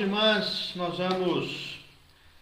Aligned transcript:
irmãs, 0.00 0.72
nós 0.76 0.96
vamos 0.96 1.78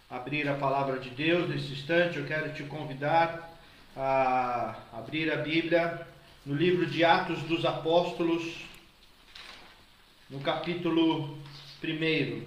abrir 0.09 0.47
a 0.47 0.55
palavra 0.55 0.97
de 0.97 1.09
Deus 1.09 1.49
nesse 1.49 1.73
instante. 1.73 2.17
Eu 2.17 2.25
quero 2.25 2.53
te 2.53 2.63
convidar 2.63 3.53
a 3.97 4.77
abrir 4.93 5.29
a 5.29 5.35
Bíblia 5.35 6.07
no 6.45 6.55
livro 6.55 6.85
de 6.85 7.03
Atos 7.03 7.41
dos 7.43 7.65
Apóstolos, 7.65 8.65
no 10.29 10.39
capítulo 10.39 11.37
1. 11.83 12.45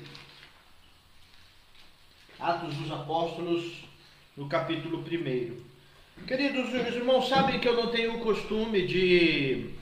Atos 2.41 2.75
dos 2.77 2.91
Apóstolos, 2.91 3.85
no 4.35 4.49
capítulo 4.49 5.01
1. 5.01 6.25
Queridos 6.27 6.73
os 6.73 6.95
irmãos, 6.95 7.29
sabem 7.29 7.61
que 7.61 7.69
eu 7.69 7.77
não 7.77 7.89
tenho 7.89 8.15
o 8.17 8.21
costume 8.21 8.87
de 8.87 9.75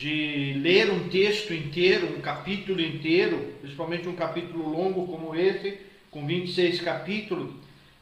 de 0.00 0.54
ler 0.54 0.90
um 0.90 1.10
texto 1.10 1.52
inteiro, 1.52 2.16
um 2.16 2.22
capítulo 2.22 2.80
inteiro, 2.80 3.52
principalmente 3.60 4.08
um 4.08 4.14
capítulo 4.14 4.66
longo 4.66 5.06
como 5.06 5.36
esse, 5.36 5.76
com 6.10 6.26
26 6.26 6.80
capítulos, 6.80 7.52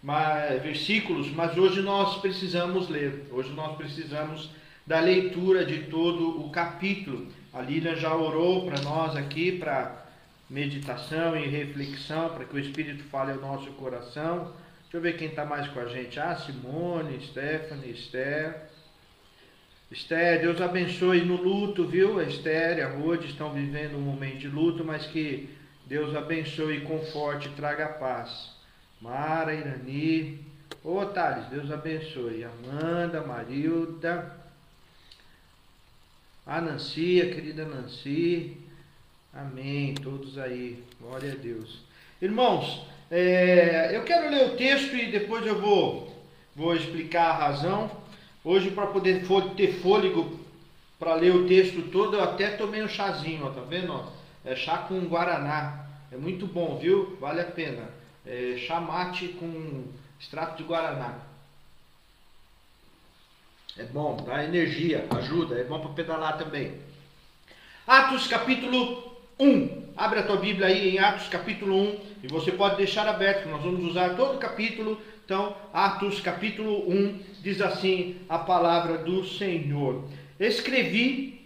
mas, 0.01 0.63
versículos, 0.63 1.29
mas 1.33 1.59
hoje 1.59 1.83
nós 1.83 2.21
precisamos 2.21 2.89
ler, 2.89 3.27
hoje 3.33 3.51
nós 3.51 3.77
precisamos 3.77 4.49
da 4.87 5.01
leitura 5.01 5.65
de 5.65 5.91
todo 5.91 6.41
o 6.41 6.51
capítulo. 6.51 7.27
A 7.53 7.63
Lilian 7.63 7.97
já 7.97 8.15
orou 8.15 8.65
para 8.65 8.81
nós 8.83 9.17
aqui, 9.17 9.51
para 9.51 10.07
meditação 10.49 11.37
e 11.37 11.49
reflexão, 11.49 12.29
para 12.29 12.45
que 12.45 12.55
o 12.55 12.61
Espírito 12.61 13.03
fale 13.11 13.33
ao 13.33 13.41
nosso 13.41 13.73
coração. 13.73 14.53
Deixa 14.83 14.99
eu 14.99 15.01
ver 15.01 15.17
quem 15.17 15.27
está 15.27 15.45
mais 15.45 15.67
com 15.67 15.81
a 15.81 15.87
gente. 15.87 16.21
Ah, 16.21 16.37
Simone, 16.37 17.21
Stephanie, 17.27 17.91
Esther. 17.91 18.68
Esther, 19.91 20.41
Deus 20.41 20.61
abençoe 20.61 21.25
no 21.25 21.37
luto, 21.37 21.87
viu? 21.87 22.19
A 22.19 22.25
Esther 22.25 22.79
e 22.79 22.83
a 22.83 22.89
Rode 22.91 23.27
estão 23.27 23.55
vivendo 23.55 23.97
um 23.97 24.03
momento 24.03 24.39
de 24.39 24.49
luto, 24.49 24.85
mas 24.85 25.07
que 25.07 25.49
Deus 25.87 26.15
abençoe, 26.15 26.83
conforte, 26.83 27.49
traga 27.51 27.89
paz. 27.89 28.51
Mara, 29.01 29.55
Irani, 29.55 30.45
ô 30.85 31.07
Thales, 31.07 31.47
Deus 31.47 31.71
abençoe. 31.71 32.45
Amanda, 32.45 33.23
Marilda, 33.23 34.37
a 36.45 36.61
Nancy, 36.61 37.23
a 37.23 37.35
querida 37.35 37.65
Nancy. 37.65 38.59
Amém. 39.33 39.95
Todos 39.95 40.37
aí. 40.37 40.83
Glória 41.01 41.33
a 41.33 41.37
Deus. 41.37 41.81
Irmãos, 42.21 42.87
é, 43.11 43.97
eu 43.97 44.03
quero 44.03 44.31
ler 44.31 44.49
o 44.49 44.57
texto 44.57 44.95
e 44.95 45.11
depois 45.11 45.47
eu 45.47 45.59
vou, 45.59 46.15
vou 46.55 46.77
explicar 46.77 47.31
a 47.31 47.39
razão. 47.39 47.91
Hoje, 48.45 48.71
para 48.71 48.87
poder 48.87 49.27
ter 49.57 49.81
fôlego 49.81 50.39
para 50.99 51.15
ler 51.15 51.35
o 51.35 51.47
texto 51.47 51.91
todo, 51.91 52.17
eu 52.17 52.23
até 52.23 52.51
tomei 52.51 52.83
um 52.83 52.89
chazinho, 52.89 53.47
ó, 53.47 53.51
tá 53.51 53.61
vendo? 53.61 54.05
É 54.45 54.55
chá 54.57 54.79
com 54.79 55.01
guaraná. 55.07 55.87
É 56.11 56.17
muito 56.17 56.47
bom, 56.47 56.79
viu? 56.79 57.17
Vale 57.21 57.41
a 57.41 57.45
pena. 57.45 57.91
É 58.27 58.57
chá 58.59 58.81
mate 58.81 59.29
com 59.29 59.85
extrato 60.19 60.57
de 60.57 60.65
guaraná. 60.65 61.19
É 63.77 63.85
bom, 63.85 64.17
dá 64.27 64.43
energia, 64.43 65.07
ajuda, 65.17 65.55
é 65.57 65.63
bom 65.63 65.79
para 65.81 65.91
pedalar 65.91 66.37
também. 66.37 66.81
Atos 67.87 68.27
capítulo 68.27 69.17
1. 69.39 69.93
Abre 69.97 70.19
a 70.19 70.23
tua 70.25 70.37
Bíblia 70.37 70.67
aí 70.67 70.97
em 70.97 70.99
Atos 70.99 71.29
capítulo 71.29 71.77
1 71.77 72.01
e 72.25 72.29
você 72.29 72.51
pode 72.51 72.77
deixar 72.77 73.07
aberto, 73.07 73.49
nós 73.49 73.63
vamos 73.63 73.85
usar 73.85 74.17
todo 74.17 74.37
o 74.37 74.39
capítulo 74.39 75.01
então, 75.29 75.55
Atos 75.75 76.23
capítulo 76.23 76.91
1 76.91 77.19
diz 77.43 77.61
assim 77.61 78.17
a 78.31 78.39
palavra 78.39 78.97
do 78.97 79.27
Senhor: 79.27 80.05
Escrevi 80.41 81.43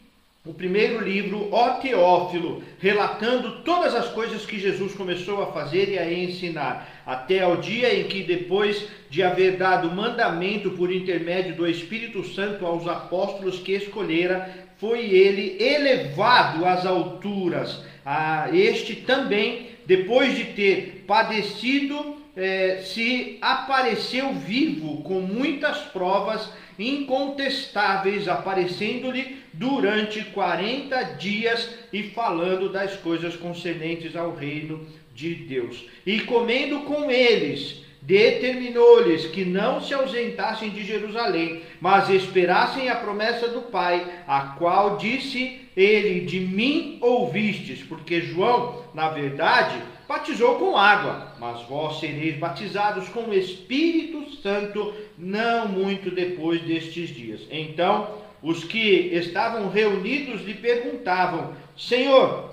o 0.47 0.55
primeiro 0.55 1.03
livro, 1.03 1.49
ó 1.51 1.71
Teófilo, 1.81 2.63
relatando 2.79 3.63
todas 3.65 3.93
as 3.93 4.09
coisas 4.11 4.47
que 4.47 4.57
Jesus 4.57 4.95
começou 4.95 5.43
a 5.43 5.51
fazer 5.51 5.89
e 5.89 5.99
a 5.99 6.13
ensinar, 6.13 7.03
até 7.05 7.41
ao 7.41 7.57
dia 7.57 7.93
em 7.93 8.05
que, 8.05 8.23
depois 8.23 8.87
de 9.11 9.21
haver 9.21 9.57
dado 9.57 9.91
mandamento 9.91 10.71
por 10.71 10.93
intermédio 10.93 11.57
do 11.57 11.67
Espírito 11.67 12.23
Santo 12.23 12.65
aos 12.65 12.87
apóstolos 12.87 13.59
que 13.59 13.73
escolhera, 13.73 14.49
foi 14.79 15.11
ele 15.11 15.61
elevado 15.61 16.65
às 16.65 16.87
alturas. 16.87 17.83
A 18.07 18.49
este 18.53 18.95
também, 18.95 19.71
depois 19.85 20.37
de 20.37 20.45
ter 20.45 21.05
padecido, 21.05 22.12
é, 22.37 22.83
se 22.83 23.39
apareceu 23.41 24.33
vivo 24.33 25.03
com 25.03 25.21
muitas 25.21 25.79
provas 25.79 26.51
incontestáveis, 26.79 28.27
aparecendo-lhe 28.27 29.43
durante 29.53 30.25
40 30.25 31.03
dias 31.17 31.69
e 31.93 32.05
falando 32.05 32.71
das 32.71 32.97
coisas 32.97 33.37
concernentes 33.37 34.17
ao 34.17 34.35
reino 34.35 34.87
de 35.15 35.35
Deus. 35.35 35.85
E 36.07 36.21
comendo 36.21 36.81
com 36.81 37.11
eles, 37.11 37.85
determinou-lhes 38.01 39.27
que 39.27 39.45
não 39.45 39.81
se 39.81 39.93
ausentassem 39.95 40.71
de 40.71 40.85
Jerusalém, 40.85 41.63
mas 41.81 42.09
esperassem 42.09 42.89
a 42.89 42.97
promessa 42.97 43.49
do 43.49 43.63
Pai, 43.63 44.05
a 44.27 44.41
qual 44.59 44.97
disse 44.97 45.61
ele: 45.77 46.21
De 46.21 46.41
mim 46.41 46.99
ouvistes, 47.01 47.83
porque 47.83 48.23
João, 48.23 48.83
na 48.95 49.11
verdade, 49.11 49.77
batizou 50.09 50.57
com 50.57 50.77
água, 50.77 51.33
mas 51.39 51.63
vós 51.63 51.99
sereis 52.01 52.37
batizados 52.37 53.09
com 53.09 53.25
o 53.25 53.35
Espírito 53.35 54.31
Santo 54.37 54.95
não 55.17 55.69
muito 55.69 56.11
depois 56.11 56.61
destes 56.63 57.11
dias. 57.11 57.41
Então, 57.51 58.23
os 58.43 58.65
que 58.65 59.11
estavam 59.13 59.69
reunidos 59.69 60.43
lhe 60.43 60.55
perguntavam: 60.55 61.55
Senhor, 61.77 62.51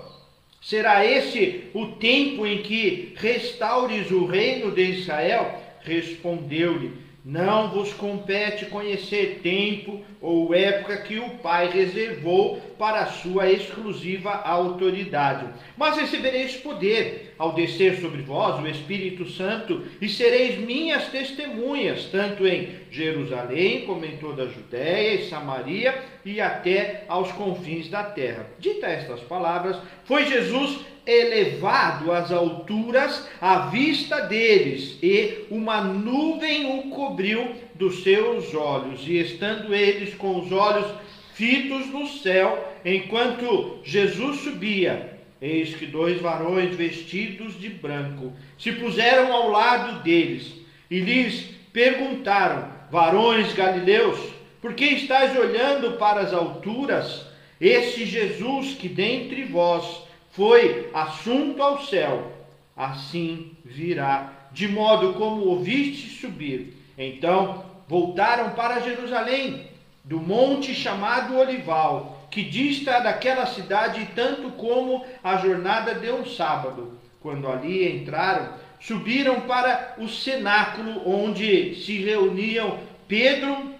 será 0.60 1.04
esse 1.04 1.64
o 1.74 1.86
tempo 1.86 2.46
em 2.46 2.62
que 2.62 3.14
restaures 3.16 4.10
o 4.10 4.24
reino 4.24 4.70
de 4.70 4.82
Israel? 4.82 5.60
Respondeu-lhe: 5.82 6.92
não 7.24 7.70
vos 7.70 7.92
compete 7.92 8.66
conhecer 8.66 9.40
tempo 9.42 10.00
ou 10.20 10.54
época 10.54 10.96
que 10.98 11.18
o 11.18 11.30
Pai 11.38 11.70
reservou 11.70 12.58
para 12.78 13.00
a 13.00 13.06
sua 13.06 13.50
exclusiva 13.50 14.30
autoridade. 14.30 15.46
Mas 15.76 15.98
recebereis 15.98 16.56
poder 16.56 17.29
ao 17.40 17.54
descer 17.54 17.98
sobre 18.02 18.20
vós 18.20 18.62
o 18.62 18.68
Espírito 18.68 19.26
Santo 19.30 19.82
e 19.98 20.06
sereis 20.10 20.58
minhas 20.58 21.06
testemunhas, 21.06 22.04
tanto 22.12 22.46
em 22.46 22.68
Jerusalém 22.90 23.86
como 23.86 24.04
em 24.04 24.18
toda 24.18 24.42
a 24.42 24.48
Judéia 24.48 25.14
e 25.14 25.28
Samaria 25.30 25.98
e 26.22 26.38
até 26.38 27.04
aos 27.08 27.32
confins 27.32 27.88
da 27.88 28.02
terra. 28.02 28.46
Dita 28.58 28.86
estas 28.86 29.20
palavras, 29.20 29.78
foi 30.04 30.26
Jesus 30.26 30.80
elevado 31.06 32.12
às 32.12 32.30
alturas 32.30 33.26
à 33.40 33.68
vista 33.68 34.20
deles, 34.20 34.98
e 35.02 35.46
uma 35.50 35.80
nuvem 35.80 36.78
o 36.78 36.90
cobriu 36.90 37.54
dos 37.74 38.02
seus 38.02 38.54
olhos, 38.54 39.00
e 39.08 39.16
estando 39.16 39.74
eles 39.74 40.14
com 40.14 40.38
os 40.40 40.52
olhos 40.52 40.86
fitos 41.32 41.86
no 41.86 42.06
céu, 42.06 42.70
enquanto 42.84 43.78
Jesus 43.82 44.40
subia, 44.40 45.09
eis 45.40 45.74
que 45.74 45.86
dois 45.86 46.20
varões 46.20 46.74
vestidos 46.74 47.58
de 47.58 47.68
branco 47.68 48.32
se 48.58 48.72
puseram 48.72 49.32
ao 49.32 49.50
lado 49.50 50.02
deles, 50.02 50.54
e 50.90 51.00
lhes 51.00 51.54
perguntaram: 51.72 52.68
Varões 52.90 53.52
galileus, 53.52 54.18
por 54.60 54.74
que 54.74 54.84
estáis 54.84 55.36
olhando 55.36 55.92
para 55.92 56.20
as 56.20 56.32
alturas? 56.32 57.26
Esse 57.60 58.06
Jesus 58.06 58.74
que 58.74 58.88
dentre 58.88 59.44
vós 59.44 60.02
foi 60.32 60.88
assunto 60.94 61.62
ao 61.62 61.82
céu, 61.82 62.32
assim 62.76 63.52
virá, 63.64 64.32
de 64.52 64.66
modo 64.66 65.14
como 65.14 65.44
ouviste 65.44 66.08
subir. 66.20 66.74
Então 66.96 67.64
voltaram 67.86 68.50
para 68.50 68.80
Jerusalém, 68.80 69.66
do 70.04 70.18
monte 70.18 70.74
chamado 70.74 71.36
Olival, 71.36 72.09
que 72.30 72.42
dista 72.42 73.00
daquela 73.00 73.46
cidade 73.46 74.08
tanto 74.14 74.50
como 74.52 75.04
a 75.22 75.36
jornada 75.36 75.94
de 75.94 76.10
um 76.10 76.24
sábado. 76.24 76.98
Quando 77.20 77.50
ali 77.50 77.96
entraram, 77.96 78.54
subiram 78.80 79.42
para 79.42 79.94
o 79.98 80.08
cenáculo 80.08 81.02
onde 81.06 81.74
se 81.74 81.98
reuniam 81.98 82.78
Pedro, 83.06 83.74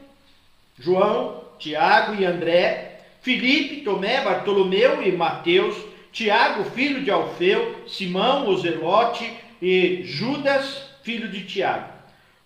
João, 0.79 1.45
Tiago 1.59 2.15
e 2.21 2.25
André, 2.25 3.01
Filipe, 3.23 3.83
Tomé, 3.83 4.23
Bartolomeu 4.23 5.03
e 5.03 5.13
Mateus, 5.13 5.77
Tiago, 6.13 6.65
filho 6.71 7.03
de 7.03 7.11
Alfeu, 7.11 7.85
Simão, 7.87 8.49
o 8.49 8.59
Zelote 8.59 9.31
e 9.63 10.03
Judas, 10.05 10.91
filho 11.03 11.29
de 11.29 11.45
Tiago. 11.45 11.93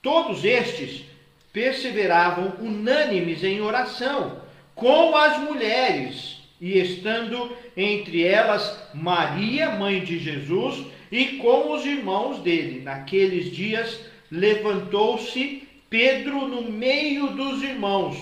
Todos 0.02 0.44
estes 0.44 1.05
perseveravam 1.52 2.55
unânimes 2.61 3.43
em 3.43 3.61
oração, 3.61 4.44
com 4.75 5.17
as 5.17 5.38
mulheres, 5.41 6.38
e 6.61 6.79
estando 6.79 7.56
entre 7.76 8.25
elas 8.25 8.88
Maria, 8.94 9.71
mãe 9.71 10.03
de 10.03 10.19
Jesus, 10.19 10.85
e 11.11 11.38
com 11.38 11.73
os 11.73 11.85
irmãos 11.85 12.41
dele. 12.41 12.81
Naqueles 12.81 13.55
dias 13.55 14.00
levantou-se 14.31 15.69
Pedro 15.91 16.49
no 16.49 16.62
meio 16.71 17.29
dos 17.29 17.62
irmãos. 17.62 18.17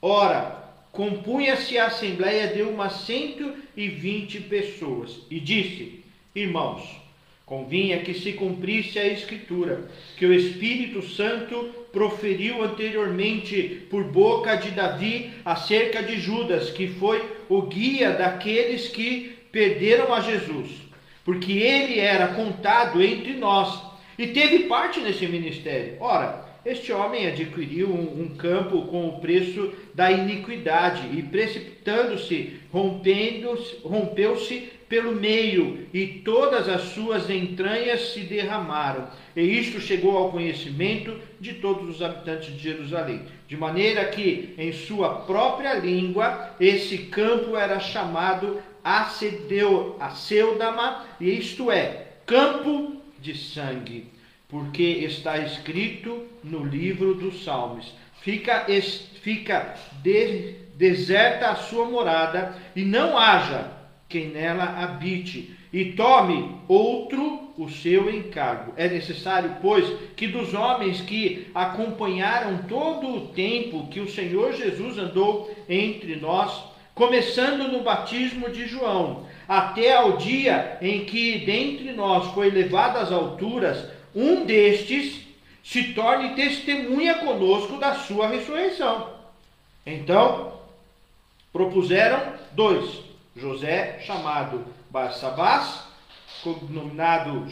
Ora, 0.00 0.64
compunha-se 0.90 1.78
a 1.78 1.86
assembleia 1.86 2.48
de 2.48 2.62
umas 2.62 2.92
cento 3.06 3.54
e 3.76 3.88
vinte 3.88 4.40
pessoas, 4.40 5.20
e 5.30 5.38
disse: 5.38 6.02
Irmãos, 6.34 7.01
Convinha 7.52 7.98
que 7.98 8.14
se 8.14 8.32
cumprisse 8.32 8.98
a 8.98 9.06
Escritura, 9.06 9.82
que 10.16 10.24
o 10.24 10.32
Espírito 10.32 11.02
Santo 11.02 11.70
proferiu 11.92 12.64
anteriormente 12.64 13.86
por 13.90 14.04
boca 14.04 14.56
de 14.56 14.70
Davi 14.70 15.30
acerca 15.44 16.02
de 16.02 16.18
Judas, 16.18 16.70
que 16.70 16.88
foi 16.88 17.22
o 17.50 17.60
guia 17.60 18.12
daqueles 18.12 18.88
que 18.88 19.36
perderam 19.52 20.14
a 20.14 20.20
Jesus, 20.20 20.70
porque 21.26 21.52
ele 21.52 22.00
era 22.00 22.28
contado 22.28 23.02
entre 23.02 23.34
nós 23.34 23.82
e 24.16 24.28
teve 24.28 24.60
parte 24.60 25.00
nesse 25.00 25.26
ministério. 25.26 25.98
Ora, 26.00 26.46
este 26.64 26.90
homem 26.90 27.26
adquiriu 27.26 27.88
um, 27.88 28.22
um 28.22 28.34
campo 28.34 28.86
com 28.86 29.08
o 29.08 29.20
preço 29.20 29.74
da 29.92 30.10
iniquidade 30.10 31.02
e, 31.12 31.22
precipitando-se, 31.22 32.60
rompeu-se 32.70 34.70
pelo 34.92 35.14
meio, 35.14 35.88
e 35.94 36.06
todas 36.06 36.68
as 36.68 36.90
suas 36.90 37.30
entranhas 37.30 38.12
se 38.12 38.20
derramaram. 38.20 39.08
E 39.34 39.40
isto 39.40 39.80
chegou 39.80 40.18
ao 40.18 40.30
conhecimento 40.30 41.18
de 41.40 41.54
todos 41.54 41.96
os 41.96 42.02
habitantes 42.02 42.54
de 42.54 42.62
Jerusalém. 42.62 43.22
De 43.48 43.56
maneira 43.56 44.04
que, 44.04 44.52
em 44.58 44.70
sua 44.70 45.20
própria 45.20 45.72
língua, 45.72 46.54
esse 46.60 46.98
campo 46.98 47.56
era 47.56 47.80
chamado 47.80 48.60
Acedeu, 48.84 49.96
Aceudama, 49.98 51.06
isto 51.18 51.72
é, 51.72 52.08
campo 52.26 52.98
de 53.18 53.34
sangue 53.34 54.12
porque 54.46 54.82
está 54.82 55.38
escrito 55.38 56.26
no 56.44 56.62
livro 56.66 57.14
dos 57.14 57.42
Salmos. 57.42 57.94
Fica, 58.20 58.66
fica 59.22 59.74
de, 60.02 60.56
deserta 60.74 61.48
a 61.48 61.56
sua 61.56 61.86
morada, 61.86 62.54
e 62.76 62.82
não 62.82 63.16
haja 63.16 63.80
quem 64.12 64.28
nela 64.28 64.82
habite, 64.82 65.56
e 65.72 65.86
tome 65.92 66.54
outro 66.68 67.50
o 67.56 67.66
seu 67.70 68.14
encargo. 68.14 68.74
É 68.76 68.86
necessário, 68.86 69.56
pois, 69.62 69.90
que 70.14 70.26
dos 70.26 70.52
homens 70.52 71.00
que 71.00 71.50
acompanharam 71.54 72.58
todo 72.68 73.08
o 73.08 73.28
tempo 73.28 73.88
que 73.88 74.00
o 74.00 74.10
Senhor 74.10 74.52
Jesus 74.52 74.98
andou 74.98 75.50
entre 75.66 76.16
nós, 76.16 76.62
começando 76.94 77.72
no 77.72 77.82
batismo 77.82 78.50
de 78.50 78.66
João, 78.66 79.26
até 79.48 79.96
ao 79.96 80.18
dia 80.18 80.76
em 80.82 81.06
que 81.06 81.38
dentre 81.38 81.92
nós 81.92 82.32
foi 82.34 82.50
levado 82.50 82.98
às 82.98 83.10
alturas 83.10 83.82
um 84.14 84.44
destes 84.44 85.22
se 85.64 85.94
torne 85.94 86.34
testemunha 86.34 87.14
conosco 87.14 87.78
da 87.78 87.94
sua 87.94 88.28
ressurreição. 88.28 89.08
Então, 89.86 90.52
propuseram 91.50 92.20
dois: 92.52 93.11
José, 93.36 94.00
chamado 94.04 94.66
Barsabás, 94.90 95.84
denominado 96.68 97.46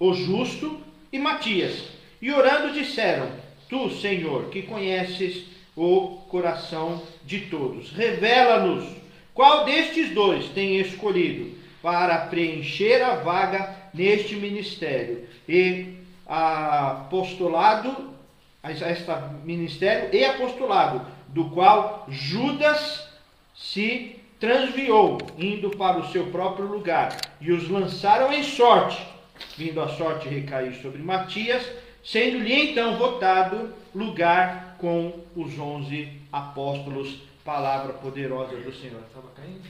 o 0.00 0.14
Justo, 0.14 0.80
e 1.12 1.18
Matias. 1.18 1.84
E 2.20 2.32
orando 2.32 2.72
disseram: 2.72 3.30
Tu, 3.68 3.90
Senhor, 3.90 4.48
que 4.48 4.62
conheces 4.62 5.44
o 5.76 6.18
coração 6.28 7.02
de 7.24 7.42
todos, 7.42 7.90
revela-nos 7.92 8.88
qual 9.34 9.64
destes 9.64 10.10
dois 10.10 10.48
tem 10.48 10.78
escolhido 10.80 11.56
para 11.82 12.26
preencher 12.26 13.02
a 13.02 13.16
vaga 13.16 13.74
neste 13.92 14.36
ministério 14.36 15.26
e 15.48 15.96
apostolado, 16.26 18.12
este 18.64 19.10
ministério 19.44 20.14
e 20.14 20.24
apostolado, 20.24 21.06
do 21.28 21.50
qual 21.50 22.06
Judas 22.08 23.08
se 23.54 24.21
transviou, 24.42 25.18
indo 25.38 25.70
para 25.70 26.00
o 26.00 26.10
seu 26.10 26.26
próprio 26.26 26.66
lugar, 26.66 27.16
e 27.40 27.52
os 27.52 27.68
lançaram 27.68 28.32
em 28.32 28.42
sorte, 28.42 29.00
vindo 29.56 29.80
a 29.80 29.88
sorte 29.90 30.28
recair 30.28 30.74
sobre 30.82 31.00
Matias, 31.00 31.62
sendo-lhe 32.02 32.52
então 32.52 32.96
votado 32.96 33.72
lugar 33.94 34.74
com 34.80 35.12
os 35.36 35.56
onze 35.60 36.08
apóstolos. 36.32 37.18
Palavra 37.44 37.92
poderosa 37.92 38.56
do 38.56 38.74
Senhor. 38.74 39.00
Estava 39.06 39.28
caindo? 39.36 39.62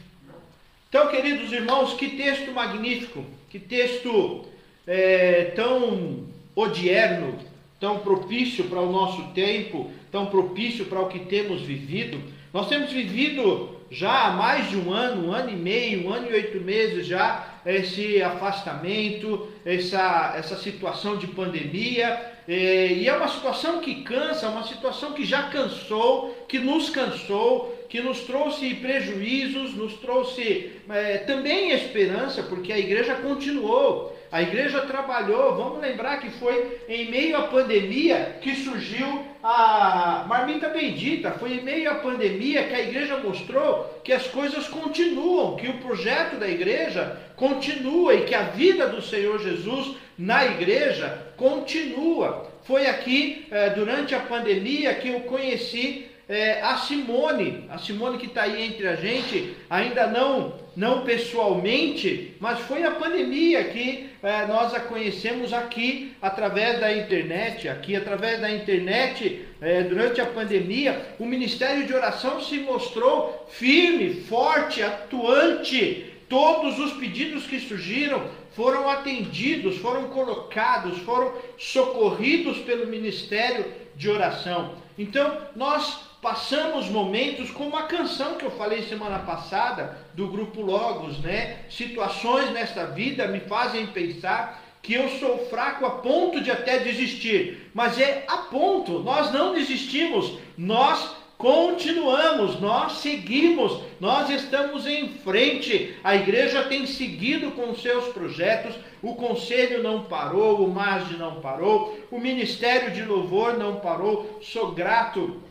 Então, 0.88 1.08
queridos 1.08 1.52
irmãos, 1.52 1.92
que 1.92 2.08
texto 2.08 2.50
magnífico, 2.52 3.22
que 3.50 3.58
texto 3.58 4.46
é, 4.86 5.52
tão 5.54 6.24
odierno, 6.56 7.38
tão 7.78 7.98
propício 7.98 8.64
para 8.64 8.80
o 8.80 8.90
nosso 8.90 9.22
tempo, 9.34 9.90
tão 10.10 10.26
propício 10.26 10.86
para 10.86 11.00
o 11.00 11.08
que 11.08 11.18
temos 11.18 11.60
vivido. 11.60 12.22
Nós 12.52 12.68
temos 12.68 12.92
vivido 12.92 13.80
já 13.90 14.26
há 14.26 14.30
mais 14.32 14.68
de 14.68 14.76
um 14.76 14.92
ano, 14.92 15.28
um 15.28 15.32
ano 15.32 15.50
e 15.50 15.56
meio, 15.56 16.06
um 16.06 16.12
ano 16.12 16.30
e 16.30 16.34
oito 16.34 16.60
meses 16.60 17.06
já, 17.06 17.60
esse 17.64 18.22
afastamento, 18.22 19.48
essa, 19.64 20.34
essa 20.36 20.56
situação 20.56 21.16
de 21.16 21.26
pandemia. 21.28 22.32
E 22.46 23.08
é 23.08 23.12
uma 23.14 23.28
situação 23.28 23.80
que 23.80 24.02
cansa, 24.02 24.48
uma 24.48 24.64
situação 24.64 25.12
que 25.12 25.24
já 25.24 25.44
cansou, 25.44 26.44
que 26.46 26.58
nos 26.58 26.90
cansou, 26.90 27.81
que 27.92 28.00
nos 28.00 28.20
trouxe 28.20 28.76
prejuízos, 28.76 29.74
nos 29.74 29.92
trouxe 29.98 30.72
é, 30.88 31.18
também 31.18 31.72
esperança, 31.72 32.42
porque 32.42 32.72
a 32.72 32.78
igreja 32.78 33.16
continuou. 33.16 34.16
A 34.32 34.40
igreja 34.40 34.80
trabalhou, 34.80 35.54
vamos 35.56 35.82
lembrar 35.82 36.18
que 36.18 36.30
foi 36.30 36.80
em 36.88 37.10
meio 37.10 37.36
à 37.36 37.42
pandemia 37.42 38.38
que 38.40 38.54
surgiu 38.54 39.26
a 39.42 40.24
marmita 40.26 40.70
bendita. 40.70 41.32
Foi 41.32 41.52
em 41.52 41.62
meio 41.62 41.90
à 41.90 41.96
pandemia 41.96 42.64
que 42.64 42.74
a 42.74 42.80
igreja 42.80 43.18
mostrou 43.18 44.00
que 44.02 44.14
as 44.14 44.26
coisas 44.26 44.66
continuam, 44.68 45.56
que 45.56 45.68
o 45.68 45.76
projeto 45.80 46.36
da 46.36 46.48
igreja 46.48 47.20
continua 47.36 48.14
e 48.14 48.24
que 48.24 48.34
a 48.34 48.44
vida 48.44 48.88
do 48.88 49.02
Senhor 49.02 49.38
Jesus 49.38 49.96
na 50.16 50.46
igreja 50.46 51.26
continua. 51.36 52.50
Foi 52.62 52.86
aqui, 52.86 53.46
eh, 53.50 53.68
durante 53.70 54.14
a 54.14 54.20
pandemia, 54.20 54.94
que 54.94 55.08
eu 55.08 55.20
conheci 55.20 56.06
é, 56.32 56.62
a 56.62 56.78
Simone, 56.78 57.66
a 57.68 57.76
Simone 57.76 58.16
que 58.16 58.24
está 58.24 58.44
aí 58.44 58.64
entre 58.64 58.88
a 58.88 58.96
gente, 58.96 59.54
ainda 59.68 60.06
não, 60.06 60.54
não 60.74 61.04
pessoalmente, 61.04 62.34
mas 62.40 62.58
foi 62.60 62.84
a 62.84 62.90
pandemia 62.92 63.62
que 63.64 64.08
é, 64.22 64.46
nós 64.46 64.72
a 64.72 64.80
conhecemos 64.80 65.52
aqui 65.52 66.16
através 66.22 66.80
da 66.80 66.90
internet, 66.90 67.68
aqui 67.68 67.94
através 67.94 68.40
da 68.40 68.50
internet, 68.50 69.44
é, 69.60 69.82
durante 69.82 70.22
a 70.22 70.26
pandemia, 70.26 71.14
o 71.18 71.26
Ministério 71.26 71.86
de 71.86 71.92
Oração 71.92 72.40
se 72.40 72.56
mostrou 72.60 73.46
firme, 73.50 74.22
forte, 74.22 74.82
atuante. 74.82 76.06
Todos 76.30 76.78
os 76.78 76.94
pedidos 76.94 77.46
que 77.46 77.60
surgiram 77.60 78.26
foram 78.52 78.88
atendidos, 78.88 79.76
foram 79.76 80.04
colocados, 80.04 80.96
foram 81.00 81.34
socorridos 81.58 82.56
pelo 82.60 82.86
Ministério 82.86 83.66
de 83.94 84.08
Oração. 84.08 84.76
Então, 84.96 85.36
nós 85.54 86.11
passamos 86.22 86.88
momentos 86.88 87.50
como 87.50 87.76
a 87.76 87.82
canção 87.82 88.36
que 88.36 88.44
eu 88.44 88.50
falei 88.52 88.82
semana 88.82 89.18
passada 89.18 89.98
do 90.14 90.28
grupo 90.28 90.62
Logos, 90.62 91.18
né? 91.18 91.64
Situações 91.68 92.52
nesta 92.52 92.86
vida 92.86 93.26
me 93.26 93.40
fazem 93.40 93.88
pensar 93.88 94.62
que 94.80 94.94
eu 94.94 95.08
sou 95.18 95.46
fraco 95.46 95.84
a 95.84 95.90
ponto 95.90 96.40
de 96.40 96.50
até 96.50 96.78
desistir, 96.78 97.70
mas 97.74 98.00
é 98.00 98.24
a 98.28 98.38
ponto, 98.38 99.00
nós 99.00 99.32
não 99.32 99.52
desistimos, 99.52 100.38
nós 100.56 101.16
continuamos, 101.36 102.60
nós 102.60 102.98
seguimos, 102.98 103.80
nós 103.98 104.30
estamos 104.30 104.86
em 104.86 105.08
frente. 105.08 105.96
A 106.04 106.14
igreja 106.14 106.62
tem 106.64 106.86
seguido 106.86 107.50
com 107.50 107.74
seus 107.74 108.12
projetos, 108.12 108.76
o 109.02 109.16
conselho 109.16 109.82
não 109.82 110.04
parou, 110.04 110.64
o 110.64 110.72
MASD 110.72 111.16
não 111.16 111.40
parou, 111.40 111.98
o 112.12 112.20
ministério 112.20 112.92
de 112.92 113.02
louvor 113.02 113.58
não 113.58 113.80
parou. 113.80 114.38
Sou 114.40 114.70
grato 114.70 115.41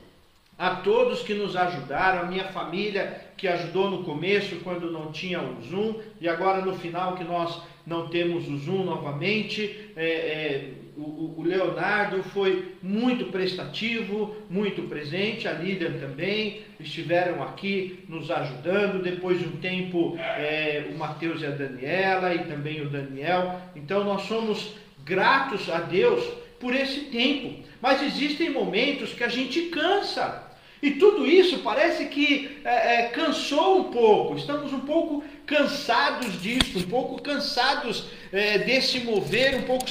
a 0.61 0.75
todos 0.75 1.23
que 1.23 1.33
nos 1.33 1.55
ajudaram, 1.55 2.21
a 2.21 2.25
minha 2.25 2.43
família 2.49 3.19
que 3.35 3.47
ajudou 3.47 3.89
no 3.89 4.03
começo 4.03 4.57
quando 4.57 4.91
não 4.91 5.11
tinha 5.11 5.41
o 5.41 5.59
Zoom 5.63 5.95
e 6.21 6.29
agora 6.29 6.63
no 6.63 6.75
final 6.75 7.15
que 7.15 7.23
nós 7.23 7.63
não 7.83 8.09
temos 8.09 8.47
o 8.47 8.59
Zoom 8.59 8.83
novamente. 8.83 9.91
É, 9.95 10.05
é, 10.05 10.69
o, 10.95 11.33
o, 11.39 11.43
Leonardo 11.43 12.21
foi 12.21 12.75
muito 12.79 13.31
prestativo, 13.31 14.35
muito 14.51 14.83
presente, 14.83 15.47
a 15.47 15.53
Lilian 15.53 15.93
também 15.93 16.61
estiveram 16.79 17.41
aqui 17.41 18.05
nos 18.07 18.29
ajudando. 18.29 19.01
Depois 19.01 19.39
de 19.39 19.47
um 19.47 19.57
tempo, 19.57 20.15
é, 20.15 20.85
o 20.91 20.95
Mateus 20.95 21.41
e 21.41 21.47
a 21.47 21.49
Daniela 21.49 22.35
e 22.35 22.45
também 22.45 22.81
o 22.81 22.89
Daniel. 22.89 23.59
Então 23.75 24.03
nós 24.03 24.27
somos 24.27 24.75
gratos 25.03 25.71
a 25.71 25.79
Deus 25.79 26.23
por 26.59 26.75
esse 26.75 27.05
tempo. 27.05 27.63
Mas 27.81 28.03
existem 28.03 28.51
momentos 28.51 29.11
que 29.11 29.23
a 29.23 29.27
gente 29.27 29.59
cansa. 29.69 30.50
E 30.81 30.91
tudo 30.91 31.27
isso 31.27 31.59
parece 31.59 32.05
que 32.05 32.59
é, 32.65 32.95
é, 32.95 33.03
cansou 33.09 33.81
um 33.81 33.83
pouco, 33.91 34.35
estamos 34.35 34.73
um 34.73 34.79
pouco 34.79 35.23
cansados 35.45 36.41
disso, 36.41 36.79
um 36.79 36.89
pouco 36.89 37.21
cansados 37.21 38.05
é, 38.31 38.57
desse 38.57 39.01
mover, 39.01 39.55
um 39.57 39.63
pouco 39.63 39.85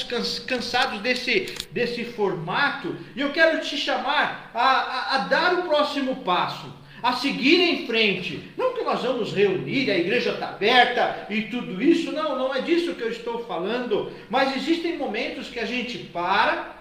cansados 0.46 1.00
desse, 1.00 1.54
desse 1.70 2.04
formato. 2.04 2.96
E 3.14 3.20
eu 3.20 3.30
quero 3.32 3.60
te 3.60 3.76
chamar 3.76 4.50
a, 4.52 4.60
a, 4.60 5.14
a 5.14 5.18
dar 5.28 5.60
o 5.60 5.62
próximo 5.62 6.16
passo, 6.16 6.72
a 7.00 7.12
seguir 7.12 7.60
em 7.60 7.86
frente. 7.86 8.50
Não 8.56 8.74
que 8.74 8.82
nós 8.82 9.02
vamos 9.02 9.32
reunir, 9.32 9.92
a 9.92 9.96
igreja 9.96 10.32
está 10.32 10.48
aberta 10.48 11.26
e 11.30 11.42
tudo 11.42 11.80
isso, 11.80 12.10
não, 12.10 12.36
não 12.36 12.52
é 12.52 12.62
disso 12.62 12.96
que 12.96 13.02
eu 13.02 13.10
estou 13.10 13.44
falando. 13.44 14.10
Mas 14.28 14.56
existem 14.56 14.98
momentos 14.98 15.48
que 15.48 15.60
a 15.60 15.64
gente 15.64 15.98
para, 15.98 16.74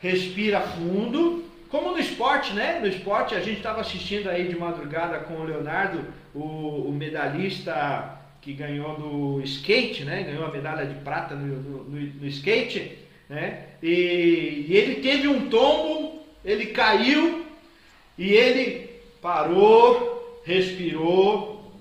respira 0.00 0.60
fundo, 0.60 1.49
como 1.70 1.92
no 1.92 1.98
esporte, 1.98 2.52
né? 2.52 2.80
No 2.80 2.88
esporte 2.88 3.34
a 3.34 3.40
gente 3.40 3.58
estava 3.58 3.80
assistindo 3.80 4.28
aí 4.28 4.48
de 4.48 4.58
madrugada 4.58 5.20
com 5.20 5.34
o 5.34 5.44
Leonardo, 5.44 6.04
o, 6.34 6.88
o, 6.88 6.92
medalhista 6.92 8.18
que 8.42 8.52
ganhou 8.52 8.98
no 8.98 9.40
skate, 9.42 10.04
né? 10.04 10.24
Ganhou 10.24 10.44
a 10.44 10.50
medalha 10.50 10.84
de 10.84 10.94
prata 10.96 11.34
no, 11.34 11.46
no, 11.46 12.00
no 12.00 12.26
skate, 12.26 12.98
né? 13.28 13.66
E, 13.80 14.66
e 14.68 14.76
ele 14.76 14.96
teve 14.96 15.28
um 15.28 15.48
tombo, 15.48 16.24
ele 16.44 16.66
caiu 16.66 17.46
e 18.18 18.32
ele 18.32 18.90
parou, 19.22 20.42
respirou, 20.44 21.72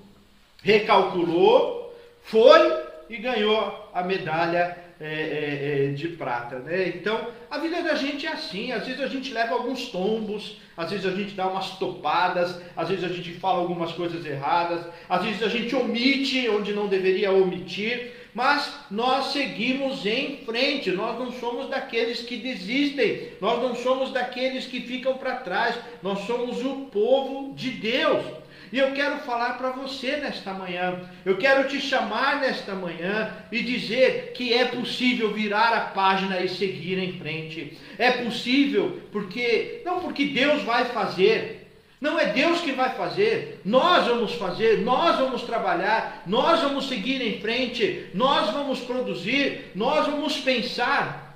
recalculou, 0.62 1.96
foi 2.24 2.84
e 3.10 3.18
ganhou 3.18 3.90
a 3.92 4.04
medalha 4.04 4.78
é, 5.02 5.06
é, 5.06 5.86
é, 5.86 5.92
de 5.94 6.10
prata, 6.10 6.60
né? 6.60 6.90
Então, 6.90 7.28
a 7.50 7.58
vida 7.58 7.82
da 7.82 7.96
gente 7.96 8.26
é 8.26 8.32
assim. 8.32 8.72
Às 8.72 8.86
vezes 8.86 9.02
a 9.02 9.08
gente 9.08 9.34
leva 9.34 9.56
alguns 9.56 9.88
tombos, 9.88 10.58
às 10.78 10.92
vezes 10.92 11.06
a 11.06 11.16
gente 11.16 11.34
dá 11.34 11.48
umas 11.48 11.78
topadas, 11.78 12.62
às 12.76 12.90
vezes 12.90 13.04
a 13.04 13.10
gente 13.10 13.34
fala 13.34 13.60
algumas 13.60 13.92
coisas 13.92 14.26
erradas, 14.26 14.86
às 15.08 15.24
vezes 15.24 15.44
a 15.44 15.48
gente 15.48 15.76
omite 15.76 16.48
onde 16.50 16.74
não 16.74 16.88
deveria 16.88 17.32
omitir, 17.32 18.14
mas 18.34 18.72
nós 18.92 19.28
seguimos 19.34 20.06
em 20.06 20.38
frente. 20.46 20.92
Nós 20.92 21.18
não 21.18 21.32
somos 21.32 21.70
daqueles 21.70 22.22
que 22.22 22.38
desistem, 22.38 23.30
nós 23.42 23.62
não 23.62 23.76
somos 23.76 24.12
daqueles 24.12 24.66
que 24.66 24.82
ficam 24.82 25.18
para 25.18 25.38
trás. 25.38 25.76
Nós 26.04 26.20
somos 26.28 26.64
o 26.64 26.88
povo 26.92 27.54
de 27.56 27.72
Deus. 27.72 28.39
E 28.72 28.78
eu 28.78 28.92
quero 28.92 29.18
falar 29.20 29.58
para 29.58 29.72
você 29.72 30.18
nesta 30.18 30.54
manhã, 30.54 31.02
eu 31.26 31.38
quero 31.38 31.68
te 31.68 31.82
chamar 31.82 32.40
nesta 32.40 32.76
manhã 32.76 33.34
e 33.52 33.64
dizer 33.64 34.34
que 34.36 34.54
é 34.54 34.66
possível 34.66 35.34
virar 35.34 35.74
a 35.74 35.82
página 35.82 36.40
e 36.40 36.48
seguir 36.48 36.98
em 37.00 37.14
frente. 37.14 37.78
É 37.98 38.12
possível 38.12 39.02
porque, 39.12 39.82
não 39.84 40.00
porque 40.02 40.26
Deus 40.26 40.62
vai 40.62 40.86
fazer, 40.86 41.60
não 42.00 42.18
é 42.18 42.28
Deus 42.28 42.62
que 42.62 42.72
vai 42.72 42.96
fazer, 42.96 43.60
nós 43.66 44.08
vamos 44.08 44.34
fazer, 44.36 44.82
nós 44.82 45.18
vamos 45.18 45.42
trabalhar, 45.42 46.24
nós 46.26 46.62
vamos 46.62 46.88
seguir 46.88 47.22
em 47.22 47.42
frente, 47.42 48.08
nós 48.14 48.52
vamos 48.52 48.80
produzir, 48.80 49.72
nós 49.76 50.06
vamos 50.06 50.38
pensar. 50.38 51.29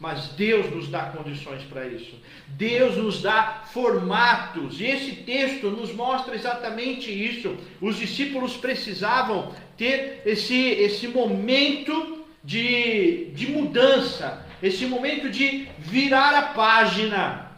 Mas 0.00 0.28
Deus 0.28 0.70
nos 0.74 0.88
dá 0.88 1.02
condições 1.10 1.62
para 1.64 1.86
isso. 1.86 2.18
Deus 2.48 2.96
nos 2.96 3.20
dá 3.20 3.64
formatos. 3.70 4.80
E 4.80 4.86
esse 4.86 5.12
texto 5.12 5.70
nos 5.70 5.92
mostra 5.92 6.34
exatamente 6.34 7.10
isso. 7.12 7.54
Os 7.82 7.96
discípulos 7.96 8.56
precisavam 8.56 9.54
ter 9.76 10.22
esse, 10.24 10.56
esse 10.56 11.06
momento 11.06 12.24
de, 12.42 13.26
de 13.34 13.48
mudança, 13.48 14.46
esse 14.62 14.86
momento 14.86 15.28
de 15.28 15.68
virar 15.78 16.34
a 16.34 16.42
página. 16.54 17.52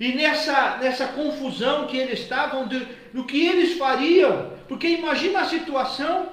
E 0.00 0.12
nessa, 0.12 0.78
nessa 0.78 1.08
confusão 1.08 1.86
que 1.86 1.98
eles 1.98 2.20
estavam, 2.20 2.66
do, 2.66 2.80
do 3.12 3.24
que 3.24 3.46
eles 3.46 3.76
fariam, 3.76 4.52
porque 4.66 4.88
imagina 4.88 5.40
a 5.40 5.48
situação: 5.48 6.32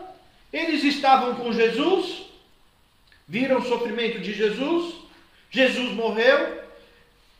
eles 0.51 0.81
estavam 0.85 1.35
com 1.35 1.51
Jesus, 1.51 2.23
viram 3.27 3.59
o 3.59 3.65
sofrimento 3.65 4.19
de 4.19 4.33
Jesus, 4.33 5.01
Jesus 5.51 5.91
morreu, 5.91 6.59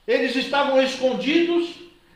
eles 0.06 0.36
estavam 0.36 0.82
escondidos, 0.84 1.70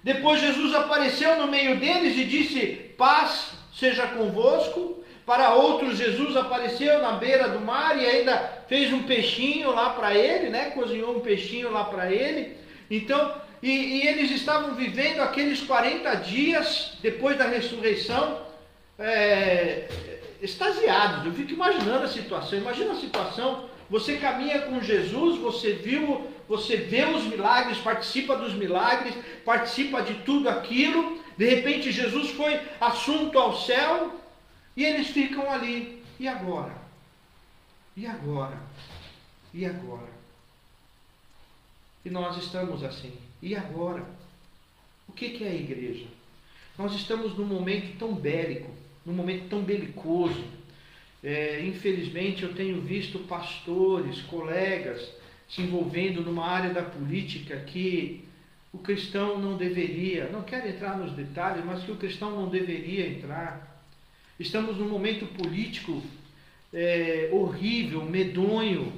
depois 0.03 0.41
Jesus 0.41 0.75
apareceu 0.75 1.37
no 1.37 1.47
meio 1.47 1.79
deles 1.79 2.17
e 2.17 2.25
disse: 2.25 2.65
Paz 2.97 3.51
seja 3.73 4.05
convosco. 4.07 5.03
Para 5.25 5.55
outros, 5.55 5.97
Jesus 5.97 6.37
apareceu 6.37 7.01
na 7.01 7.13
beira 7.13 7.49
do 7.49 7.59
mar 7.59 7.99
e 7.99 8.05
ainda 8.05 8.37
fez 8.67 8.93
um 8.93 9.03
peixinho 9.03 9.71
lá 9.73 9.89
para 9.89 10.13
ele, 10.13 10.49
né? 10.49 10.69
Cozinhou 10.69 11.17
um 11.17 11.21
peixinho 11.21 11.71
lá 11.71 11.85
para 11.85 12.11
ele. 12.11 12.55
Então, 12.91 13.33
e, 13.63 13.71
e, 13.71 14.07
eles 14.07 14.29
estavam 14.29 14.75
vivendo 14.75 15.21
aqueles 15.21 15.61
40 15.61 16.13
dias 16.17 16.99
depois 17.01 17.35
da 17.35 17.47
ressurreição, 17.47 18.39
é, 18.99 19.87
extasiados. 20.39 21.25
Eu 21.25 21.33
fico 21.33 21.53
imaginando 21.53 22.05
a 22.05 22.07
situação. 22.07 22.59
Imagina 22.59 22.91
a 22.91 22.97
situação 22.97 23.67
você 23.89 24.17
caminha 24.17 24.61
com 24.63 24.81
Jesus, 24.81 25.39
você 25.39 25.73
viu, 25.73 26.27
você 26.47 26.77
vê 26.77 27.05
os 27.05 27.23
milagres, 27.25 27.77
participa 27.77 28.35
dos 28.35 28.53
milagres, 28.53 29.13
participa 29.43 30.01
de 30.01 30.15
tudo 30.23 30.49
aquilo. 30.49 31.19
De 31.37 31.47
repente 31.47 31.91
Jesus 31.91 32.31
foi 32.31 32.59
assunto 32.79 33.37
ao 33.37 33.57
céu 33.57 34.19
e 34.75 34.83
eles 34.83 35.07
ficam 35.07 35.51
ali. 35.51 36.03
E 36.19 36.27
agora? 36.27 36.75
E 37.95 38.07
agora? 38.07 38.57
E 39.53 39.65
agora? 39.65 40.15
E 42.03 42.09
nós 42.09 42.37
estamos 42.37 42.83
assim. 42.83 43.13
E 43.41 43.55
agora? 43.55 44.03
O 45.07 45.11
que 45.11 45.43
é 45.43 45.49
a 45.49 45.53
igreja? 45.53 46.07
Nós 46.77 46.93
estamos 46.93 47.37
num 47.37 47.45
momento 47.45 47.97
tão 47.97 48.13
bélico, 48.13 48.69
num 49.05 49.13
momento 49.13 49.47
tão 49.49 49.61
belicoso 49.61 50.43
é, 51.25 51.65
infelizmente, 51.65 52.43
eu 52.43 52.53
tenho 52.53 52.79
visto 52.79 53.17
pastores, 53.17 54.21
colegas 54.21 55.01
se 55.49 55.63
envolvendo 55.63 56.21
numa 56.21 56.45
área 56.45 56.71
da 56.71 56.83
política 56.83 57.57
que 57.61 58.23
o 58.71 58.77
cristão 58.77 59.39
não 59.39 59.57
deveria, 59.57 60.29
não 60.29 60.43
quero 60.43 60.67
entrar 60.67 60.95
nos 60.95 61.13
detalhes, 61.13 61.65
mas 61.65 61.83
que 61.83 61.91
o 61.91 61.95
cristão 61.95 62.29
não 62.29 62.47
deveria 62.47 63.07
entrar. 63.07 63.83
Estamos 64.39 64.77
num 64.77 64.87
momento 64.87 65.25
político 65.25 66.03
é, 66.71 67.29
horrível, 67.31 68.05
medonho, 68.05 68.93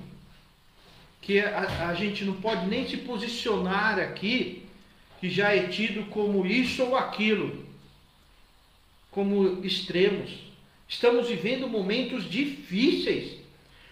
que 1.22 1.40
a, 1.40 1.88
a 1.88 1.94
gente 1.94 2.26
não 2.26 2.34
pode 2.42 2.68
nem 2.68 2.86
se 2.90 2.98
posicionar 2.98 4.00
aqui, 4.00 4.66
que 5.22 5.30
já 5.30 5.56
é 5.56 5.68
tido 5.68 6.10
como 6.10 6.46
isso 6.46 6.84
ou 6.84 6.98
aquilo, 6.98 7.66
como 9.12 9.66
extremos. 9.66 10.47
Estamos 10.88 11.28
vivendo 11.28 11.68
momentos 11.68 12.30
difíceis, 12.30 13.34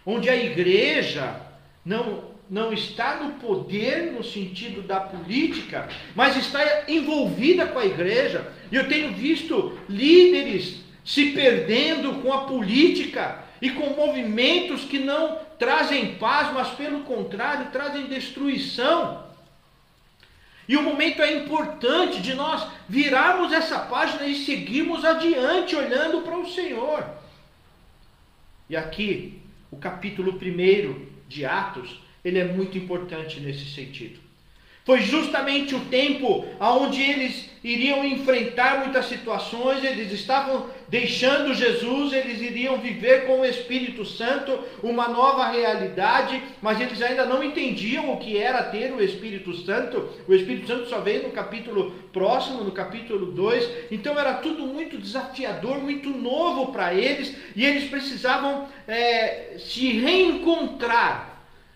onde 0.06 0.30
a 0.30 0.36
igreja 0.36 1.42
não, 1.84 2.32
não 2.50 2.72
está 2.72 3.18
no 3.18 3.34
poder 3.34 4.14
no 4.14 4.24
sentido 4.24 4.82
da 4.82 5.00
política, 5.00 5.90
mas 6.16 6.38
está 6.38 6.86
envolvida 6.88 7.68
com 7.68 7.80
a 7.80 7.86
igreja. 7.86 8.52
E 8.72 8.75
eu 8.75 8.88
tenho 8.88 9.14
visto 9.14 9.78
líderes 9.90 10.78
se 11.04 11.32
perdendo 11.32 12.22
com 12.22 12.32
a 12.32 12.46
política 12.46 13.44
e 13.62 13.70
com 13.72 13.90
movimentos 13.92 14.86
que 14.86 15.00
não 15.00 15.38
trazem 15.60 16.16
paz, 16.16 16.54
mas 16.54 16.70
pelo 16.70 17.02
contrário, 17.02 17.72
trazem 17.72 18.08
destruição. 18.08 19.25
E 20.67 20.75
o 20.75 20.81
momento 20.81 21.22
é 21.22 21.34
importante 21.34 22.22
de 22.22 22.34
nós 22.34 22.67
virarmos 22.89 23.51
essa 23.51 23.79
página 23.79 24.25
e 24.25 24.36
seguirmos 24.36 25.05
adiante 25.05 25.75
olhando 25.75 26.22
para 26.22 26.38
o 26.38 26.50
Senhor. 26.50 27.05
E 28.67 28.75
aqui, 28.75 29.41
o 29.69 29.77
capítulo 29.77 30.34
1 30.34 31.05
de 31.27 31.45
Atos, 31.45 32.01
ele 32.24 32.39
é 32.39 32.45
muito 32.45 32.77
importante 32.77 33.39
nesse 33.39 33.65
sentido. 33.65 34.25
Foi 34.86 35.01
justamente 35.01 35.74
o 35.74 35.80
tempo 35.86 36.46
onde 36.60 37.01
eles 37.01 37.50
iriam 37.63 38.06
enfrentar 38.06 38.82
muitas 38.82 39.08
situações, 39.08 39.84
eles 39.84 40.12
estavam 40.12 40.68
deixando 40.88 41.56
Jesus, 41.56 42.13
eles 42.13 42.39
iriam 42.39 42.77
viver 42.77 43.25
com 43.25 43.39
o 43.39 43.46
Espírito 43.46 44.06
Santo 44.06 44.60
uma 44.84 45.08
nova 45.08 45.48
realidade, 45.48 46.39
mas 46.62 46.80
eles 46.80 47.01
ainda 47.01 47.25
não 47.25 47.44
entendiam 47.44 48.13
o 48.13 48.18
que 48.18 48.38
era 48.38 48.62
ter 48.62 48.94
o 48.94 49.01
Espírito 49.01 49.56
Santo. 49.56 50.08
O 50.27 50.34
Espírito 50.36 50.68
Santo 50.68 50.88
só 50.88 51.00
veio 51.00 51.24
no 51.24 51.32
capítulo 51.32 51.92
próximo, 52.13 52.63
no 52.63 52.72
capítulo 52.72 53.32
2, 53.32 53.88
então 53.89 54.20
era 54.20 54.36
tudo 54.36 54.68
muito 54.68 55.00
desafiador, 55.00 55.80
muito 55.80 56.12
novo 56.12 56.72
para 56.72 56.94
eles, 56.94 57.36
e 57.56 57.65
eles 57.65 57.89
precisavam 57.89 58.68
é, 58.88 59.56
se 59.58 59.94
reencontrar 59.94 61.35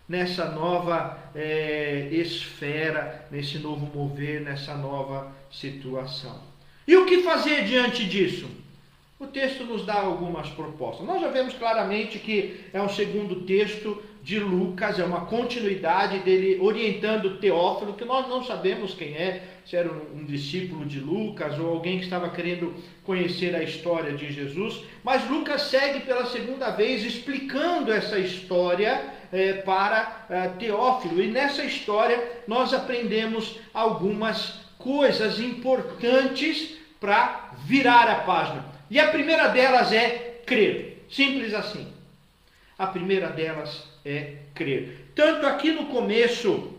nessa 0.10 0.46
nova 0.46 1.18
é, 1.36 2.10
esfera, 2.12 3.28
nesse 3.30 3.60
novo 3.60 3.88
mover, 3.96 4.42
nessa 4.42 4.74
nova 4.74 5.32
situação. 5.52 6.42
E 6.88 6.98
o 6.98 7.06
que 7.06 7.22
fazer 7.22 7.66
diante 7.66 8.04
disso? 8.06 8.50
O 9.20 9.28
texto 9.28 9.64
nos 9.66 9.86
dá 9.86 10.00
algumas 10.00 10.50
propostas. 10.50 11.06
Nós 11.06 11.22
já 11.22 11.28
vemos 11.28 11.54
claramente 11.54 12.18
que 12.18 12.62
é 12.74 12.82
um 12.82 12.90
segundo 12.90 13.42
texto 13.42 14.02
de 14.24 14.40
Lucas, 14.40 14.98
é 14.98 15.04
uma 15.04 15.26
continuidade 15.26 16.20
dele 16.20 16.58
orientando 16.62 17.38
Teófilo, 17.38 17.94
que 17.94 18.06
nós 18.06 18.28
não 18.28 18.44
sabemos 18.44 18.94
quem 18.94 19.14
é, 19.16 19.44
se 19.66 19.76
era 19.76 19.92
um, 19.92 20.24
discípulo 20.24 20.86
de 20.86 21.00
Lucas 21.00 21.60
ou 21.60 21.68
alguém 21.70 21.98
que 21.98 22.06
estava 22.06 22.30
querendo 22.30 22.74
conhecer 23.04 23.54
a 23.56 23.64
história 23.64 24.14
de 24.14 24.32
Jesus. 24.32 24.82
Mas 25.04 25.30
Lucas 25.30 25.64
segue 25.64 26.00
pela 26.00 26.26
segunda 26.26 26.72
vez 26.72 27.04
explicando 27.04 27.92
essa 27.92 28.18
história 28.18 29.19
é, 29.32 29.54
para 29.54 30.26
é, 30.30 30.48
Teófilo. 30.50 31.22
E 31.22 31.28
nessa 31.28 31.64
história 31.64 32.42
nós 32.48 32.74
aprendemos 32.74 33.60
algumas 33.74 34.60
coisas 34.78 35.40
importantes 35.40 36.78
para 37.00 37.52
virar 37.66 38.10
a 38.10 38.16
página. 38.16 38.66
E 38.90 39.00
a 39.00 39.08
primeira 39.08 39.48
delas 39.48 39.92
é 39.92 40.42
crer. 40.46 41.06
Simples 41.10 41.54
assim. 41.54 41.88
A 42.78 42.88
primeira 42.88 43.28
delas 43.28 43.84
é 44.06 44.36
crer. 44.54 45.12
Tanto 45.14 45.46
aqui 45.46 45.72
no 45.72 45.88
começo, 45.88 46.74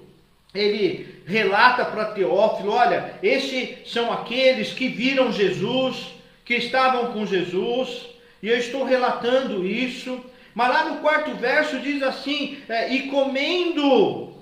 ele 0.55 1.23
relata 1.27 1.85
para 1.85 2.07
Teófilo: 2.07 2.73
olha, 2.73 3.15
esses 3.23 3.91
são 3.91 4.13
aqueles 4.13 4.73
que 4.73 4.89
viram 4.89 5.33
Jesus, 5.33 6.15
que 6.45 6.55
estavam 6.55 7.13
com 7.13 7.27
Jesus, 7.27 8.07
e 8.43 8.49
eu 8.49 8.57
estou 8.59 8.85
relatando 8.85 9.67
isso. 9.67 10.21
Mas 10.55 10.69
lá 10.69 10.91
no 10.91 11.01
quarto 11.01 11.35
verso 11.37 11.81
diz 11.81 12.03
assim: 12.03 12.63
é, 12.69 12.93
e 12.93 13.09
comendo 13.09 14.35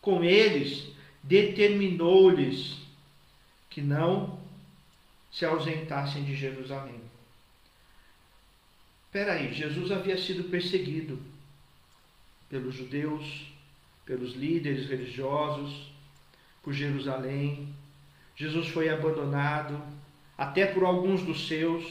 com 0.00 0.22
eles, 0.22 0.88
determinou-lhes 1.22 2.76
que 3.68 3.80
não 3.80 4.38
se 5.32 5.44
ausentassem 5.44 6.24
de 6.24 6.34
Jerusalém. 6.34 7.00
Espera 9.06 9.32
aí, 9.32 9.52
Jesus 9.52 9.90
havia 9.90 10.16
sido 10.16 10.44
perseguido 10.44 11.18
pelos 12.48 12.74
judeus, 12.74 13.46
pelos 14.04 14.34
líderes 14.34 14.88
religiosos, 14.88 15.90
por 16.62 16.72
Jerusalém. 16.72 17.74
Jesus 18.34 18.68
foi 18.68 18.88
abandonado, 18.88 19.80
até 20.36 20.66
por 20.66 20.84
alguns 20.84 21.22
dos 21.22 21.48
seus. 21.48 21.84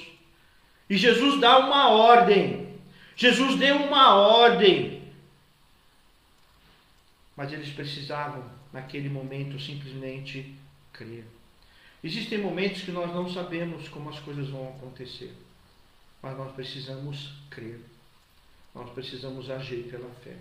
E 0.89 0.97
Jesus 0.97 1.39
dá 1.39 1.59
uma 1.59 1.89
ordem. 1.89 2.74
Jesus 3.15 3.57
deu 3.57 3.77
uma 3.77 4.15
ordem. 4.15 5.03
Mas 7.35 7.51
eles 7.51 7.69
precisavam, 7.69 8.43
naquele 8.71 9.09
momento, 9.09 9.59
simplesmente 9.59 10.55
crer. 10.91 11.25
Existem 12.03 12.37
momentos 12.37 12.83
que 12.83 12.91
nós 12.91 13.13
não 13.13 13.29
sabemos 13.29 13.87
como 13.89 14.09
as 14.09 14.19
coisas 14.19 14.49
vão 14.49 14.69
acontecer, 14.69 15.33
mas 16.21 16.37
nós 16.37 16.53
precisamos 16.53 17.33
crer. 17.49 17.79
Nós 18.73 18.89
precisamos 18.91 19.49
agir 19.49 19.83
pela 19.89 20.09
fé. 20.23 20.35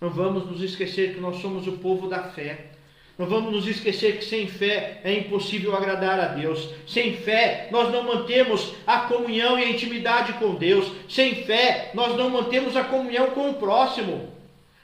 Não 0.00 0.10
vamos 0.10 0.46
nos 0.46 0.62
esquecer 0.62 1.14
que 1.14 1.20
nós 1.20 1.40
somos 1.40 1.66
o 1.66 1.78
povo 1.78 2.08
da 2.08 2.30
fé. 2.30 2.72
Não 3.18 3.24
vamos 3.24 3.50
nos 3.50 3.66
esquecer 3.66 4.18
que 4.18 4.24
sem 4.26 4.46
fé 4.46 5.00
é 5.02 5.12
impossível 5.14 5.74
agradar 5.74 6.20
a 6.20 6.26
Deus. 6.26 6.68
Sem 6.86 7.16
fé, 7.16 7.68
nós 7.70 7.90
não 7.90 8.02
mantemos 8.02 8.74
a 8.86 8.98
comunhão 9.00 9.58
e 9.58 9.64
a 9.64 9.70
intimidade 9.70 10.34
com 10.34 10.54
Deus. 10.54 10.86
Sem 11.08 11.46
fé, 11.46 11.90
nós 11.94 12.14
não 12.14 12.28
mantemos 12.28 12.76
a 12.76 12.84
comunhão 12.84 13.28
com 13.30 13.48
o 13.48 13.54
próximo. 13.54 14.28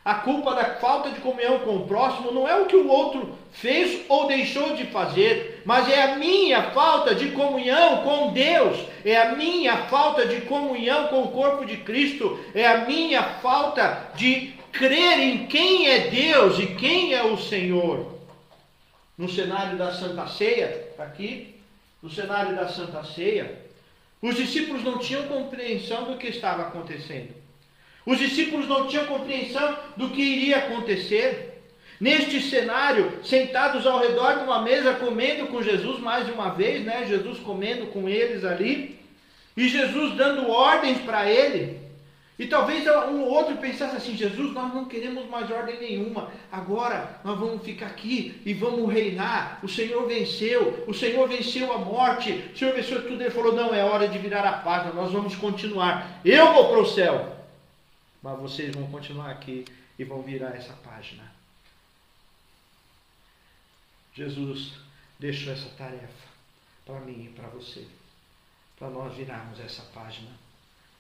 A 0.04 0.14
culpa 0.14 0.54
da 0.54 0.64
falta 0.64 1.10
de 1.10 1.20
comunhão 1.20 1.60
com 1.60 1.76
o 1.76 1.86
próximo 1.86 2.32
não 2.32 2.48
é 2.48 2.58
o 2.58 2.64
que 2.64 2.74
o 2.74 2.88
outro 2.88 3.38
fez 3.52 4.00
ou 4.08 4.26
deixou 4.26 4.74
de 4.74 4.84
fazer, 4.86 5.62
mas 5.64 5.88
é 5.88 6.02
a 6.02 6.16
minha 6.16 6.70
falta 6.70 7.14
de 7.14 7.30
comunhão 7.30 7.98
com 7.98 8.32
Deus, 8.32 8.78
é 9.04 9.16
a 9.16 9.36
minha 9.36 9.76
falta 9.84 10.26
de 10.26 10.40
comunhão 10.40 11.06
com 11.06 11.22
o 11.22 11.28
corpo 11.28 11.64
de 11.64 11.76
Cristo, 11.76 12.36
é 12.52 12.66
a 12.66 12.78
minha 12.78 13.22
falta 13.22 14.10
de 14.16 14.54
crer 14.72 15.20
em 15.20 15.46
quem 15.46 15.86
é 15.88 16.08
Deus 16.08 16.58
e 16.58 16.66
quem 16.66 17.14
é 17.14 17.22
o 17.22 17.36
Senhor. 17.36 18.11
No 19.22 19.28
cenário 19.28 19.78
da 19.78 19.92
Santa 19.92 20.26
Ceia, 20.26 20.88
tá 20.96 21.04
aqui, 21.04 21.54
no 22.02 22.10
cenário 22.10 22.56
da 22.56 22.66
Santa 22.66 23.04
Ceia, 23.04 23.56
os 24.20 24.34
discípulos 24.34 24.82
não 24.82 24.98
tinham 24.98 25.28
compreensão 25.28 26.06
do 26.06 26.16
que 26.16 26.26
estava 26.26 26.62
acontecendo. 26.62 27.28
Os 28.04 28.18
discípulos 28.18 28.66
não 28.66 28.88
tinham 28.88 29.06
compreensão 29.06 29.78
do 29.96 30.08
que 30.08 30.20
iria 30.20 30.56
acontecer. 30.58 31.62
Neste 32.00 32.40
cenário, 32.40 33.20
sentados 33.22 33.86
ao 33.86 34.00
redor 34.00 34.38
de 34.38 34.42
uma 34.42 34.60
mesa, 34.60 34.94
comendo 34.94 35.46
com 35.46 35.62
Jesus 35.62 36.00
mais 36.00 36.28
uma 36.28 36.48
vez, 36.48 36.84
né? 36.84 37.06
Jesus 37.06 37.38
comendo 37.38 37.86
com 37.92 38.08
eles 38.08 38.44
ali, 38.44 38.98
e 39.56 39.68
Jesus 39.68 40.16
dando 40.16 40.50
ordens 40.50 40.98
para 41.02 41.30
ele. 41.30 41.78
E 42.42 42.48
talvez 42.48 42.84
um 42.88 43.22
outro 43.22 43.56
pensasse 43.58 43.94
assim: 43.94 44.16
Jesus, 44.16 44.52
nós 44.52 44.74
não 44.74 44.86
queremos 44.86 45.28
mais 45.28 45.48
ordem 45.48 45.78
nenhuma, 45.78 46.28
agora 46.50 47.20
nós 47.22 47.38
vamos 47.38 47.62
ficar 47.62 47.86
aqui 47.86 48.42
e 48.44 48.52
vamos 48.52 48.92
reinar. 48.92 49.60
O 49.62 49.68
Senhor 49.68 50.08
venceu, 50.08 50.82
o 50.88 50.92
Senhor 50.92 51.28
venceu 51.28 51.72
a 51.72 51.78
morte, 51.78 52.32
o 52.52 52.58
Senhor 52.58 52.74
venceu 52.74 53.00
tudo. 53.06 53.22
Ele 53.22 53.30
falou: 53.30 53.54
Não, 53.54 53.72
é 53.72 53.84
hora 53.84 54.08
de 54.08 54.18
virar 54.18 54.44
a 54.44 54.54
página, 54.54 54.92
nós 54.92 55.12
vamos 55.12 55.36
continuar. 55.36 56.20
Eu 56.24 56.52
vou 56.52 56.68
para 56.70 56.80
o 56.80 56.86
céu, 56.86 57.44
mas 58.20 58.36
vocês 58.40 58.74
vão 58.74 58.90
continuar 58.90 59.30
aqui 59.30 59.64
e 59.96 60.02
vão 60.02 60.20
virar 60.20 60.56
essa 60.56 60.72
página. 60.72 61.22
Jesus 64.14 64.72
deixou 65.16 65.52
essa 65.52 65.68
tarefa 65.78 66.28
para 66.84 66.98
mim 67.02 67.26
e 67.26 67.28
para 67.28 67.46
você, 67.50 67.86
para 68.76 68.90
nós 68.90 69.14
virarmos 69.14 69.60
essa 69.60 69.82
página, 69.94 70.28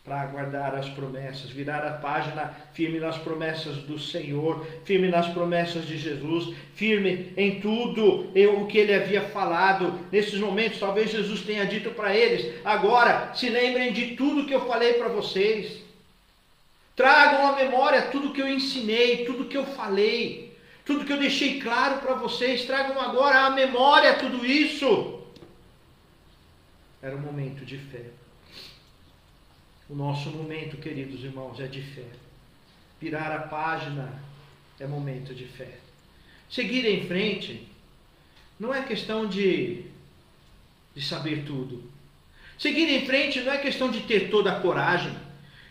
para 0.04 0.20
aguardar 0.20 0.74
as 0.74 0.88
promessas, 0.88 1.50
virar 1.50 1.86
a 1.86 1.92
página 1.92 2.52
firme 2.72 2.98
nas 2.98 3.16
promessas 3.18 3.76
do 3.76 4.00
Senhor, 4.00 4.66
firme 4.84 5.08
nas 5.08 5.28
promessas 5.28 5.86
de 5.86 5.96
Jesus, 5.96 6.56
firme 6.74 7.32
em 7.36 7.60
tudo 7.60 8.32
o 8.34 8.66
que 8.66 8.78
ele 8.78 8.94
havia 8.94 9.22
falado. 9.22 10.00
Nesses 10.10 10.40
momentos, 10.40 10.80
talvez 10.80 11.10
Jesus 11.10 11.42
tenha 11.42 11.64
dito 11.64 11.90
para 11.90 12.16
eles: 12.16 12.52
agora 12.64 13.32
se 13.34 13.48
lembrem 13.48 13.92
de 13.92 14.16
tudo 14.16 14.44
que 14.44 14.54
eu 14.54 14.66
falei 14.66 14.94
para 14.94 15.08
vocês. 15.08 15.80
Tragam 16.96 17.46
à 17.46 17.56
memória 17.56 18.02
tudo 18.02 18.32
que 18.32 18.42
eu 18.42 18.48
ensinei, 18.48 19.24
tudo 19.24 19.46
que 19.46 19.56
eu 19.56 19.64
falei, 19.64 20.52
tudo 20.84 21.04
que 21.04 21.12
eu 21.12 21.18
deixei 21.18 21.60
claro 21.60 22.00
para 22.00 22.14
vocês. 22.14 22.64
Tragam 22.64 23.00
agora 23.00 23.46
à 23.46 23.50
memória 23.50 24.14
tudo 24.14 24.44
isso. 24.44 25.20
Era 27.00 27.14
um 27.14 27.20
momento 27.20 27.64
de 27.64 27.78
fé. 27.78 28.21
O 29.92 29.94
nosso 29.94 30.30
momento, 30.30 30.78
queridos 30.78 31.22
irmãos, 31.22 31.60
é 31.60 31.66
de 31.66 31.82
fé. 31.82 32.06
Virar 32.98 33.30
a 33.30 33.40
página 33.40 34.10
é 34.80 34.86
momento 34.86 35.34
de 35.34 35.44
fé. 35.44 35.68
Seguir 36.48 36.86
em 36.86 37.06
frente 37.06 37.68
não 38.58 38.72
é 38.72 38.80
questão 38.84 39.26
de, 39.26 39.84
de 40.94 41.04
saber 41.04 41.44
tudo. 41.44 41.92
Seguir 42.58 42.88
em 42.88 43.04
frente 43.04 43.42
não 43.42 43.52
é 43.52 43.58
questão 43.58 43.90
de 43.90 44.00
ter 44.00 44.30
toda 44.30 44.52
a 44.52 44.60
coragem. 44.60 45.12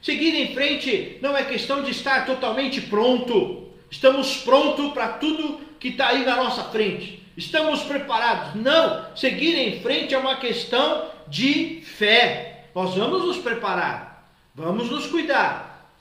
Seguir 0.03 0.35
em 0.35 0.53
frente 0.53 1.17
não 1.19 1.35
é 1.35 1.43
questão 1.43 1.81
de 1.81 1.89
estar 1.89 2.27
totalmente 2.27 2.79
pronto. 2.79 3.71
Estamos 3.89 4.37
prontos 4.43 4.93
para 4.93 5.13
tudo 5.13 5.61
que 5.79 5.87
está 5.87 6.09
aí 6.09 6.23
na 6.23 6.35
nossa 6.35 6.65
frente. 6.65 7.23
Estamos 7.35 7.81
preparados. 7.81 8.53
Não, 8.61 9.15
seguir 9.15 9.55
em 9.55 9.81
frente 9.81 10.13
é 10.13 10.17
uma 10.19 10.35
questão 10.35 11.09
de 11.27 11.81
fé. 11.81 12.67
Nós 12.75 12.95
vamos 12.95 13.25
nos 13.25 13.37
preparar, 13.37 14.10
vamos 14.53 14.89
nos 14.89 15.07
cuidar, 15.07 15.91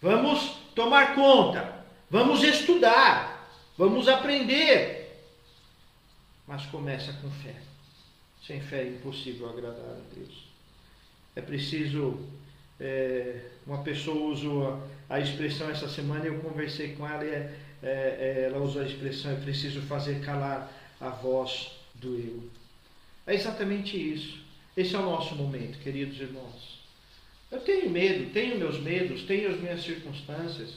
vamos 0.00 0.56
tomar 0.74 1.14
conta, 1.14 1.84
vamos 2.10 2.42
estudar, 2.42 3.48
vamos 3.76 4.08
aprender. 4.08 4.98
Mas 6.46 6.66
começa 6.66 7.12
com 7.14 7.30
fé. 7.30 7.54
Sem 8.44 8.60
fé 8.60 8.82
é 8.82 8.88
impossível 8.88 9.48
agradar 9.48 9.78
a 9.78 10.14
Deus. 10.14 10.48
É 11.36 11.40
preciso 11.40 12.18
é, 12.80 13.36
uma 13.66 13.82
pessoa 13.82 14.32
usou 14.32 14.82
a, 15.08 15.16
a, 15.16 15.20
expressão 15.20 15.68
essa 15.68 15.88
semana, 15.88 16.24
eu 16.24 16.40
conversei 16.40 16.94
com 16.96 17.06
ela 17.06 17.24
e 17.24 17.28
é, 17.28 17.54
é, 17.82 17.88
é 17.88 18.44
ela 18.46 18.58
usou 18.58 18.82
a 18.82 18.86
expressão: 18.86 19.30
é 19.30 19.36
preciso 19.36 19.82
fazer 19.82 20.24
calar 20.24 20.72
a 20.98 21.10
voz 21.10 21.72
do 21.94 22.16
eu. 22.16 22.50
É 23.26 23.34
exatamente 23.34 23.96
isso. 23.96 24.40
Esse 24.76 24.94
é 24.94 24.98
o 24.98 25.02
nosso 25.02 25.34
momento, 25.36 25.78
queridos 25.80 26.18
irmãos. 26.20 26.79
Eu 27.50 27.60
tenho 27.60 27.90
medo, 27.90 28.32
tenho 28.32 28.58
meus 28.58 28.78
medos, 28.80 29.22
tenho 29.22 29.50
as 29.50 29.60
minhas 29.60 29.82
circunstâncias, 29.82 30.76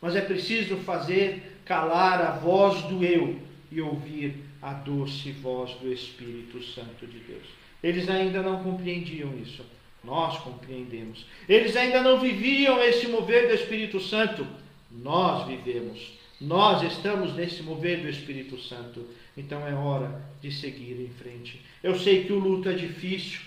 mas 0.00 0.16
é 0.16 0.20
preciso 0.20 0.76
fazer 0.78 1.60
calar 1.64 2.20
a 2.20 2.30
voz 2.32 2.82
do 2.82 3.04
eu 3.04 3.38
e 3.70 3.80
ouvir 3.80 4.34
a 4.60 4.72
doce 4.72 5.30
voz 5.32 5.72
do 5.74 5.92
Espírito 5.92 6.62
Santo 6.62 7.06
de 7.06 7.18
Deus. 7.20 7.44
Eles 7.82 8.08
ainda 8.08 8.42
não 8.42 8.62
compreendiam 8.62 9.32
isso. 9.38 9.64
Nós 10.02 10.38
compreendemos. 10.38 11.26
Eles 11.48 11.76
ainda 11.76 12.02
não 12.02 12.18
viviam 12.18 12.82
esse 12.82 13.06
mover 13.06 13.48
do 13.48 13.54
Espírito 13.54 14.00
Santo. 14.00 14.46
Nós 14.90 15.46
vivemos. 15.46 16.18
Nós 16.40 16.82
estamos 16.82 17.34
nesse 17.34 17.62
mover 17.62 18.00
do 18.00 18.08
Espírito 18.08 18.58
Santo. 18.58 19.06
Então 19.36 19.66
é 19.66 19.74
hora 19.74 20.22
de 20.40 20.50
seguir 20.50 21.00
em 21.00 21.10
frente. 21.10 21.60
Eu 21.82 21.98
sei 21.98 22.24
que 22.24 22.32
o 22.32 22.38
luto 22.38 22.68
é 22.68 22.72
difícil. 22.72 23.40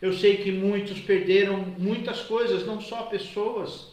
Eu 0.00 0.12
sei 0.12 0.36
que 0.36 0.52
muitos 0.52 1.00
perderam 1.00 1.56
muitas 1.76 2.20
coisas, 2.20 2.64
não 2.64 2.80
só 2.80 3.02
pessoas. 3.02 3.88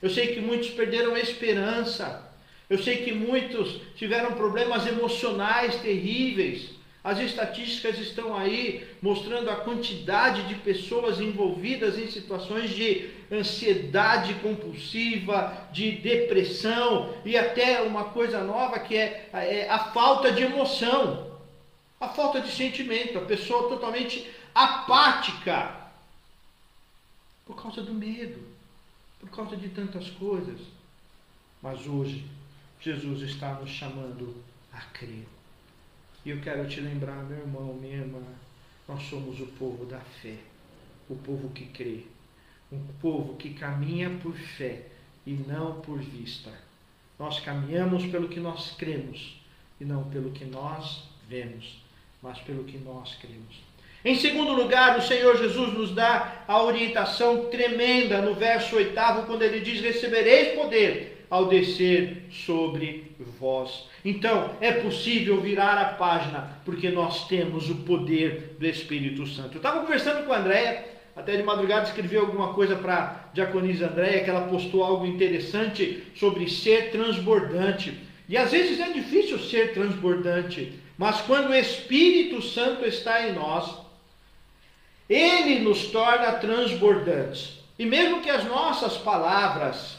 Eu 0.00 0.08
sei 0.08 0.28
que 0.28 0.40
muitos 0.40 0.70
perderam 0.70 1.14
a 1.14 1.20
esperança. 1.20 2.28
Eu 2.68 2.78
sei 2.78 2.98
que 2.98 3.12
muitos 3.12 3.80
tiveram 3.96 4.32
problemas 4.32 4.86
emocionais 4.86 5.74
terríveis. 5.76 6.70
As 7.02 7.18
estatísticas 7.18 7.98
estão 7.98 8.36
aí 8.36 8.86
mostrando 9.00 9.50
a 9.50 9.56
quantidade 9.56 10.42
de 10.48 10.54
pessoas 10.56 11.18
envolvidas 11.18 11.98
em 11.98 12.06
situações 12.06 12.70
de 12.70 13.08
ansiedade 13.32 14.34
compulsiva, 14.34 15.68
de 15.72 15.92
depressão 15.92 17.14
e 17.24 17.36
até 17.38 17.80
uma 17.80 18.04
coisa 18.04 18.42
nova 18.44 18.78
que 18.78 18.96
é, 18.96 19.28
é 19.32 19.66
a 19.70 19.78
falta 19.78 20.30
de 20.30 20.42
emoção. 20.42 21.30
A 21.98 22.08
falta 22.08 22.40
de 22.40 22.50
sentimento, 22.50 23.18
a 23.18 23.22
pessoa 23.22 23.68
totalmente 23.68 24.26
apática. 24.54 25.90
Por 27.46 27.60
causa 27.60 27.82
do 27.82 27.92
medo, 27.92 28.40
por 29.18 29.28
causa 29.30 29.56
de 29.56 29.68
tantas 29.70 30.10
coisas. 30.10 30.60
Mas 31.62 31.86
hoje, 31.86 32.26
Jesus 32.80 33.22
está 33.22 33.54
nos 33.54 33.70
chamando 33.70 34.42
a 34.72 34.80
crer. 34.80 35.26
E 36.24 36.30
eu 36.30 36.40
quero 36.40 36.68
te 36.68 36.80
lembrar, 36.80 37.24
meu 37.24 37.38
irmão, 37.38 37.74
minha 37.74 37.96
irmã, 37.96 38.22
nós 38.86 39.02
somos 39.04 39.40
o 39.40 39.46
povo 39.46 39.84
da 39.86 40.00
fé, 40.00 40.36
o 41.08 41.16
povo 41.16 41.50
que 41.50 41.66
crê, 41.66 42.04
um 42.70 42.84
povo 43.00 43.36
que 43.36 43.54
caminha 43.54 44.10
por 44.22 44.34
fé 44.34 44.86
e 45.26 45.32
não 45.32 45.80
por 45.80 45.98
vista. 45.98 46.52
Nós 47.18 47.40
caminhamos 47.40 48.06
pelo 48.06 48.28
que 48.28 48.40
nós 48.40 48.74
cremos 48.76 49.40
e 49.80 49.84
não 49.84 50.08
pelo 50.10 50.30
que 50.32 50.44
nós 50.44 51.04
vemos, 51.28 51.82
mas 52.22 52.38
pelo 52.40 52.64
que 52.64 52.78
nós 52.78 53.14
cremos. 53.16 53.60
Em 54.02 54.14
segundo 54.14 54.52
lugar, 54.52 54.98
o 54.98 55.02
Senhor 55.02 55.36
Jesus 55.36 55.74
nos 55.74 55.94
dá 55.94 56.44
a 56.48 56.62
orientação 56.62 57.46
tremenda 57.46 58.22
no 58.22 58.34
verso 58.34 58.76
oitavo, 58.76 59.26
quando 59.26 59.42
ele 59.42 59.60
diz: 59.60 59.80
Recebereis 59.80 60.54
poder 60.54 61.26
ao 61.28 61.46
descer 61.46 62.24
sobre 62.30 63.12
vós. 63.38 63.84
Então, 64.04 64.56
é 64.60 64.72
possível 64.72 65.40
virar 65.40 65.78
a 65.78 65.84
página, 65.84 66.58
porque 66.64 66.88
nós 66.88 67.28
temos 67.28 67.68
o 67.68 67.76
poder 67.76 68.56
do 68.58 68.66
Espírito 68.66 69.26
Santo. 69.26 69.54
Eu 69.54 69.58
estava 69.58 69.80
conversando 69.80 70.26
com 70.26 70.32
a 70.32 70.38
Andréia, 70.38 70.84
até 71.14 71.36
de 71.36 71.42
madrugada 71.42 71.86
escrevi 71.86 72.16
alguma 72.16 72.54
coisa 72.54 72.76
para 72.76 72.96
a 72.96 73.32
diaconisa 73.34 73.86
Andréia, 73.86 74.24
que 74.24 74.30
ela 74.30 74.48
postou 74.48 74.82
algo 74.82 75.06
interessante 75.06 76.02
sobre 76.16 76.48
ser 76.48 76.90
transbordante. 76.90 77.96
E 78.28 78.36
às 78.36 78.50
vezes 78.50 78.80
é 78.80 78.90
difícil 78.90 79.38
ser 79.38 79.74
transbordante, 79.74 80.72
mas 80.96 81.20
quando 81.20 81.50
o 81.50 81.54
Espírito 81.54 82.40
Santo 82.42 82.86
está 82.86 83.28
em 83.28 83.34
nós, 83.34 83.89
ele 85.10 85.58
nos 85.58 85.88
torna 85.88 86.32
transbordantes. 86.34 87.58
E 87.76 87.84
mesmo 87.84 88.22
que 88.22 88.30
as 88.30 88.44
nossas 88.44 88.96
palavras 88.96 89.98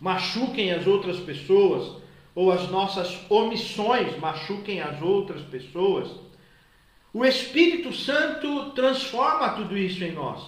machuquem 0.00 0.72
as 0.72 0.86
outras 0.86 1.18
pessoas, 1.18 2.00
ou 2.34 2.50
as 2.50 2.70
nossas 2.70 3.18
omissões 3.28 4.16
machuquem 4.18 4.80
as 4.80 5.02
outras 5.02 5.42
pessoas, 5.42 6.10
o 7.12 7.24
Espírito 7.24 7.92
Santo 7.92 8.70
transforma 8.70 9.50
tudo 9.50 9.76
isso 9.76 10.02
em 10.02 10.12
nós. 10.12 10.42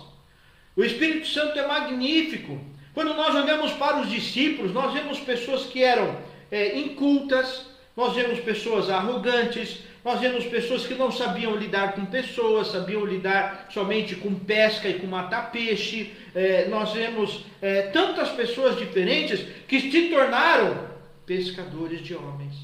O 0.75 0.83
Espírito 0.83 1.27
Santo 1.27 1.59
é 1.59 1.67
magnífico. 1.67 2.59
Quando 2.95 3.15
nós 3.15 3.35
olhamos 3.35 3.73
para 3.73 4.01
os 4.01 4.09
discípulos, 4.09 4.73
nós 4.73 4.93
vemos 4.95 5.19
pessoas 5.21 5.67
que 5.67 5.83
eram 5.83 6.17
é, 6.51 6.79
incultas, 6.79 7.67
nós 7.97 8.15
vemos 8.15 8.41
pessoas 8.41 8.88
arrogantes, 8.88 9.81
nós 10.05 10.21
vemos 10.21 10.45
pessoas 10.47 10.85
que 10.85 10.95
não 10.95 11.12
sabiam 11.12 11.55
lidar 11.55 11.93
com 11.93 12.05
pessoas, 12.07 12.73
sabiam 12.73 13.07
lidar 13.07 13.69
somente 13.71 14.17
com 14.17 14.35
pesca 14.35 14.88
e 14.88 14.95
com 14.95 15.07
matar 15.07 15.53
peixe. 15.53 16.12
É, 16.35 16.67
nós 16.67 16.93
vemos 16.93 17.45
é, 17.61 17.83
tantas 17.83 18.31
pessoas 18.31 18.77
diferentes 18.77 19.47
que 19.69 19.81
se 19.81 20.09
tornaram 20.09 20.88
pescadores 21.25 22.01
de 22.01 22.17
homens, 22.17 22.55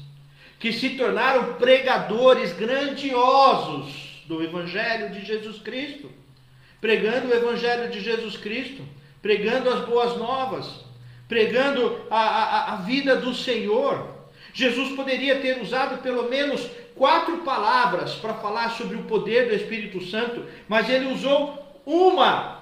que 0.59 0.73
se 0.73 0.91
tornaram 0.91 1.53
pregadores 1.53 2.51
grandiosos 2.51 4.21
do 4.27 4.43
Evangelho 4.43 5.09
de 5.11 5.25
Jesus 5.25 5.59
Cristo, 5.59 6.11
pregando 6.81 7.29
o 7.29 7.33
Evangelho 7.33 7.89
de 7.89 8.01
Jesus 8.01 8.35
Cristo, 8.35 8.83
pregando 9.21 9.69
as 9.69 9.85
boas 9.85 10.17
novas, 10.17 10.83
pregando 11.27 12.01
a, 12.09 12.19
a, 12.19 12.73
a 12.73 12.75
vida 12.77 13.15
do 13.15 13.33
Senhor. 13.33 14.19
Jesus 14.53 14.93
poderia 14.95 15.39
ter 15.39 15.61
usado 15.61 16.01
pelo 16.01 16.27
menos 16.27 16.67
quatro 16.99 17.37
palavras 17.37 18.13
para 18.15 18.33
falar 18.35 18.71
sobre 18.71 18.97
o 18.97 19.03
poder 19.03 19.47
do 19.47 19.55
Espírito 19.55 20.05
Santo, 20.05 20.45
mas 20.67 20.89
ele 20.89 21.11
usou 21.11 21.57
uma. 21.85 22.59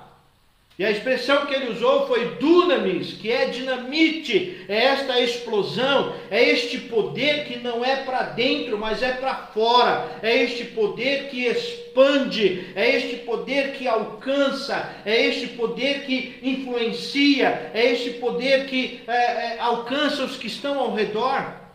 E 0.78 0.86
a 0.86 0.92
expressão 0.92 1.48
que 1.48 1.56
ele 1.56 1.72
usou 1.72 2.06
foi 2.06 2.36
dunamis, 2.36 3.14
que 3.14 3.32
é 3.32 3.48
dinamite, 3.48 4.64
é 4.70 4.84
esta 4.84 5.20
explosão, 5.20 6.14
é 6.30 6.50
este 6.50 6.78
poder 6.78 7.46
que 7.48 7.58
não 7.58 7.84
é 7.84 7.96
para 8.04 8.22
dentro, 8.22 8.78
mas 8.78 9.02
é 9.02 9.14
para 9.14 9.48
fora, 9.56 10.20
é 10.22 10.44
este 10.44 10.66
poder 10.66 11.30
que 11.30 11.48
expande, 11.48 12.68
é 12.76 12.96
este 12.96 13.16
poder 13.16 13.74
que 13.74 13.88
alcança, 13.88 14.96
é 15.04 15.26
este 15.26 15.48
poder 15.48 16.06
que 16.06 16.38
influencia, 16.44 17.72
é 17.74 17.94
este 17.94 18.12
poder 18.12 18.68
que 18.68 19.02
é, 19.08 19.56
é, 19.56 19.60
alcança 19.60 20.26
os 20.26 20.38
que 20.38 20.46
estão 20.46 20.78
ao 20.78 20.94
redor. 20.94 21.67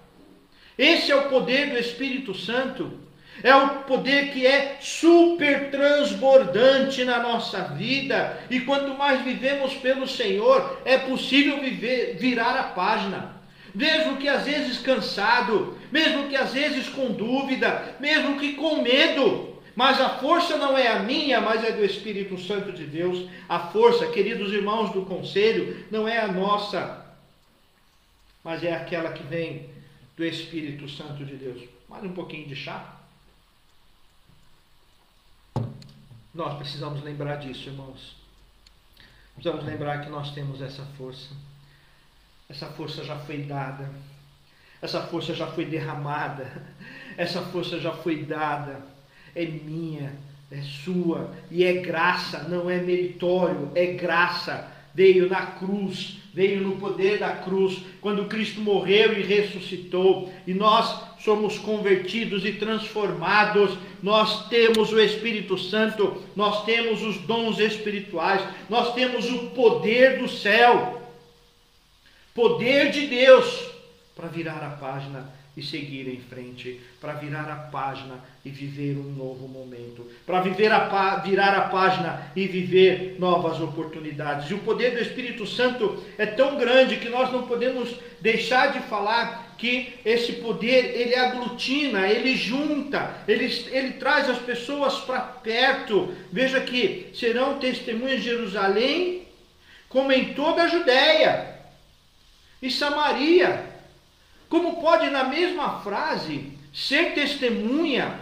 Esse 0.79 1.11
é 1.11 1.17
o 1.17 1.29
poder 1.29 1.71
do 1.71 1.79
Espírito 1.79 2.35
Santo. 2.35 3.01
É 3.43 3.55
o 3.55 3.81
poder 3.85 4.33
que 4.33 4.47
é 4.47 4.77
super 4.81 5.71
transbordante 5.71 7.05
na 7.05 7.19
nossa 7.21 7.63
vida. 7.63 8.39
E 8.51 8.61
quanto 8.61 8.97
mais 8.97 9.23
vivemos 9.23 9.75
pelo 9.75 10.07
Senhor, 10.07 10.81
é 10.85 10.99
possível 10.99 11.61
viver, 11.61 12.17
virar 12.19 12.57
a 12.57 12.65
página. 12.65 13.37
Mesmo 13.75 14.17
que 14.19 14.29
às 14.29 14.45
vezes 14.45 14.79
cansado, 14.79 15.79
mesmo 15.91 16.29
que 16.29 16.37
às 16.37 16.53
vezes 16.53 16.89
com 16.89 17.11
dúvida, 17.11 17.97
mesmo 17.99 18.39
que 18.39 18.53
com 18.53 18.83
medo. 18.83 19.53
Mas 19.75 19.99
a 20.01 20.11
força 20.11 20.59
não 20.59 20.77
é 20.77 20.89
a 20.89 20.99
minha, 20.99 21.41
mas 21.41 21.65
é 21.65 21.73
do 21.73 21.85
Espírito 21.85 22.39
Santo 22.39 22.73
de 22.73 22.85
Deus. 22.85 23.27
A 23.49 23.59
força, 23.59 24.07
queridos 24.09 24.53
irmãos 24.53 24.93
do 24.93 25.03
conselho, 25.03 25.87
não 25.91 26.07
é 26.07 26.21
a 26.21 26.29
nossa, 26.29 27.03
mas 28.45 28.63
é 28.63 28.75
aquela 28.75 29.13
que 29.13 29.23
vem 29.23 29.71
do 30.17 30.25
Espírito 30.25 30.89
Santo 30.89 31.25
de 31.25 31.37
Deus. 31.37 31.69
Mais 31.89 32.05
um 32.05 32.13
pouquinho 32.13 32.47
de 32.47 32.57
chá. 32.57 32.99
Nós 36.35 36.57
precisamos 36.59 37.03
lembrar 37.03 37.37
disso, 37.37 37.69
irmãos. 37.69 38.17
Precisamos 39.35 39.65
lembrar 39.65 40.05
que 40.05 40.11
nós 40.11 40.33
temos 40.33 40.61
essa 40.61 40.85
força. 40.97 41.35
Essa 42.49 42.67
força 42.69 43.05
já 43.05 43.19
foi 43.19 43.43
dada. 43.43 43.91
Essa 44.81 45.03
força 45.03 45.35
já 45.35 45.47
foi 45.47 45.65
derramada. 45.65 46.67
Essa 47.17 47.43
força 47.43 47.79
já 47.79 47.93
foi 47.93 48.25
dada. 48.25 48.83
É 49.35 49.45
minha, 49.45 50.15
é 50.51 50.61
sua. 50.63 51.35
E 51.51 51.65
é 51.65 51.81
graça, 51.81 52.45
não 52.49 52.69
é 52.69 52.79
meritório, 52.79 53.71
é 53.75 53.87
graça. 53.93 54.71
Veio 54.95 55.29
na 55.29 55.47
cruz 55.47 56.22
veio 56.33 56.61
no 56.63 56.77
poder 56.77 57.19
da 57.19 57.31
cruz, 57.31 57.79
quando 58.01 58.27
Cristo 58.27 58.61
morreu 58.61 59.19
e 59.19 59.23
ressuscitou, 59.23 60.33
e 60.47 60.55
nós 60.55 61.03
somos 61.21 61.59
convertidos 61.59 62.45
e 62.45 62.53
transformados, 62.53 63.77
nós 64.03 64.49
temos 64.49 64.93
o 64.93 65.01
Espírito 65.01 65.59
Santo, 65.59 66.23
nós 66.35 66.65
temos 66.65 67.03
os 67.03 67.19
dons 67.19 67.59
espirituais, 67.59 68.43
nós 68.69 68.95
temos 68.95 69.31
o 69.31 69.51
poder 69.51 70.19
do 70.19 70.29
céu, 70.29 71.03
poder 72.35 72.91
de 72.91 73.07
Deus 73.07 73.71
para 74.17 74.29
virar 74.29 74.63
a 74.65 74.71
página 74.71 75.42
e 75.57 75.63
seguir 75.63 76.09
em 76.09 76.21
frente, 76.21 76.81
para 77.01 77.13
virar 77.15 77.51
a 77.51 77.57
página 77.57 78.19
e 78.45 78.49
viver 78.49 78.97
um 78.97 79.13
novo 79.13 79.47
momento, 79.47 80.07
para 80.25 80.41
viver 80.41 80.73
a 80.73 81.17
virar 81.17 81.55
a 81.55 81.69
página 81.69 82.33
e 82.35 82.47
viver 82.47 83.17
novas 83.19 83.61
oportunidades. 83.61 84.51
E 84.51 84.55
o 84.55 84.59
poder 84.59 84.93
do 84.93 85.03
Espírito 85.03 85.47
Santo 85.47 86.03
é 86.17 86.25
tão 86.25 86.57
grande 86.57 86.97
que 86.97 87.09
nós 87.09 87.31
não 87.31 87.47
podemos 87.47 87.95
deixar 88.21 88.73
de 88.73 88.81
falar 88.81 89.55
que 89.59 89.93
esse 90.05 90.33
poder 90.35 90.99
ele 90.99 91.15
aglutina, 91.15 92.09
ele 92.09 92.35
junta, 92.35 93.15
ele, 93.29 93.45
ele 93.71 93.93
traz 93.93 94.29
as 94.29 94.39
pessoas 94.39 95.01
para 95.01 95.21
perto. 95.21 96.13
Veja 96.33 96.61
que 96.63 97.11
serão 97.15 97.59
testemunhas 97.59 98.23
de 98.23 98.31
Jerusalém, 98.31 99.23
como 99.89 100.11
em 100.11 100.33
toda 100.33 100.63
a 100.63 100.69
Judéia 100.69 101.53
e 102.61 102.71
Samaria 102.71 103.72
como 104.53 104.83
pode, 104.83 105.09
na 105.09 105.25
mesma 105.25 105.81
frase, 105.81 106.53
ser 106.75 107.15
testemunha 107.15 108.21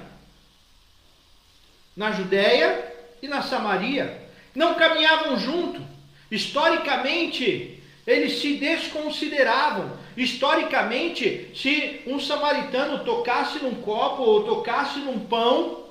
na 1.96 2.12
Judéia 2.12 2.84
e 3.20 3.26
na 3.26 3.42
Samaria? 3.42 4.30
Não 4.54 4.74
caminhavam 4.74 5.36
junto. 5.36 5.82
Historicamente, 6.30 7.82
eles 8.06 8.40
se 8.40 8.58
desconsideravam. 8.58 9.90
Historicamente, 10.16 11.50
se 11.52 12.00
um 12.06 12.20
samaritano 12.20 13.04
tocasse 13.04 13.58
num 13.58 13.82
copo 13.82 14.22
ou 14.22 14.44
tocasse 14.44 15.00
num 15.00 15.18
pão, 15.26 15.84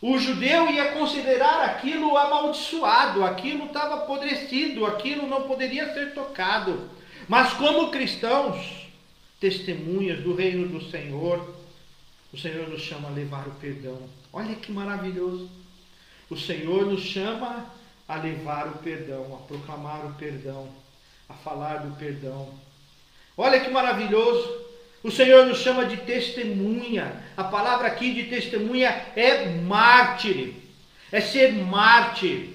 o 0.00 0.16
judeu 0.18 0.70
ia 0.70 0.92
considerar 0.92 1.66
aquilo 1.66 2.16
amaldiçoado, 2.16 3.22
aquilo 3.22 3.66
estava 3.66 3.96
apodrecido, 3.96 4.86
aquilo 4.86 5.26
não 5.26 5.42
poderia 5.42 5.92
ser 5.92 6.14
tocado. 6.14 6.88
Mas 7.28 7.52
como 7.52 7.90
cristãos, 7.90 8.87
testemunhas 9.40 10.20
do 10.20 10.34
reino 10.34 10.68
do 10.68 10.90
Senhor, 10.90 11.54
o 12.32 12.38
Senhor 12.38 12.68
nos 12.68 12.82
chama 12.82 13.08
a 13.08 13.12
levar 13.12 13.46
o 13.46 13.52
perdão. 13.52 13.98
Olha 14.32 14.54
que 14.54 14.70
maravilhoso. 14.70 15.50
O 16.28 16.36
Senhor 16.36 16.86
nos 16.86 17.02
chama 17.02 17.66
a 18.06 18.16
levar 18.16 18.68
o 18.68 18.78
perdão, 18.78 19.34
a 19.34 19.46
proclamar 19.46 20.06
o 20.06 20.14
perdão, 20.14 20.68
a 21.28 21.34
falar 21.34 21.78
do 21.78 21.96
perdão. 21.96 22.48
Olha 23.36 23.60
que 23.60 23.70
maravilhoso. 23.70 24.66
O 25.02 25.10
Senhor 25.10 25.46
nos 25.46 25.58
chama 25.58 25.86
de 25.86 25.96
testemunha. 25.98 27.22
A 27.36 27.44
palavra 27.44 27.86
aqui 27.86 28.12
de 28.12 28.24
testemunha 28.24 28.90
é 29.14 29.48
mártir. 29.48 30.54
É 31.12 31.20
ser 31.20 31.52
mártir. 31.52 32.50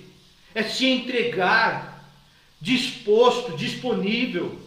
É 0.54 0.62
se 0.62 0.86
entregar, 0.86 2.08
disposto, 2.62 3.58
disponível. 3.58 4.63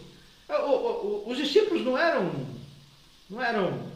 Os 1.25 1.37
discípulos 1.37 1.83
não 1.83 1.97
eram, 1.97 2.31
não 3.29 3.43
eram 3.43 3.91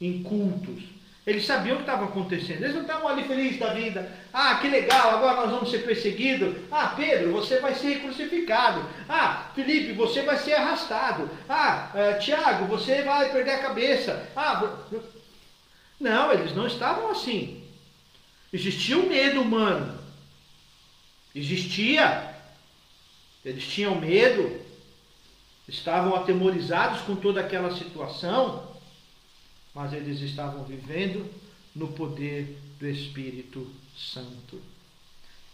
incultos. 0.00 0.82
Eles 1.24 1.46
sabiam 1.46 1.74
o 1.74 1.76
que 1.76 1.82
estava 1.84 2.06
acontecendo. 2.06 2.62
Eles 2.62 2.74
não 2.74 2.82
estavam 2.82 3.06
ali 3.06 3.22
felizes 3.24 3.58
da 3.58 3.72
vida. 3.72 4.10
Ah, 4.32 4.56
que 4.56 4.68
legal, 4.68 5.10
agora 5.10 5.42
nós 5.42 5.50
vamos 5.50 5.70
ser 5.70 5.84
perseguidos. 5.84 6.56
Ah, 6.70 6.94
Pedro, 6.96 7.30
você 7.30 7.60
vai 7.60 7.74
ser 7.76 8.00
crucificado. 8.00 8.84
Ah, 9.08 9.50
Felipe, 9.54 9.92
você 9.92 10.22
vai 10.22 10.36
ser 10.38 10.54
arrastado. 10.54 11.30
Ah, 11.48 11.92
uh, 11.94 12.18
Tiago, 12.18 12.66
você 12.66 13.02
vai 13.02 13.30
perder 13.30 13.52
a 13.52 13.62
cabeça. 13.62 14.28
Ah, 14.34 14.78
não, 16.00 16.32
eles 16.32 16.56
não 16.56 16.66
estavam 16.66 17.08
assim. 17.10 17.62
Existia 18.52 18.98
o 18.98 19.06
um 19.06 19.08
medo 19.08 19.42
humano. 19.42 19.96
Existia. 21.32 22.34
Eles 23.44 23.64
tinham 23.64 23.94
medo. 23.94 24.60
Estavam 25.68 26.14
atemorizados 26.14 27.02
com 27.02 27.16
toda 27.16 27.40
aquela 27.40 27.76
situação 27.76 28.72
mas 29.74 29.92
eles 29.92 30.20
estavam 30.20 30.64
vivendo 30.64 31.30
no 31.74 31.88
poder 31.88 32.58
do 32.78 32.86
Espírito 32.86 33.70
Santo. 33.96 34.60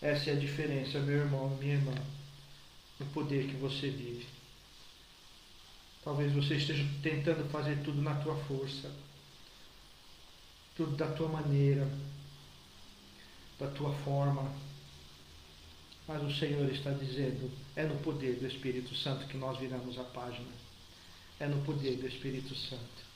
Essa 0.01 0.31
é 0.31 0.33
a 0.33 0.39
diferença, 0.39 0.99
meu 1.01 1.19
irmão, 1.19 1.49
minha 1.57 1.75
irmã, 1.75 1.95
no 2.99 3.07
poder 3.07 3.47
que 3.47 3.57
você 3.57 3.89
vive. 3.91 4.27
Talvez 6.03 6.33
você 6.33 6.57
esteja 6.57 6.87
tentando 7.03 7.49
fazer 7.51 7.83
tudo 7.83 8.01
na 8.01 8.15
tua 8.15 8.37
força, 8.45 8.91
tudo 10.77 10.97
da 10.97 11.11
tua 11.13 11.29
maneira, 11.29 11.89
da 13.59 13.69
tua 13.69 13.93
forma. 13.93 14.51
Mas 16.09 16.23
o 16.23 16.35
Senhor 16.35 16.69
está 16.73 16.91
dizendo: 16.91 17.51
é 17.77 17.85
no 17.85 17.97
poder 17.99 18.37
do 18.37 18.47
Espírito 18.47 18.97
Santo 18.97 19.27
que 19.27 19.37
nós 19.37 19.59
viramos 19.59 19.99
a 19.99 20.05
página. 20.05 20.49
É 21.39 21.47
no 21.47 21.63
poder 21.65 21.97
do 21.97 22.09
Espírito 22.09 22.55
Santo. 22.57 23.07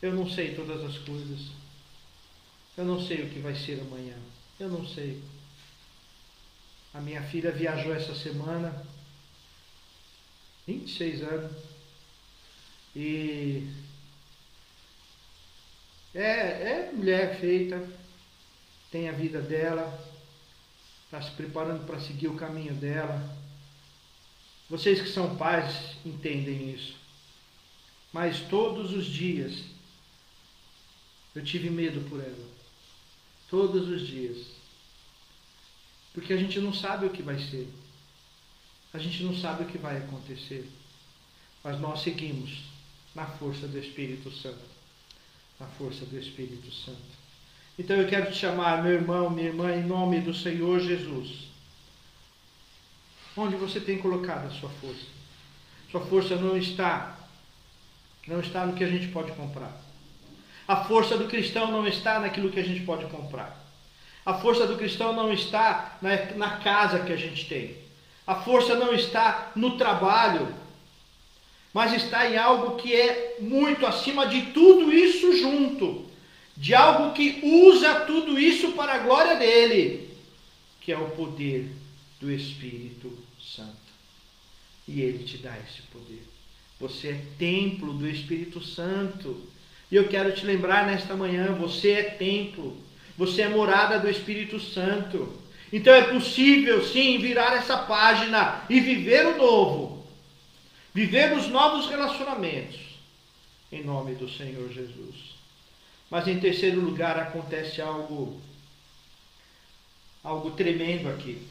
Eu 0.00 0.14
não 0.14 0.30
sei 0.30 0.54
todas 0.54 0.82
as 0.84 0.96
coisas. 0.98 1.50
Eu 2.76 2.84
não 2.84 3.04
sei 3.04 3.24
o 3.24 3.30
que 3.30 3.40
vai 3.40 3.56
ser 3.56 3.80
amanhã. 3.80 4.16
Eu 4.60 4.68
não 4.68 4.86
sei. 4.86 5.20
A 6.94 7.00
minha 7.00 7.22
filha 7.24 7.50
viajou 7.50 7.92
essa 7.92 8.14
semana, 8.14 8.86
26 10.66 11.22
anos, 11.22 11.52
e 12.94 13.70
é, 16.14 16.20
é 16.22 16.92
mulher 16.94 17.38
feita, 17.38 17.86
tem 18.90 19.10
a 19.10 19.12
vida 19.12 19.42
dela, 19.42 20.15
está 21.06 21.22
se 21.22 21.30
preparando 21.32 21.86
para 21.86 22.00
seguir 22.00 22.28
o 22.28 22.36
caminho 22.36 22.74
dela. 22.74 23.36
Vocês 24.68 25.00
que 25.00 25.08
são 25.08 25.36
pais 25.36 25.96
entendem 26.04 26.70
isso. 26.72 26.94
Mas 28.12 28.40
todos 28.48 28.92
os 28.92 29.06
dias 29.06 29.62
eu 31.34 31.44
tive 31.44 31.70
medo 31.70 32.08
por 32.08 32.20
ela. 32.20 32.48
Todos 33.48 33.88
os 33.88 34.06
dias. 34.06 34.46
Porque 36.12 36.32
a 36.32 36.36
gente 36.36 36.58
não 36.58 36.74
sabe 36.74 37.06
o 37.06 37.10
que 37.10 37.22
vai 37.22 37.38
ser. 37.38 37.68
A 38.92 38.98
gente 38.98 39.22
não 39.22 39.36
sabe 39.36 39.64
o 39.64 39.66
que 39.66 39.78
vai 39.78 39.98
acontecer. 39.98 40.68
Mas 41.62 41.78
nós 41.78 42.02
seguimos 42.02 42.62
na 43.14 43.26
força 43.26 43.68
do 43.68 43.78
Espírito 43.78 44.30
Santo. 44.32 44.64
Na 45.60 45.66
força 45.66 46.04
do 46.06 46.18
Espírito 46.18 46.72
Santo. 46.72 47.15
Então 47.78 47.96
eu 47.96 48.08
quero 48.08 48.30
te 48.30 48.38
chamar, 48.38 48.82
meu 48.82 48.92
irmão, 48.92 49.28
minha 49.28 49.48
irmã, 49.48 49.74
em 49.74 49.84
nome 49.84 50.20
do 50.20 50.32
Senhor 50.32 50.80
Jesus. 50.80 51.46
Onde 53.36 53.56
você 53.56 53.80
tem 53.80 53.98
colocado 53.98 54.46
a 54.46 54.50
sua 54.50 54.70
força? 54.70 55.06
Sua 55.90 56.00
força 56.00 56.36
não 56.36 56.56
está 56.56 57.16
não 58.26 58.40
está 58.40 58.66
no 58.66 58.74
que 58.74 58.82
a 58.82 58.88
gente 58.88 59.08
pode 59.08 59.30
comprar. 59.32 59.80
A 60.66 60.84
força 60.84 61.16
do 61.16 61.28
cristão 61.28 61.70
não 61.70 61.86
está 61.86 62.18
naquilo 62.18 62.50
que 62.50 62.58
a 62.58 62.64
gente 62.64 62.80
pode 62.80 63.06
comprar. 63.06 63.56
A 64.24 64.34
força 64.34 64.66
do 64.66 64.76
cristão 64.76 65.12
não 65.12 65.32
está 65.32 65.96
na, 66.02 66.16
na 66.34 66.56
casa 66.56 67.04
que 67.04 67.12
a 67.12 67.16
gente 67.16 67.46
tem. 67.46 67.76
A 68.26 68.34
força 68.34 68.74
não 68.74 68.92
está 68.92 69.52
no 69.54 69.76
trabalho, 69.76 70.52
mas 71.72 71.92
está 71.92 72.28
em 72.28 72.36
algo 72.36 72.74
que 72.76 72.92
é 72.92 73.36
muito 73.38 73.86
acima 73.86 74.26
de 74.26 74.46
tudo 74.46 74.92
isso 74.92 75.36
junto, 75.36 76.05
de 76.56 76.74
algo 76.74 77.12
que 77.12 77.40
usa 77.42 78.00
tudo 78.00 78.38
isso 78.38 78.72
para 78.72 78.94
a 78.94 78.98
glória 78.98 79.36
dele, 79.36 80.10
que 80.80 80.90
é 80.90 80.98
o 80.98 81.10
poder 81.10 81.70
do 82.20 82.30
Espírito 82.30 83.12
Santo. 83.40 83.76
E 84.88 85.02
ele 85.02 85.24
te 85.24 85.36
dá 85.38 85.54
esse 85.58 85.82
poder. 85.82 86.22
Você 86.80 87.08
é 87.08 87.22
templo 87.38 87.92
do 87.92 88.08
Espírito 88.08 88.62
Santo. 88.62 89.42
E 89.90 89.96
eu 89.96 90.08
quero 90.08 90.32
te 90.32 90.46
lembrar 90.46 90.86
nesta 90.86 91.14
manhã: 91.14 91.52
você 91.52 91.92
é 91.92 92.02
templo, 92.02 92.76
você 93.16 93.42
é 93.42 93.48
morada 93.48 93.98
do 93.98 94.08
Espírito 94.08 94.58
Santo. 94.58 95.42
Então 95.72 95.92
é 95.92 96.02
possível 96.02 96.84
sim 96.84 97.18
virar 97.18 97.56
essa 97.56 97.76
página 97.76 98.64
e 98.70 98.80
viver 98.80 99.26
o 99.26 99.36
novo, 99.36 100.06
viver 100.94 101.36
os 101.36 101.48
novos 101.48 101.88
relacionamentos, 101.88 102.80
em 103.72 103.82
nome 103.82 104.14
do 104.14 104.28
Senhor 104.28 104.72
Jesus. 104.72 105.35
Mas 106.10 106.28
em 106.28 106.38
terceiro 106.38 106.80
lugar 106.80 107.18
acontece 107.18 107.80
algo, 107.80 108.40
algo 110.22 110.50
tremendo 110.52 111.08
aqui. 111.08 111.42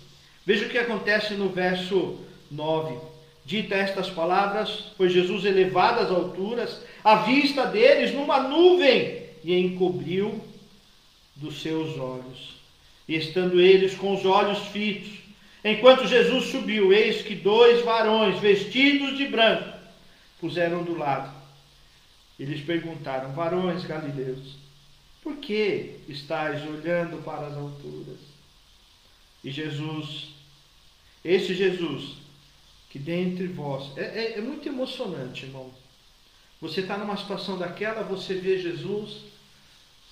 Veja 0.45 0.65
o 0.65 0.69
que 0.69 0.77
acontece 0.77 1.33
no 1.33 1.49
verso 1.49 2.19
9. 2.49 2.95
Dita 3.43 3.75
estas 3.75 4.09
palavras, 4.09 4.91
foi 4.97 5.09
Jesus 5.09 5.45
elevado 5.45 6.01
às 6.01 6.09
alturas, 6.09 6.81
a 7.03 7.17
vista 7.17 7.65
deles 7.65 8.13
numa 8.13 8.39
nuvem 8.39 9.23
e 9.43 9.53
encobriu 9.53 10.43
dos 11.35 11.61
seus 11.61 11.99
olhos. 11.99 12.55
E 13.07 13.15
estando 13.15 13.61
eles 13.61 13.93
com 13.93 14.15
os 14.15 14.25
olhos 14.25 14.59
fitos, 14.67 15.11
enquanto 15.63 16.07
Jesus 16.07 16.45
subiu, 16.45 16.91
eis 16.91 17.21
que 17.21 17.35
dois 17.35 17.83
varões 17.83 18.39
vestidos 18.39 19.15
de 19.17 19.27
branco 19.27 19.75
puseram 20.39 20.83
do 20.83 20.97
lado. 20.97 21.34
Eles 22.39 22.61
perguntaram: 22.61 23.33
Varões 23.33 23.85
galileus, 23.85 24.57
por 25.21 25.37
que 25.37 25.99
estáis 26.07 26.61
olhando 26.63 27.23
para 27.23 27.47
as 27.47 27.57
alturas? 27.57 28.19
E 29.43 29.51
Jesus, 29.51 30.29
esse 31.23 31.53
Jesus, 31.53 32.17
que 32.89 32.97
dentre 32.99 33.47
vós, 33.47 33.95
é, 33.97 34.03
é, 34.03 34.37
é 34.37 34.41
muito 34.41 34.67
emocionante, 34.67 35.45
irmão 35.45 35.71
você 36.61 36.81
está 36.81 36.97
numa 36.97 37.17
situação 37.17 37.57
daquela, 37.57 38.01
você 38.01 38.33
vê 38.33 38.57
Jesus, 38.57 39.25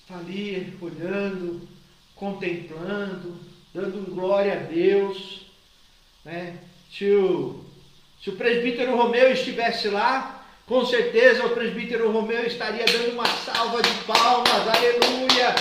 está 0.00 0.16
ali 0.16 0.76
olhando, 0.80 1.66
contemplando, 2.14 3.40
dando 3.72 4.14
glória 4.14 4.52
a 4.52 4.62
Deus. 4.62 5.46
Né? 6.24 6.60
Se, 6.92 7.10
o, 7.10 7.64
se 8.22 8.30
o 8.30 8.36
presbítero 8.36 8.96
Romeu 8.96 9.32
estivesse 9.32 9.88
lá, 9.88 10.33
com 10.66 10.84
certeza 10.86 11.46
o 11.46 11.50
presbítero 11.50 12.10
Romeu 12.10 12.46
estaria 12.46 12.84
dando 12.86 13.12
uma 13.12 13.26
salva 13.26 13.82
de 13.82 13.94
palmas, 14.04 14.68
aleluia! 14.68 15.54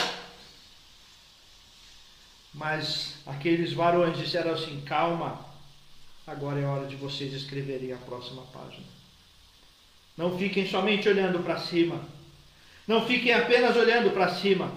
Mas 2.54 3.16
aqueles 3.26 3.74
varões 3.74 4.18
disseram 4.18 4.52
assim: 4.52 4.82
calma, 4.82 5.44
agora 6.26 6.60
é 6.60 6.66
hora 6.66 6.88
de 6.88 6.96
vocês 6.96 7.34
escreverem 7.34 7.92
a 7.92 7.98
próxima 7.98 8.44
página. 8.54 8.86
Não 10.16 10.38
fiquem 10.38 10.68
somente 10.68 11.10
olhando 11.10 11.40
para 11.40 11.60
cima. 11.60 12.00
Não 12.88 13.06
fiquem 13.08 13.34
apenas 13.34 13.76
olhando 13.76 14.12
para 14.12 14.30
cima. 14.36 14.72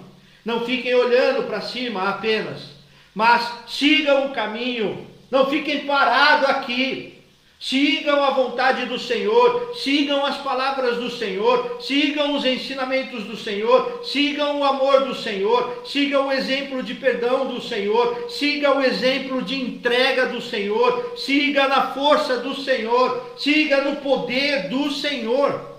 Não 0.44 0.64
fiquem 0.64 0.94
olhando 0.94 1.46
para 1.46 1.60
cima 1.60 2.08
apenas. 2.08 2.70
Mas 3.14 3.52
sigam 3.68 4.26
o 4.26 4.34
caminho. 4.34 5.06
Não 5.30 5.50
fiquem 5.50 5.86
parados 5.86 6.48
aqui. 6.48 7.15
Sigam 7.58 8.22
a 8.22 8.30
vontade 8.30 8.84
do 8.84 8.98
Senhor, 8.98 9.74
sigam 9.74 10.26
as 10.26 10.36
palavras 10.42 10.98
do 10.98 11.10
Senhor, 11.10 11.80
sigam 11.80 12.36
os 12.36 12.44
ensinamentos 12.44 13.24
do 13.24 13.34
Senhor, 13.34 14.04
sigam 14.04 14.60
o 14.60 14.64
amor 14.64 15.06
do 15.06 15.14
Senhor, 15.14 15.82
sigam 15.86 16.28
o 16.28 16.32
exemplo 16.32 16.82
de 16.82 16.94
perdão 16.94 17.48
do 17.48 17.62
Senhor, 17.62 18.30
siga 18.30 18.76
o 18.76 18.82
exemplo 18.82 19.40
de 19.40 19.54
entrega 19.54 20.26
do 20.26 20.42
Senhor, 20.42 21.14
siga 21.16 21.66
na 21.66 21.94
força 21.94 22.40
do 22.40 22.54
Senhor, 22.62 23.34
siga 23.38 23.82
no 23.84 24.02
poder 24.02 24.68
do 24.68 24.90
Senhor. 24.92 25.76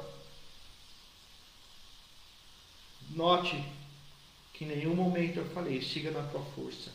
Note 3.12 3.64
que 4.52 4.66
em 4.66 4.70
nenhum 4.70 4.96
momento 4.96 5.38
eu 5.38 5.46
falei, 5.46 5.80
siga 5.84 6.10
na 6.10 6.24
tua 6.24 6.42
força, 6.56 6.90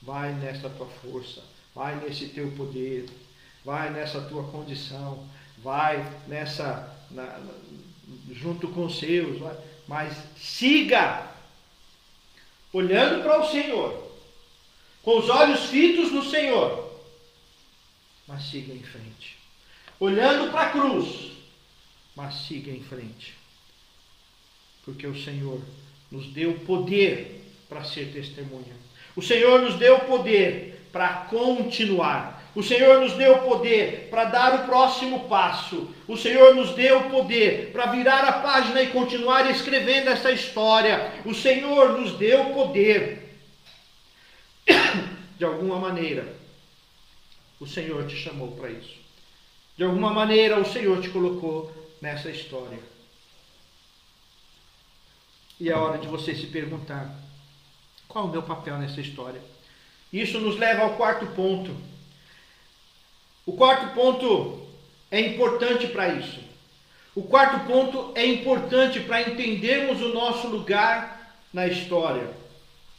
vai 0.00 0.32
nessa 0.32 0.70
tua 0.70 0.86
força, 0.86 1.42
vai 1.74 1.96
nesse 1.96 2.28
teu 2.28 2.50
poder 2.52 3.06
vai 3.66 3.90
nessa 3.90 4.20
tua 4.20 4.44
condição, 4.44 5.28
vai 5.58 5.98
nessa, 6.28 6.96
na, 7.10 7.36
junto 8.30 8.68
com 8.68 8.84
os 8.84 9.00
seus, 9.00 9.42
mas 9.88 10.16
siga 10.36 11.28
olhando 12.72 13.24
para 13.24 13.40
o 13.40 13.50
Senhor, 13.50 14.12
com 15.02 15.18
os 15.18 15.28
olhos 15.28 15.64
fitos 15.64 16.12
no 16.12 16.24
Senhor, 16.24 16.96
mas 18.28 18.44
siga 18.44 18.72
em 18.72 18.82
frente. 18.84 19.36
Olhando 19.98 20.52
para 20.52 20.66
a 20.66 20.70
cruz, 20.70 21.32
mas 22.14 22.34
siga 22.46 22.70
em 22.70 22.84
frente. 22.84 23.34
Porque 24.84 25.08
o 25.08 25.20
Senhor 25.20 25.60
nos 26.08 26.28
deu 26.28 26.54
poder 26.60 27.44
para 27.68 27.82
ser 27.82 28.12
testemunha. 28.12 28.76
O 29.16 29.22
Senhor 29.22 29.60
nos 29.60 29.74
deu 29.74 29.98
poder 30.00 30.88
para 30.92 31.08
continuar. 31.24 32.35
O 32.56 32.62
Senhor 32.62 33.00
nos 33.02 33.12
deu 33.12 33.42
poder 33.42 34.08
para 34.08 34.24
dar 34.24 34.54
o 34.54 34.64
próximo 34.64 35.28
passo. 35.28 35.90
O 36.08 36.16
Senhor 36.16 36.54
nos 36.54 36.74
deu 36.74 37.10
poder 37.10 37.70
para 37.70 37.92
virar 37.92 38.24
a 38.24 38.40
página 38.40 38.80
e 38.80 38.86
continuar 38.86 39.50
escrevendo 39.50 40.08
essa 40.08 40.32
história. 40.32 41.12
O 41.26 41.34
Senhor 41.34 42.00
nos 42.00 42.12
deu 42.12 42.54
poder. 42.54 43.38
De 45.36 45.44
alguma 45.44 45.78
maneira, 45.78 46.34
o 47.60 47.66
Senhor 47.66 48.06
te 48.06 48.16
chamou 48.16 48.52
para 48.52 48.70
isso. 48.70 48.96
De 49.76 49.84
alguma 49.84 50.10
maneira, 50.10 50.58
o 50.58 50.64
Senhor 50.64 50.98
te 51.02 51.10
colocou 51.10 51.70
nessa 52.00 52.30
história. 52.30 52.78
E 55.60 55.68
é 55.68 55.76
hora 55.76 55.98
de 55.98 56.06
você 56.06 56.34
se 56.34 56.46
perguntar: 56.46 57.14
qual 58.08 58.24
o 58.24 58.30
meu 58.30 58.42
papel 58.42 58.78
nessa 58.78 59.02
história? 59.02 59.42
Isso 60.10 60.40
nos 60.40 60.56
leva 60.56 60.84
ao 60.84 60.96
quarto 60.96 61.26
ponto. 61.34 61.95
O 63.46 63.52
quarto 63.52 63.94
ponto 63.94 64.60
é 65.08 65.20
importante 65.20 65.86
para 65.86 66.08
isso. 66.08 66.40
O 67.14 67.22
quarto 67.22 67.64
ponto 67.64 68.10
é 68.16 68.26
importante 68.26 68.98
para 68.98 69.22
entendermos 69.22 70.02
o 70.02 70.12
nosso 70.12 70.48
lugar 70.48 71.32
na 71.52 71.64
história. 71.68 72.28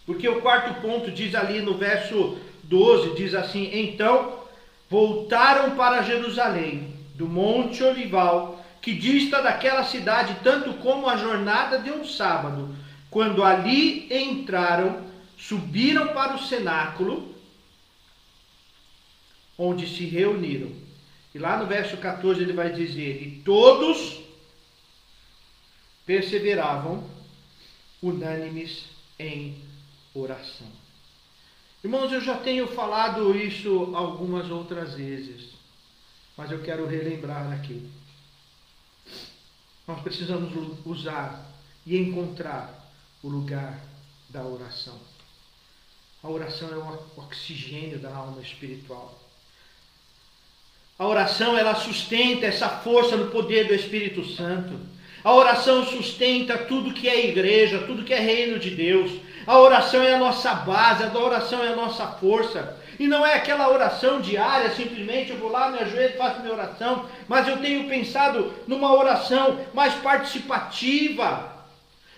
Porque 0.05 0.27
o 0.27 0.39
quarto 0.39 0.81
ponto 0.81 1.11
diz 1.11 1.35
ali 1.35 1.61
no 1.61 1.73
verso 1.73 2.37
12: 2.63 3.15
diz 3.15 3.35
assim: 3.35 3.69
Então 3.73 4.39
voltaram 4.89 5.75
para 5.75 6.01
Jerusalém, 6.01 6.93
do 7.15 7.27
Monte 7.27 7.83
Olival, 7.83 8.63
que 8.81 8.93
dista 8.93 9.41
daquela 9.41 9.83
cidade 9.83 10.37
tanto 10.41 10.75
como 10.75 11.09
a 11.09 11.17
jornada 11.17 11.77
de 11.77 11.91
um 11.91 12.05
sábado. 12.05 12.73
Quando 13.11 13.43
ali 13.43 14.07
entraram, 14.09 15.01
subiram 15.37 16.07
para 16.07 16.35
o 16.35 16.39
cenáculo, 16.39 17.35
onde 19.57 19.87
se 19.87 20.05
reuniram. 20.05 20.71
E 21.33 21.39
lá 21.39 21.57
no 21.57 21.67
verso 21.67 21.97
14 21.97 22.41
ele 22.41 22.53
vai 22.53 22.71
dizer: 22.71 23.21
E 23.21 23.41
todos 23.41 24.21
perseveravam 26.05 27.07
unânimes 28.01 28.85
em 29.19 29.61
oração. 30.13 30.67
Irmãos, 31.83 32.11
eu 32.11 32.21
já 32.21 32.37
tenho 32.37 32.67
falado 32.67 33.35
isso 33.35 33.95
algumas 33.95 34.49
outras 34.49 34.95
vezes, 34.95 35.51
mas 36.35 36.51
eu 36.51 36.61
quero 36.61 36.87
relembrar 36.87 37.51
aqui. 37.53 37.89
Nós 39.87 40.01
precisamos 40.01 40.51
usar 40.85 41.49
e 41.85 41.97
encontrar 41.97 42.91
o 43.23 43.29
lugar 43.29 43.79
da 44.29 44.43
oração. 44.43 44.99
A 46.21 46.29
oração 46.29 46.69
é 46.69 46.77
o 46.77 47.21
oxigênio 47.21 47.99
da 47.99 48.13
alma 48.13 48.41
espiritual. 48.41 49.26
A 50.99 51.05
oração 51.05 51.55
ela 51.55 51.75
sustenta 51.75 52.47
essa 52.47 52.67
força 52.67 53.15
no 53.15 53.29
poder 53.29 53.67
do 53.67 53.75
Espírito 53.75 54.25
Santo. 54.25 54.73
A 55.23 55.31
oração 55.31 55.85
sustenta 55.85 56.57
tudo 56.57 56.93
que 56.93 57.07
é 57.07 57.27
igreja, 57.27 57.83
tudo 57.85 58.03
que 58.03 58.13
é 58.13 58.19
reino 58.19 58.57
de 58.57 58.71
Deus. 58.71 59.11
A 59.45 59.59
oração 59.59 60.01
é 60.01 60.15
a 60.15 60.17
nossa 60.17 60.53
base, 60.55 61.03
a 61.03 61.19
oração 61.19 61.63
é 61.63 61.67
a 61.67 61.75
nossa 61.75 62.07
força. 62.07 62.75
E 62.99 63.05
não 63.05 63.23
é 63.23 63.35
aquela 63.35 63.69
oração 63.69 64.19
diária, 64.19 64.71
simplesmente 64.71 65.29
eu 65.29 65.37
vou 65.37 65.51
lá, 65.51 65.69
me 65.69 65.77
ajoelho 65.77 66.17
faço 66.17 66.41
minha 66.41 66.53
oração. 66.53 67.05
Mas 67.27 67.47
eu 67.47 67.57
tenho 67.57 67.87
pensado 67.87 68.51
numa 68.67 68.91
oração 68.91 69.59
mais 69.75 69.93
participativa, 69.95 71.56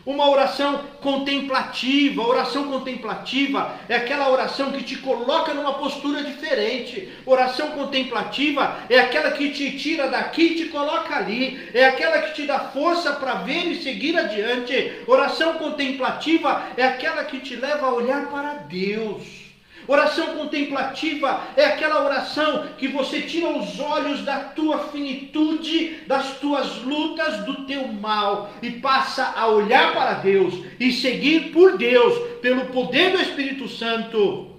uma 0.10 0.28
oração 0.28 0.86
contemplativa. 1.02 2.24
Oração 2.24 2.68
contemplativa 2.68 3.76
é 3.88 3.96
aquela 3.96 4.30
oração 4.30 4.72
que 4.72 4.84
te 4.84 4.98
coloca 4.98 5.54
numa 5.54 5.76
postura 5.76 6.24
diferente. 6.24 7.10
Oração 7.28 7.70
contemplativa 7.72 8.78
é 8.90 9.00
aquela 9.00 9.32
que 9.32 9.52
te 9.52 9.78
tira 9.78 10.08
daqui 10.08 10.42
e 10.42 10.56
te 10.56 10.66
coloca 10.70 11.16
ali. 11.16 11.70
É 11.76 11.86
aquela 11.86 12.24
que 12.24 12.34
te 12.34 12.48
dá 12.48 12.60
força 12.60 13.14
para 13.14 13.36
ver 13.36 13.68
e 13.68 13.84
seguir 13.84 14.18
adiante. 14.18 15.04
Oração 15.06 15.54
contemplativa 15.60 16.64
é 16.76 16.84
aquela 16.84 17.24
que 17.26 17.40
te 17.40 17.56
leva 17.56 17.86
a 17.86 17.94
olhar 17.94 18.32
para 18.32 18.54
Deus. 18.54 19.49
Oração 19.90 20.36
contemplativa 20.36 21.48
é 21.58 21.66
aquela 21.66 22.06
oração 22.06 22.68
que 22.78 22.88
você 22.88 23.24
tira 23.24 23.50
os 23.50 23.80
olhos 23.80 24.24
da 24.24 24.40
tua 24.44 24.90
finitude, 24.90 26.02
das 26.06 26.38
tuas 26.38 26.78
lutas, 26.84 27.44
do 27.44 27.66
teu 27.66 27.88
mal 27.88 28.54
e 28.62 28.70
passa 28.70 29.34
a 29.36 29.48
olhar 29.48 29.92
para 29.92 30.14
Deus 30.20 30.54
e 30.80 30.92
seguir 30.92 31.52
por 31.52 31.76
Deus, 31.76 32.40
pelo 32.40 32.68
poder 32.68 33.14
do 33.14 33.20
Espírito 33.20 33.68
Santo. 33.68 34.52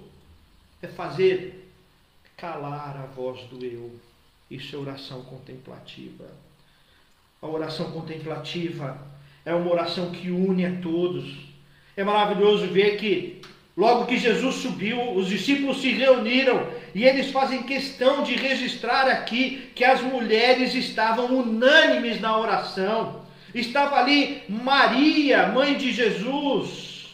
É 0.81 0.87
fazer 0.87 1.71
calar 2.35 2.97
a 3.01 3.05
voz 3.15 3.39
do 3.43 3.65
eu. 3.65 3.89
Isso 4.49 4.75
é 4.75 4.79
oração 4.79 5.21
contemplativa. 5.21 6.25
A 7.41 7.47
oração 7.47 7.89
contemplativa 7.91 8.97
é 9.45 9.55
uma 9.55 9.71
oração 9.71 10.11
que 10.11 10.29
une 10.29 10.65
a 10.65 10.81
todos. 10.81 11.37
É 11.95 12.03
maravilhoso 12.03 12.67
ver 12.67 12.97
que 12.97 13.41
Logo 13.81 14.05
que 14.05 14.15
Jesus 14.15 14.57
subiu, 14.57 15.15
os 15.15 15.27
discípulos 15.27 15.81
se 15.81 15.89
reuniram 15.89 16.67
e 16.93 17.03
eles 17.03 17.31
fazem 17.31 17.63
questão 17.63 18.21
de 18.21 18.35
registrar 18.35 19.07
aqui 19.07 19.71
que 19.73 19.83
as 19.83 19.99
mulheres 20.01 20.75
estavam 20.75 21.25
unânimes 21.39 22.21
na 22.21 22.37
oração. 22.37 23.23
Estava 23.55 23.95
ali 23.95 24.43
Maria, 24.47 25.47
mãe 25.47 25.73
de 25.73 25.91
Jesus, 25.91 27.07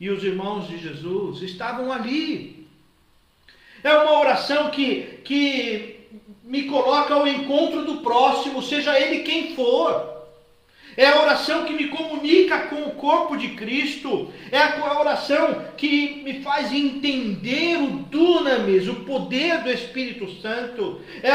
e 0.00 0.08
os 0.08 0.24
irmãos 0.24 0.66
de 0.66 0.78
Jesus 0.78 1.42
estavam 1.42 1.92
ali. 1.92 2.66
É 3.84 3.92
uma 3.92 4.18
oração 4.18 4.70
que, 4.70 5.20
que 5.26 6.08
me 6.42 6.62
coloca 6.62 7.12
ao 7.12 7.28
encontro 7.28 7.84
do 7.84 7.98
próximo, 7.98 8.62
seja 8.62 8.98
ele 8.98 9.24
quem 9.24 9.54
for. 9.54 10.15
É 10.96 11.06
a 11.06 11.20
oração 11.20 11.64
que 11.64 11.74
me 11.74 11.88
comunica 11.88 12.58
com 12.68 12.82
o 12.82 12.92
corpo 12.92 13.36
de 13.36 13.48
Cristo. 13.48 14.32
É 14.50 14.58
a 14.58 14.98
oração 14.98 15.64
que 15.76 16.22
me 16.24 16.40
faz 16.40 16.72
entender 16.72 17.76
o 17.76 17.88
dunamis, 18.10 18.88
o 18.88 18.96
poder 18.96 19.62
do 19.62 19.70
Espírito 19.70 20.30
Santo. 20.40 21.00
É 21.22 21.32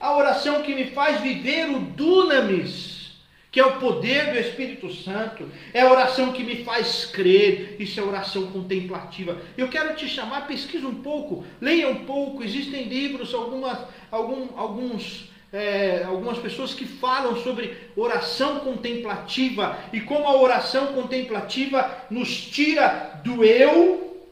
a 0.00 0.16
oração 0.16 0.62
que 0.62 0.74
me 0.74 0.86
faz 0.86 1.20
viver 1.20 1.70
o 1.70 1.78
dunamis, 1.78 3.16
que 3.52 3.60
é 3.60 3.64
o 3.64 3.78
poder 3.78 4.32
do 4.32 4.38
Espírito 4.40 4.92
Santo. 4.92 5.48
É 5.72 5.82
a 5.82 5.90
oração 5.90 6.32
que 6.32 6.42
me 6.42 6.64
faz 6.64 7.04
crer. 7.04 7.76
Isso 7.78 8.00
é 8.00 8.02
oração 8.02 8.48
contemplativa. 8.48 9.40
Eu 9.56 9.68
quero 9.68 9.94
te 9.94 10.08
chamar, 10.08 10.48
pesquisa 10.48 10.86
um 10.88 10.96
pouco, 10.96 11.44
leia 11.60 11.88
um 11.88 12.04
pouco. 12.04 12.42
Existem 12.42 12.84
livros, 12.84 13.32
algumas, 13.32 13.78
algum, 14.10 14.48
alguns 14.56 15.30
é, 15.52 16.02
algumas 16.04 16.38
pessoas 16.38 16.74
que 16.74 16.86
falam 16.86 17.42
sobre 17.42 17.90
oração 17.96 18.60
contemplativa 18.60 19.78
e 19.92 20.00
como 20.00 20.26
a 20.26 20.40
oração 20.40 20.92
contemplativa 20.92 22.04
nos 22.10 22.46
tira 22.46 23.20
do 23.24 23.44
eu 23.44 24.26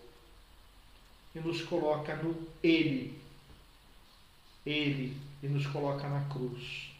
e 1.34 1.40
nos 1.40 1.62
coloca 1.62 2.14
no 2.16 2.36
Ele. 2.62 3.18
Ele 4.66 5.16
e 5.42 5.46
nos 5.46 5.66
coloca 5.66 6.08
na 6.08 6.20
cruz. 6.24 6.90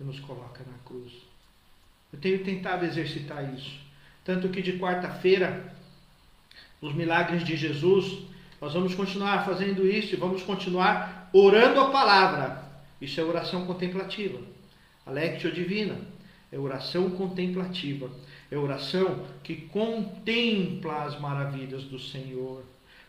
E 0.00 0.04
nos 0.04 0.20
coloca 0.20 0.60
na 0.64 0.78
cruz. 0.84 1.12
Eu 2.12 2.20
tenho 2.20 2.44
tentado 2.44 2.84
exercitar 2.84 3.52
isso. 3.54 3.78
Tanto 4.24 4.48
que 4.48 4.62
de 4.62 4.78
quarta-feira, 4.78 5.74
os 6.80 6.94
milagres 6.94 7.44
de 7.44 7.56
Jesus, 7.56 8.22
nós 8.60 8.72
vamos 8.72 8.94
continuar 8.94 9.44
fazendo 9.44 9.86
isso 9.86 10.14
e 10.14 10.18
vamos 10.18 10.42
continuar 10.42 11.28
orando 11.32 11.80
a 11.80 11.90
palavra 11.90 12.63
isso 13.04 13.20
é 13.20 13.24
oração 13.24 13.66
contemplativa. 13.66 14.38
A 15.06 15.10
lectio 15.10 15.52
divina 15.52 15.98
é 16.50 16.58
oração 16.58 17.10
contemplativa. 17.10 18.10
É 18.50 18.56
oração 18.56 19.26
que 19.42 19.56
contempla 19.56 21.04
as 21.04 21.18
maravilhas 21.18 21.84
do 21.84 21.98
Senhor, 21.98 22.62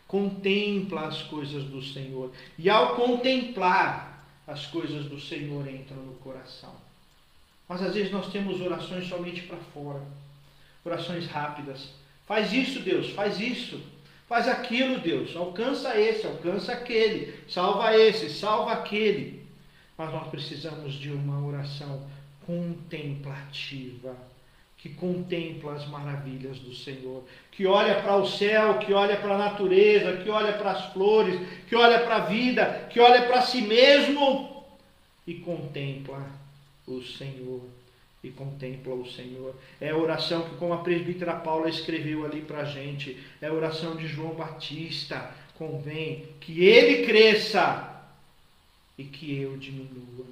contempla 0.08 1.06
as 1.06 1.22
coisas 1.22 1.64
do 1.64 1.82
Senhor. 1.82 2.32
E 2.58 2.68
ao 2.68 2.96
contemplar 2.96 4.26
as 4.46 4.66
coisas 4.66 5.06
do 5.06 5.20
Senhor 5.20 5.68
entram 5.68 5.98
no 5.98 6.14
coração. 6.14 6.74
Mas 7.68 7.82
às 7.82 7.94
vezes 7.94 8.12
nós 8.12 8.30
temos 8.30 8.60
orações 8.60 9.08
somente 9.08 9.42
para 9.42 9.58
fora, 9.58 10.02
orações 10.84 11.26
rápidas. 11.26 11.90
Faz 12.26 12.52
isso, 12.52 12.80
Deus, 12.80 13.10
faz 13.10 13.40
isso. 13.40 13.80
Faz 14.28 14.48
aquilo, 14.48 14.98
Deus. 14.98 15.36
Alcança 15.36 15.98
esse, 15.98 16.26
alcança 16.26 16.72
aquele. 16.72 17.32
Salva 17.48 17.96
esse, 17.96 18.28
salva 18.28 18.72
aquele. 18.72 19.45
Mas 19.96 20.12
nós 20.12 20.28
precisamos 20.28 20.94
de 20.94 21.10
uma 21.10 21.46
oração 21.46 22.06
contemplativa, 22.46 24.16
que 24.76 24.90
contempla 24.90 25.72
as 25.72 25.86
maravilhas 25.88 26.58
do 26.58 26.74
Senhor, 26.74 27.24
que 27.50 27.66
olha 27.66 27.96
para 28.02 28.16
o 28.16 28.26
céu, 28.26 28.78
que 28.78 28.92
olha 28.92 29.16
para 29.16 29.34
a 29.34 29.38
natureza, 29.38 30.18
que 30.18 30.28
olha 30.28 30.52
para 30.52 30.72
as 30.72 30.92
flores, 30.92 31.40
que 31.66 31.74
olha 31.74 32.00
para 32.00 32.16
a 32.16 32.26
vida, 32.26 32.86
que 32.90 33.00
olha 33.00 33.26
para 33.26 33.42
si 33.42 33.62
mesmo 33.62 34.64
e 35.26 35.34
contempla 35.34 36.24
o 36.86 37.02
Senhor. 37.02 37.62
E 38.22 38.30
contempla 38.30 38.94
o 38.94 39.06
Senhor. 39.06 39.54
É 39.80 39.90
a 39.90 39.96
oração 39.96 40.42
que, 40.42 40.56
como 40.56 40.72
a 40.72 40.78
presbítera 40.78 41.34
Paula 41.34 41.68
escreveu 41.68 42.24
ali 42.24 42.40
para 42.40 42.60
a 42.60 42.64
gente, 42.64 43.16
é 43.40 43.46
a 43.46 43.52
oração 43.52 43.94
de 43.96 44.06
João 44.06 44.34
Batista. 44.34 45.32
Convém 45.54 46.26
que 46.40 46.64
ele 46.64 47.06
cresça 47.06 47.95
e 48.98 49.04
que 49.04 49.40
eu 49.40 49.56
diminua. 49.56 50.26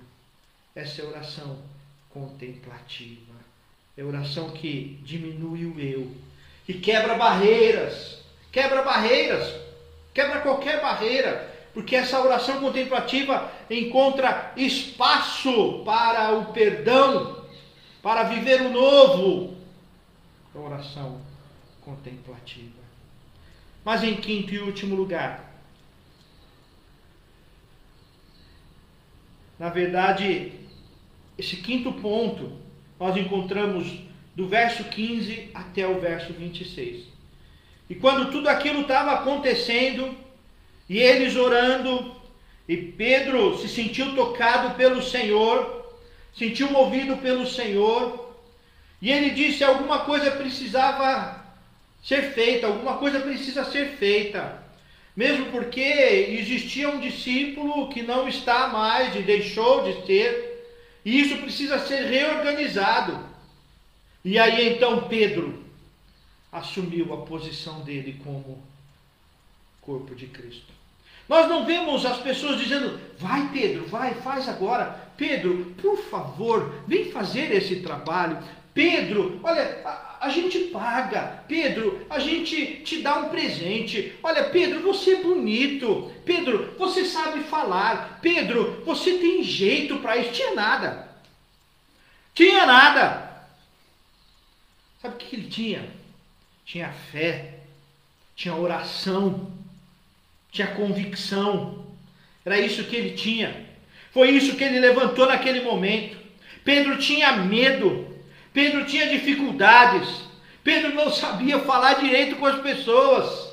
Essa 0.74 1.02
é 1.02 1.04
oração 1.04 1.58
contemplativa. 2.10 3.34
É 3.96 4.02
oração 4.02 4.50
que 4.50 4.98
diminui 5.04 5.66
o 5.66 5.78
eu, 5.78 6.10
que 6.66 6.74
quebra 6.74 7.14
barreiras, 7.14 8.18
quebra 8.50 8.82
barreiras, 8.82 9.54
quebra 10.12 10.40
qualquer 10.40 10.80
barreira, 10.80 11.52
porque 11.72 11.94
essa 11.94 12.20
oração 12.20 12.60
contemplativa 12.60 13.52
encontra 13.70 14.52
espaço 14.56 15.82
para 15.84 16.32
o 16.32 16.46
perdão, 16.52 17.44
para 18.02 18.24
viver 18.24 18.62
o 18.62 18.70
novo. 18.70 19.56
É 20.54 20.58
a 20.58 20.60
oração 20.60 21.20
contemplativa. 21.82 22.82
Mas 23.84 24.02
em 24.02 24.16
quinto 24.16 24.54
e 24.54 24.60
último 24.60 24.96
lugar, 24.96 25.43
na 29.58 29.68
verdade, 29.68 30.52
esse 31.38 31.56
quinto 31.56 31.92
ponto 31.92 32.52
nós 32.98 33.16
encontramos 33.16 33.86
do 34.34 34.48
verso 34.48 34.84
15 34.84 35.50
até 35.54 35.86
o 35.86 36.00
verso 36.00 36.32
26. 36.32 37.04
E 37.88 37.94
quando 37.94 38.30
tudo 38.30 38.48
aquilo 38.48 38.82
estava 38.82 39.12
acontecendo, 39.12 40.16
e 40.88 40.98
eles 40.98 41.36
orando, 41.36 42.14
e 42.68 42.76
Pedro 42.76 43.58
se 43.58 43.68
sentiu 43.68 44.14
tocado 44.14 44.74
pelo 44.74 45.02
Senhor, 45.02 45.94
sentiu 46.34 46.70
movido 46.70 47.18
pelo 47.18 47.46
Senhor, 47.46 48.34
e 49.00 49.10
ele 49.10 49.30
disse: 49.30 49.62
alguma 49.62 50.00
coisa 50.00 50.30
precisava 50.30 51.44
ser 52.02 52.32
feita, 52.32 52.66
alguma 52.66 52.96
coisa 52.96 53.20
precisa 53.20 53.64
ser 53.64 53.96
feita. 53.96 54.63
Mesmo 55.16 55.46
porque 55.52 55.80
existia 55.80 56.88
um 56.88 57.00
discípulo 57.00 57.88
que 57.88 58.02
não 58.02 58.26
está 58.26 58.68
mais 58.68 59.14
e 59.14 59.22
deixou 59.22 59.84
de 59.84 60.02
ter, 60.06 60.66
e 61.04 61.20
isso 61.20 61.36
precisa 61.38 61.78
ser 61.78 62.06
reorganizado. 62.06 63.18
E 64.24 64.38
aí 64.38 64.74
então 64.74 65.08
Pedro 65.08 65.62
assumiu 66.50 67.12
a 67.12 67.18
posição 67.18 67.80
dele 67.80 68.20
como 68.24 68.62
corpo 69.80 70.14
de 70.14 70.26
Cristo. 70.26 70.72
Nós 71.28 71.48
não 71.48 71.64
vemos 71.64 72.04
as 72.04 72.18
pessoas 72.18 72.58
dizendo, 72.58 72.98
vai 73.18 73.48
Pedro, 73.52 73.86
vai, 73.86 74.14
faz 74.14 74.48
agora. 74.48 75.12
Pedro, 75.16 75.74
por 75.80 75.96
favor, 75.96 76.82
vem 76.86 77.10
fazer 77.10 77.52
esse 77.52 77.80
trabalho. 77.80 78.38
Pedro, 78.74 79.38
olha, 79.44 79.80
a, 79.84 80.26
a, 80.26 80.28
gente 80.28 80.58
paga. 80.64 81.44
Pedro, 81.46 82.04
a 82.10 82.18
gente 82.18 82.82
te 82.82 83.00
dá 83.00 83.20
um 83.20 83.28
presente. 83.28 84.18
Olha, 84.20 84.50
Pedro, 84.50 84.80
você 84.80 85.14
é 85.14 85.22
bonito. 85.22 86.12
Pedro, 86.24 86.74
você 86.76 87.04
sabe 87.04 87.44
falar. 87.44 88.18
Pedro, 88.20 88.82
você 88.84 89.18
tem 89.18 89.44
jeito 89.44 89.98
para 89.98 90.16
isso. 90.16 90.32
Tinha 90.32 90.54
nada. 90.56 91.08
Tinha 92.34 92.66
nada. 92.66 93.46
Sabe 95.00 95.14
o 95.14 95.18
que 95.18 95.36
ele 95.36 95.48
tinha? 95.48 95.88
Tinha 96.64 96.92
fé, 97.12 97.60
tinha 98.34 98.56
oração, 98.56 99.52
tinha 100.50 100.66
convicção. 100.66 101.84
Era 102.44 102.58
isso 102.58 102.82
que 102.84 102.96
ele 102.96 103.10
tinha. 103.10 103.66
Foi 104.12 104.30
isso 104.30 104.56
que 104.56 104.64
ele 104.64 104.80
levantou 104.80 105.26
naquele 105.26 105.60
momento. 105.60 106.16
Pedro 106.64 106.98
tinha 106.98 107.36
medo. 107.36 108.13
Pedro 108.54 108.86
tinha 108.86 109.08
dificuldades. 109.08 110.22
Pedro 110.62 110.94
não 110.94 111.10
sabia 111.10 111.58
falar 111.58 111.94
direito 111.94 112.36
com 112.36 112.46
as 112.46 112.62
pessoas. 112.62 113.52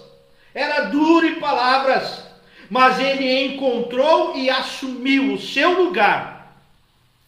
Era 0.54 0.86
duro 0.86 1.26
em 1.26 1.40
palavras. 1.40 2.24
Mas 2.70 3.00
ele 3.00 3.54
encontrou 3.54 4.38
e 4.38 4.50
assumiu 4.50 5.34
o 5.34 5.42
seu 5.42 5.84
lugar 5.84 6.56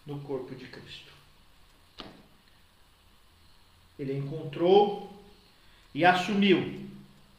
no 0.06 0.20
corpo 0.20 0.54
de 0.56 0.66
Cristo. 0.66 1.12
Ele 3.98 4.18
encontrou 4.18 5.12
e 5.94 6.06
assumiu 6.06 6.88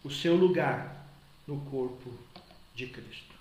o 0.03 0.11
seu 0.11 0.35
lugar 0.35 1.07
no 1.47 1.61
corpo 1.71 2.13
de 2.75 2.89
Cristo. 2.89 3.35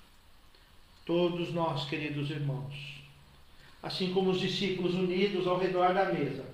Todos 1.06 1.52
nós, 1.54 1.90
queridos 1.90 2.30
irmãos, 2.30 3.02
assim 3.82 4.14
como 4.14 4.30
os 4.30 4.40
discípulos 4.40 4.94
unidos 4.94 5.48
ao 5.48 5.60
redor 5.60 5.94
da 5.94 6.06
mesa, 6.06 6.46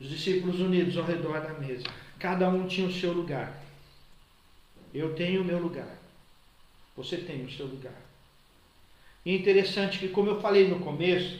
os 0.00 0.08
discípulos 0.08 0.58
unidos 0.58 0.96
ao 0.96 1.04
redor 1.04 1.40
da 1.40 1.52
mesa. 1.54 1.84
Cada 2.18 2.48
um 2.48 2.66
tinha 2.66 2.88
o 2.88 2.92
seu 2.92 3.12
lugar. 3.12 3.60
Eu 4.94 5.14
tenho 5.14 5.42
o 5.42 5.44
meu 5.44 5.58
lugar. 5.58 5.98
Você 6.96 7.18
tem 7.18 7.44
o 7.44 7.50
seu 7.50 7.66
lugar. 7.66 8.00
E 9.24 9.32
é 9.32 9.34
interessante 9.34 9.98
que, 9.98 10.08
como 10.08 10.30
eu 10.30 10.40
falei 10.40 10.66
no 10.66 10.80
começo, 10.80 11.38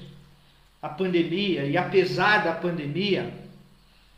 a 0.83 0.89
pandemia, 0.89 1.65
e 1.65 1.77
apesar 1.77 2.45
da 2.45 2.53
pandemia, 2.53 3.33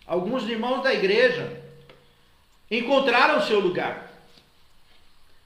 alguns 0.06 0.48
irmãos 0.48 0.82
da 0.82 0.92
igreja 0.92 1.62
encontraram 2.70 3.38
o 3.38 3.42
seu 3.42 3.60
lugar. 3.60 4.12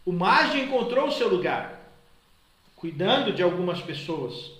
O 0.05 0.13
Mage 0.13 0.61
encontrou 0.61 1.09
o 1.09 1.13
seu 1.13 1.29
lugar, 1.29 1.91
cuidando 2.75 3.33
de 3.33 3.43
algumas 3.43 3.81
pessoas. 3.83 4.53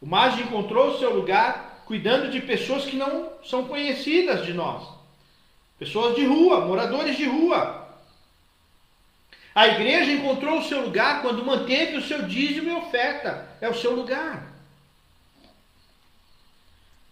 O 0.00 0.06
Mage 0.06 0.42
encontrou 0.42 0.90
o 0.90 0.98
seu 0.98 1.14
lugar 1.14 1.67
cuidando 1.88 2.30
de 2.30 2.42
pessoas 2.42 2.84
que 2.84 2.96
não 2.96 3.32
são 3.42 3.66
conhecidas 3.66 4.44
de 4.44 4.52
nós. 4.52 4.86
Pessoas 5.78 6.14
de 6.14 6.24
rua, 6.26 6.66
moradores 6.66 7.16
de 7.16 7.24
rua. 7.24 7.88
A 9.54 9.68
igreja 9.68 10.12
encontrou 10.12 10.58
o 10.58 10.64
seu 10.64 10.82
lugar 10.82 11.22
quando 11.22 11.46
manteve 11.46 11.96
o 11.96 12.02
seu 12.02 12.24
dízimo 12.24 12.68
e 12.68 12.74
oferta. 12.74 13.48
É 13.58 13.70
o 13.70 13.74
seu 13.74 13.96
lugar. 13.96 14.52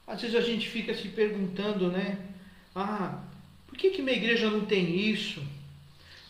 Às 0.07 0.21
vezes 0.21 0.37
a 0.37 0.43
gente 0.43 0.69
fica 0.69 0.93
se 0.93 1.09
perguntando, 1.09 1.91
né? 1.91 2.19
Ah, 2.75 3.19
por 3.67 3.79
que, 3.79 3.89
que 3.89 4.03
minha 4.03 4.17
igreja 4.17 4.51
não 4.51 4.67
tem 4.67 4.95
isso? 4.95 5.43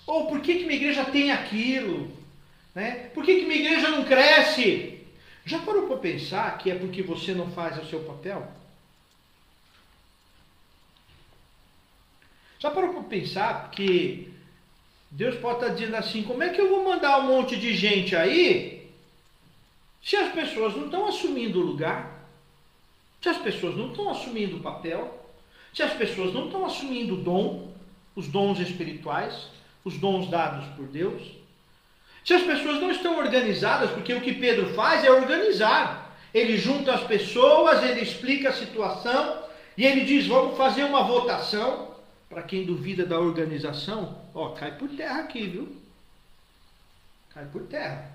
Ou 0.06 0.28
por 0.28 0.40
que, 0.40 0.54
que 0.54 0.64
minha 0.66 0.76
igreja 0.76 1.04
tem 1.04 1.32
aquilo? 1.32 2.16
Né? 2.76 3.10
Por 3.12 3.24
que, 3.24 3.40
que 3.40 3.44
minha 3.44 3.60
igreja 3.60 3.88
não 3.88 4.04
cresce? 4.04 4.95
Já 5.46 5.60
parou 5.60 5.86
para 5.86 5.98
pensar 5.98 6.58
que 6.58 6.72
é 6.72 6.74
porque 6.74 7.02
você 7.02 7.32
não 7.32 7.52
faz 7.52 7.80
o 7.80 7.88
seu 7.88 8.02
papel? 8.02 8.50
Já 12.58 12.68
parou 12.68 12.92
para 12.92 13.04
pensar 13.04 13.70
que 13.70 14.34
Deus 15.08 15.36
pode 15.36 15.60
estar 15.60 15.72
dizendo 15.72 15.94
assim: 15.94 16.24
como 16.24 16.42
é 16.42 16.48
que 16.48 16.60
eu 16.60 16.68
vou 16.68 16.84
mandar 16.84 17.20
um 17.20 17.28
monte 17.28 17.56
de 17.56 17.76
gente 17.76 18.16
aí 18.16 18.90
se 20.02 20.16
as 20.16 20.34
pessoas 20.34 20.74
não 20.74 20.86
estão 20.86 21.06
assumindo 21.06 21.60
o 21.60 21.64
lugar? 21.64 22.26
Se 23.22 23.28
as 23.28 23.38
pessoas 23.38 23.76
não 23.76 23.90
estão 23.90 24.10
assumindo 24.10 24.56
o 24.56 24.60
papel? 24.60 25.30
Se 25.72 25.80
as 25.80 25.92
pessoas 25.92 26.34
não 26.34 26.46
estão 26.46 26.66
assumindo 26.66 27.14
o 27.14 27.22
dom, 27.22 27.72
os 28.16 28.26
dons 28.26 28.58
espirituais, 28.58 29.48
os 29.84 29.96
dons 29.96 30.28
dados 30.28 30.66
por 30.74 30.86
Deus? 30.88 31.22
Se 32.26 32.34
as 32.34 32.42
pessoas 32.42 32.80
não 32.80 32.90
estão 32.90 33.18
organizadas, 33.18 33.92
porque 33.92 34.12
o 34.12 34.20
que 34.20 34.34
Pedro 34.34 34.74
faz 34.74 35.04
é 35.04 35.10
organizar. 35.12 36.12
Ele 36.34 36.58
junta 36.58 36.92
as 36.92 37.04
pessoas, 37.04 37.84
ele 37.84 38.00
explica 38.00 38.48
a 38.48 38.52
situação 38.52 39.44
e 39.78 39.86
ele 39.86 40.00
diz: 40.00 40.26
vamos 40.26 40.58
fazer 40.58 40.82
uma 40.82 41.04
votação. 41.04 41.94
Para 42.28 42.42
quem 42.42 42.66
duvida 42.66 43.06
da 43.06 43.20
organização, 43.20 44.18
ó, 44.34 44.48
cai 44.48 44.72
por 44.72 44.88
terra 44.88 45.20
aqui, 45.20 45.46
viu? 45.46 45.76
Cai 47.32 47.44
por 47.44 47.62
terra. 47.62 48.10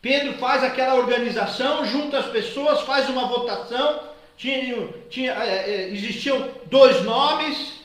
Pedro 0.00 0.34
faz 0.34 0.62
aquela 0.62 0.94
organização, 0.94 1.84
junta 1.84 2.20
as 2.20 2.26
pessoas, 2.26 2.82
faz 2.82 3.08
uma 3.08 3.26
votação. 3.26 4.04
Tinha, 4.36 4.88
tinha, 5.10 5.32
é, 5.32 5.68
é, 5.68 5.88
existiam 5.88 6.48
dois 6.66 7.02
nomes, 7.02 7.80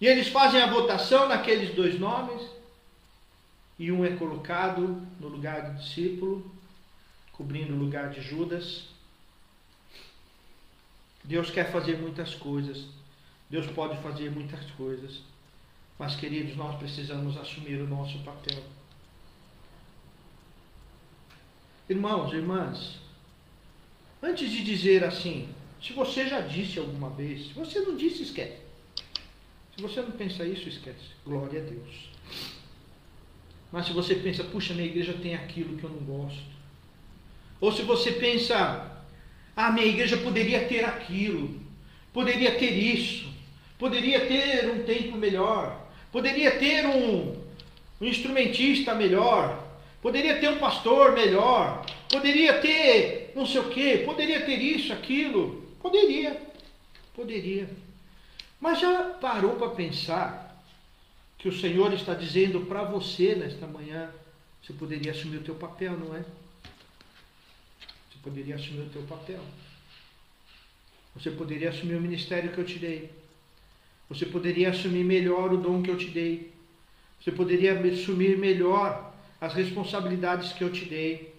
e 0.00 0.06
eles 0.06 0.28
fazem 0.28 0.62
a 0.62 0.68
votação 0.68 1.28
naqueles 1.28 1.74
dois 1.74 2.00
nomes 2.00 2.53
e 3.78 3.90
um 3.90 4.04
é 4.04 4.16
colocado 4.16 5.02
no 5.18 5.28
lugar 5.28 5.70
do 5.70 5.78
discípulo, 5.78 6.50
cobrindo 7.32 7.74
o 7.74 7.78
lugar 7.78 8.10
de 8.10 8.20
Judas. 8.20 8.84
Deus 11.24 11.50
quer 11.50 11.72
fazer 11.72 11.98
muitas 11.98 12.34
coisas, 12.34 12.86
Deus 13.48 13.66
pode 13.68 14.00
fazer 14.02 14.30
muitas 14.30 14.70
coisas, 14.72 15.22
mas 15.98 16.14
queridos, 16.14 16.56
nós 16.56 16.76
precisamos 16.78 17.36
assumir 17.36 17.80
o 17.80 17.88
nosso 17.88 18.18
papel. 18.20 18.62
Irmãos, 21.88 22.32
irmãs, 22.32 22.98
antes 24.22 24.50
de 24.50 24.64
dizer 24.64 25.04
assim, 25.04 25.48
se 25.82 25.92
você 25.92 26.26
já 26.26 26.40
disse 26.40 26.78
alguma 26.78 27.10
vez, 27.10 27.48
se 27.48 27.52
você 27.52 27.80
não 27.80 27.96
disse, 27.96 28.22
esquece. 28.22 28.58
Se 29.76 29.82
você 29.82 30.00
não 30.00 30.12
pensa 30.12 30.44
isso, 30.46 30.68
esquece. 30.68 31.10
Glória 31.24 31.60
a 31.60 31.64
Deus. 31.64 32.10
Mas 33.74 33.86
se 33.86 33.92
você 33.92 34.14
pensa, 34.14 34.44
puxa, 34.44 34.72
minha 34.72 34.86
igreja 34.86 35.12
tem 35.20 35.34
aquilo 35.34 35.76
que 35.76 35.82
eu 35.82 35.90
não 35.90 35.98
gosto. 35.98 36.38
Ou 37.60 37.72
se 37.72 37.82
você 37.82 38.12
pensa, 38.12 39.02
ah, 39.56 39.72
minha 39.72 39.88
igreja 39.88 40.16
poderia 40.16 40.64
ter 40.68 40.84
aquilo, 40.84 41.60
poderia 42.12 42.56
ter 42.56 42.70
isso, 42.70 43.26
poderia 43.76 44.26
ter 44.26 44.70
um 44.70 44.84
tempo 44.84 45.16
melhor, 45.16 45.88
poderia 46.12 46.52
ter 46.52 46.86
um, 46.86 47.34
um 48.00 48.06
instrumentista 48.06 48.94
melhor, 48.94 49.60
poderia 50.00 50.38
ter 50.38 50.50
um 50.50 50.58
pastor 50.58 51.10
melhor, 51.10 51.84
poderia 52.08 52.60
ter 52.60 53.32
não 53.34 53.44
sei 53.44 53.60
o 53.60 53.70
que, 53.70 53.98
poderia 54.04 54.42
ter 54.42 54.54
isso, 54.54 54.92
aquilo. 54.92 55.64
Poderia, 55.82 56.40
poderia. 57.12 57.68
Mas 58.60 58.78
já 58.78 59.02
parou 59.20 59.56
para 59.56 59.70
pensar 59.70 60.43
que 61.44 61.48
o 61.50 61.60
Senhor 61.60 61.92
está 61.92 62.14
dizendo 62.14 62.62
para 62.62 62.84
você 62.84 63.34
nesta 63.34 63.66
manhã, 63.66 64.10
você 64.62 64.72
poderia 64.72 65.12
assumir 65.12 65.36
o 65.36 65.42
teu 65.42 65.54
papel, 65.54 65.92
não 65.92 66.16
é? 66.16 66.20
Você 68.08 68.18
poderia 68.22 68.54
assumir 68.54 68.80
o 68.80 68.88
teu 68.88 69.02
papel. 69.02 69.40
Você 71.14 71.30
poderia 71.30 71.68
assumir 71.68 71.96
o 71.96 72.00
ministério 72.00 72.50
que 72.50 72.56
eu 72.56 72.64
te 72.64 72.78
dei. 72.78 73.10
Você 74.08 74.24
poderia 74.24 74.70
assumir 74.70 75.04
melhor 75.04 75.52
o 75.52 75.58
dom 75.58 75.82
que 75.82 75.90
eu 75.90 75.98
te 75.98 76.08
dei. 76.08 76.50
Você 77.20 77.30
poderia 77.30 77.78
assumir 77.78 78.38
melhor 78.38 79.12
as 79.38 79.52
responsabilidades 79.52 80.54
que 80.54 80.64
eu 80.64 80.72
te 80.72 80.86
dei. 80.86 81.34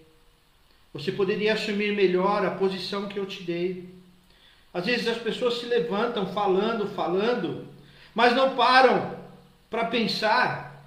Você 0.92 1.10
poderia 1.10 1.54
assumir 1.54 1.96
melhor 1.96 2.46
a 2.46 2.52
posição 2.52 3.08
que 3.08 3.18
eu 3.18 3.26
te 3.26 3.42
dei. 3.42 3.88
Às 4.72 4.86
vezes 4.86 5.08
as 5.08 5.18
pessoas 5.18 5.54
se 5.54 5.66
levantam 5.66 6.32
falando, 6.32 6.86
falando, 6.94 7.66
mas 8.14 8.36
não 8.36 8.54
param 8.54 9.15
para 9.70 9.86
pensar 9.86 10.84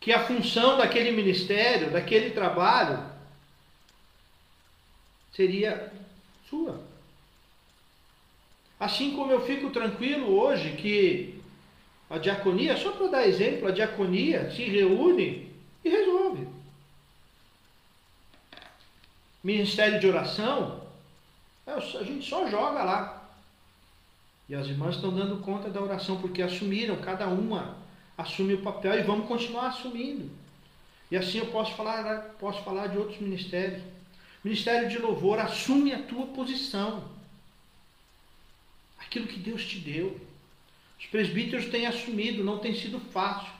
que 0.00 0.12
a 0.12 0.24
função 0.24 0.78
daquele 0.78 1.10
ministério, 1.12 1.90
daquele 1.90 2.30
trabalho, 2.30 3.02
seria 5.32 5.92
sua. 6.48 6.80
Assim 8.78 9.16
como 9.16 9.32
eu 9.32 9.44
fico 9.44 9.70
tranquilo 9.70 10.38
hoje 10.38 10.72
que 10.72 11.40
a 12.08 12.18
diaconia, 12.18 12.76
só 12.76 12.92
para 12.92 13.08
dar 13.08 13.26
exemplo, 13.26 13.68
a 13.68 13.72
diaconia 13.72 14.50
se 14.50 14.64
reúne 14.64 15.52
e 15.84 15.88
resolve. 15.88 16.46
Ministério 19.42 19.98
de 19.98 20.06
oração, 20.06 20.86
é, 21.66 21.72
a 21.72 21.80
gente 21.80 22.28
só 22.28 22.48
joga 22.48 22.82
lá. 22.82 23.28
E 24.48 24.54
as 24.54 24.66
irmãs 24.66 24.94
estão 24.94 25.12
dando 25.12 25.42
conta 25.42 25.68
da 25.68 25.80
oração, 25.80 26.20
porque 26.20 26.42
assumiram, 26.42 26.96
cada 26.96 27.26
uma 27.26 27.76
assume 28.16 28.54
o 28.54 28.62
papel 28.62 28.98
e 28.98 29.02
vamos 29.02 29.28
continuar 29.28 29.68
assumindo. 29.68 30.30
E 31.10 31.16
assim 31.16 31.38
eu 31.38 31.46
posso 31.46 31.74
falar, 31.74 32.34
posso 32.40 32.62
falar 32.62 32.88
de 32.88 32.98
outros 32.98 33.20
ministérios. 33.20 33.82
Ministério 34.42 34.88
de 34.88 34.98
louvor, 34.98 35.38
assume 35.38 35.92
a 35.92 36.02
tua 36.02 36.26
posição. 36.26 37.04
Aquilo 38.98 39.26
que 39.26 39.38
Deus 39.38 39.64
te 39.64 39.78
deu. 39.78 40.20
Os 40.98 41.06
presbíteros 41.06 41.66
têm 41.66 41.86
assumido, 41.86 42.42
não 42.42 42.58
tem 42.58 42.74
sido 42.74 42.98
fácil. 43.12 43.52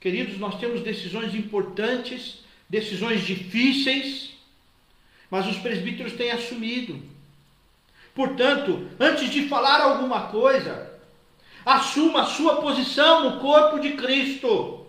Queridos, 0.00 0.38
nós 0.38 0.58
temos 0.58 0.82
decisões 0.82 1.34
importantes, 1.34 2.38
decisões 2.68 3.22
difíceis, 3.26 4.30
mas 5.30 5.46
os 5.46 5.58
presbíteros 5.58 6.14
têm 6.14 6.30
assumido. 6.30 7.00
Portanto, 8.14 8.88
antes 8.98 9.30
de 9.30 9.48
falar 9.48 9.80
alguma 9.80 10.28
coisa, 10.28 10.89
assuma 11.74 12.22
a 12.22 12.26
sua 12.26 12.60
posição 12.60 13.30
no 13.30 13.40
corpo 13.40 13.78
de 13.78 13.92
Cristo. 13.92 14.86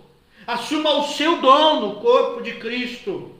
Assuma 0.47 0.95
o 0.95 1.07
seu 1.07 1.39
dom 1.39 1.81
no 1.81 1.95
corpo 2.01 2.41
de 2.41 2.53
Cristo. 2.55 3.35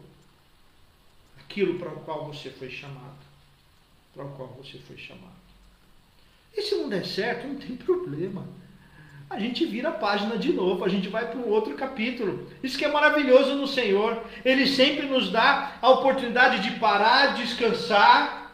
Aquilo 1.40 1.80
para 1.80 1.90
o 1.90 2.02
qual 2.02 2.26
você 2.26 2.50
foi 2.52 2.70
chamado. 2.70 3.20
Para 4.14 4.26
o 4.26 4.32
qual 4.34 4.50
você 4.50 4.78
foi 4.78 4.98
chamado. 4.98 5.42
E 6.56 6.62
se 6.62 6.76
não 6.76 6.90
der 6.90 7.06
certo, 7.06 7.48
não 7.48 7.56
tem 7.56 7.76
problema. 7.78 8.48
A 9.30 9.40
gente 9.40 9.66
vira 9.66 9.90
a 9.90 9.94
página 9.94 10.38
de 10.38 10.52
novo, 10.52 10.84
a 10.84 10.90
gente 10.90 11.08
vai 11.08 11.26
para 11.26 11.40
um 11.40 11.48
outro 11.48 11.74
capítulo. 11.76 12.52
Isso 12.62 12.78
que 12.78 12.84
é 12.84 12.92
maravilhoso 12.92 13.56
no 13.56 13.66
Senhor. 13.66 14.22
Ele 14.44 14.68
sempre 14.68 15.08
nos 15.08 15.32
dá 15.32 15.78
a 15.82 15.90
oportunidade 15.90 16.60
de 16.60 16.78
parar, 16.78 17.34
descansar, 17.36 18.52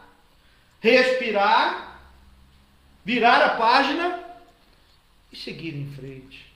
respirar, 0.80 2.00
virar 3.04 3.44
a 3.44 3.50
página 3.56 4.27
e 5.32 5.36
seguir 5.36 5.74
em 5.74 5.90
frente. 5.92 6.46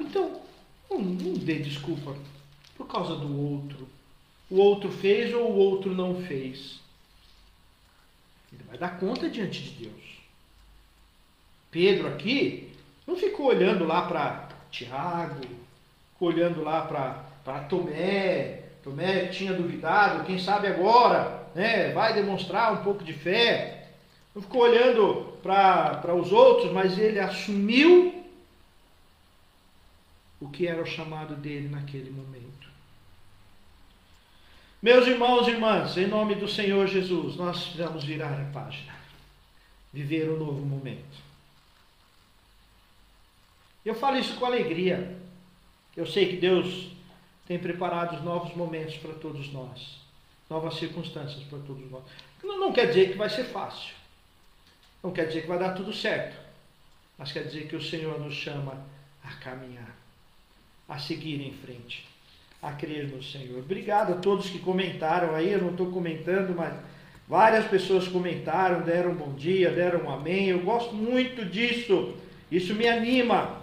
Então, 0.00 0.40
não, 0.90 1.00
não 1.00 1.34
dê 1.34 1.58
desculpa 1.58 2.16
por 2.76 2.86
causa 2.86 3.16
do 3.16 3.36
outro. 3.36 3.88
O 4.50 4.56
outro 4.56 4.90
fez 4.90 5.34
ou 5.34 5.50
o 5.50 5.56
outro 5.56 5.94
não 5.94 6.22
fez. 6.22 6.80
Ele 8.52 8.62
vai 8.64 8.78
dar 8.78 8.98
conta 8.98 9.28
diante 9.28 9.62
de 9.62 9.84
Deus. 9.84 10.18
Pedro 11.70 12.08
aqui 12.08 12.72
não 13.06 13.16
ficou 13.16 13.46
olhando 13.46 13.84
lá 13.84 14.02
para 14.02 14.48
Tiago, 14.70 15.40
olhando 16.18 16.62
lá 16.62 16.82
para 16.82 17.60
Tomé. 17.68 18.62
Tomé 18.82 19.26
tinha 19.26 19.52
duvidado, 19.52 20.24
quem 20.24 20.38
sabe 20.38 20.66
agora 20.66 21.46
né, 21.54 21.90
vai 21.92 22.14
demonstrar 22.14 22.72
um 22.72 22.82
pouco 22.82 23.04
de 23.04 23.12
fé. 23.12 23.88
Não 24.34 24.40
ficou 24.40 24.62
olhando 24.62 25.27
para 25.42 26.14
os 26.14 26.32
outros, 26.32 26.72
mas 26.72 26.98
ele 26.98 27.18
assumiu 27.18 28.24
o 30.40 30.48
que 30.48 30.66
era 30.66 30.82
o 30.82 30.86
chamado 30.86 31.34
dele 31.34 31.68
naquele 31.68 32.10
momento. 32.10 32.68
Meus 34.80 35.06
irmãos 35.08 35.48
e 35.48 35.50
irmãs, 35.50 35.96
em 35.96 36.06
nome 36.06 36.36
do 36.36 36.46
Senhor 36.46 36.86
Jesus, 36.86 37.34
nós 37.36 37.74
vamos 37.74 38.04
virar 38.04 38.40
a 38.40 38.52
página, 38.52 38.94
viver 39.92 40.30
um 40.30 40.38
novo 40.38 40.64
momento. 40.64 41.28
Eu 43.84 43.94
falo 43.94 44.18
isso 44.18 44.36
com 44.36 44.46
alegria. 44.46 45.18
Eu 45.96 46.06
sei 46.06 46.28
que 46.28 46.36
Deus 46.36 46.90
tem 47.46 47.58
preparado 47.58 48.22
novos 48.22 48.54
momentos 48.54 48.96
para 48.98 49.14
todos 49.14 49.52
nós, 49.52 49.98
novas 50.48 50.74
circunstâncias 50.74 51.42
para 51.44 51.58
todos 51.60 51.90
nós. 51.90 52.04
Não, 52.44 52.60
não 52.60 52.72
quer 52.72 52.86
dizer 52.86 53.10
que 53.10 53.18
vai 53.18 53.28
ser 53.28 53.44
fácil, 53.44 53.94
não 55.02 55.10
quer 55.12 55.26
dizer 55.26 55.42
que 55.42 55.48
vai 55.48 55.58
dar 55.58 55.74
tudo 55.74 55.92
certo, 55.92 56.36
mas 57.16 57.32
quer 57.32 57.44
dizer 57.44 57.66
que 57.66 57.76
o 57.76 57.82
Senhor 57.82 58.18
nos 58.20 58.34
chama 58.34 58.78
a 59.24 59.32
caminhar, 59.36 59.94
a 60.88 60.98
seguir 60.98 61.40
em 61.40 61.52
frente, 61.52 62.06
a 62.62 62.72
crer 62.72 63.08
no 63.08 63.22
Senhor. 63.22 63.58
Obrigado 63.58 64.12
a 64.12 64.16
todos 64.16 64.50
que 64.50 64.58
comentaram 64.58 65.34
aí, 65.34 65.52
eu 65.52 65.60
não 65.60 65.70
estou 65.70 65.90
comentando, 65.90 66.54
mas 66.56 66.74
várias 67.28 67.66
pessoas 67.66 68.08
comentaram, 68.08 68.82
deram 68.82 69.12
um 69.12 69.16
bom 69.16 69.34
dia, 69.34 69.70
deram 69.70 70.04
um 70.04 70.10
amém. 70.10 70.48
Eu 70.48 70.60
gosto 70.60 70.94
muito 70.94 71.44
disso, 71.44 72.16
isso 72.50 72.74
me 72.74 72.88
anima. 72.88 73.58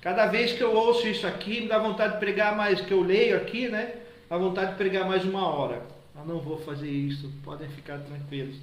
Cada 0.00 0.26
vez 0.26 0.52
que 0.52 0.62
eu 0.62 0.74
ouço 0.74 1.06
isso 1.06 1.26
aqui, 1.26 1.60
me 1.60 1.68
dá 1.68 1.78
vontade 1.78 2.14
de 2.14 2.20
pregar 2.20 2.56
mais, 2.56 2.80
que 2.80 2.92
eu 2.92 3.02
leio 3.02 3.36
aqui, 3.36 3.68
né? 3.68 3.96
Dá 4.28 4.38
vontade 4.38 4.72
de 4.72 4.78
pregar 4.78 5.06
mais 5.06 5.24
uma 5.24 5.46
hora. 5.46 5.82
Eu 6.16 6.24
não 6.24 6.40
vou 6.40 6.58
fazer 6.58 6.90
isso, 6.90 7.30
podem 7.44 7.68
ficar 7.68 7.98
tranquilos. 7.98 8.56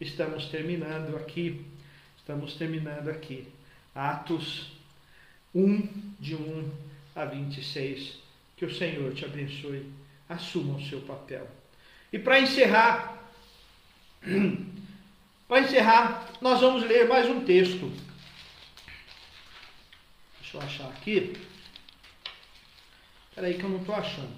Estamos 0.00 0.46
terminando 0.46 1.16
aqui. 1.16 1.64
Estamos 2.22 2.54
terminando 2.54 3.08
aqui. 3.08 3.48
Atos 3.92 4.70
1, 5.52 6.14
de 6.20 6.36
1 6.36 6.70
a 7.16 7.24
26. 7.24 8.16
Que 8.56 8.64
o 8.64 8.72
Senhor 8.72 9.12
te 9.12 9.24
abençoe. 9.24 9.92
Assuma 10.28 10.78
o 10.78 10.88
seu 10.88 11.00
papel. 11.00 11.50
E 12.12 12.20
para 12.20 12.38
encerrar, 12.38 13.18
para 15.48 15.62
encerrar, 15.62 16.28
nós 16.40 16.60
vamos 16.60 16.84
ler 16.84 17.08
mais 17.08 17.28
um 17.28 17.44
texto. 17.44 17.92
Deixa 20.40 20.58
eu 20.58 20.60
achar 20.60 20.88
aqui. 20.90 21.36
Espera 23.30 23.48
aí 23.48 23.54
que 23.54 23.64
eu 23.64 23.70
não 23.70 23.80
estou 23.80 23.96
achando. 23.96 24.32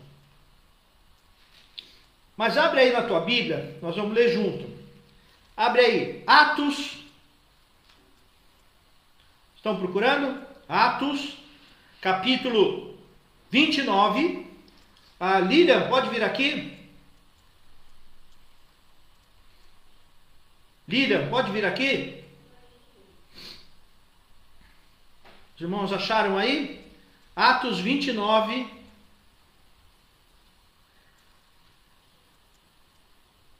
Mas 2.34 2.56
abre 2.56 2.80
aí 2.80 2.92
na 2.92 3.02
tua 3.02 3.20
Bíblia, 3.20 3.76
nós 3.82 3.94
vamos 3.94 4.14
ler 4.14 4.32
junto. 4.32 4.72
Abre 5.54 5.82
aí, 5.82 6.24
Atos. 6.26 7.03
Estão 9.64 9.78
procurando? 9.78 10.46
Atos, 10.68 11.38
capítulo 11.98 12.98
29. 13.50 14.46
A 15.18 15.40
Lilian, 15.40 15.88
pode 15.88 16.10
vir 16.10 16.22
aqui? 16.22 16.78
Lilian, 20.86 21.30
pode 21.30 21.50
vir 21.50 21.64
aqui? 21.64 22.22
Os 25.54 25.62
irmãos 25.62 25.94
acharam 25.94 26.36
aí? 26.36 26.86
Atos 27.34 27.80
29. 27.80 28.84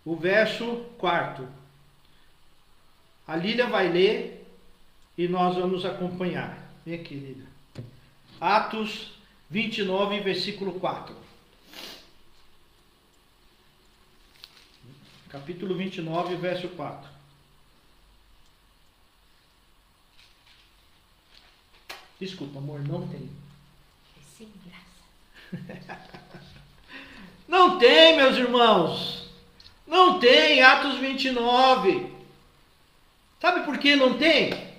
o 0.05 0.15
verso 0.15 0.85
4. 0.99 1.49
A 3.27 3.37
Lília 3.37 3.67
vai 3.69 3.89
ler 3.89 4.44
e 5.17 5.29
nós 5.29 5.57
vamos 5.57 5.85
acompanhar. 5.85 6.59
Vem 6.85 7.01
aqui, 7.01 7.15
Lília. 7.15 7.47
Atos 8.41 9.15
29, 9.49 10.21
versículo 10.21 10.79
4. 10.81 11.15
Capítulo 15.29 15.75
29, 15.75 16.37
verso 16.37 16.69
4. 16.69 17.11
Desculpa, 22.21 22.59
amor, 22.59 22.81
não 22.81 23.07
tem. 23.09 23.29
É 24.17 24.21
sem 24.37 24.49
graça. 24.65 26.05
Não 27.47 27.79
tem, 27.79 28.17
meus 28.17 28.37
irmãos. 28.37 29.29
Não 29.87 30.19
tem, 30.19 30.63
Atos 30.63 30.97
29. 30.97 32.11
Sabe 33.39 33.65
por 33.67 33.77
que 33.79 33.95
não 33.95 34.17
tem? 34.17 34.74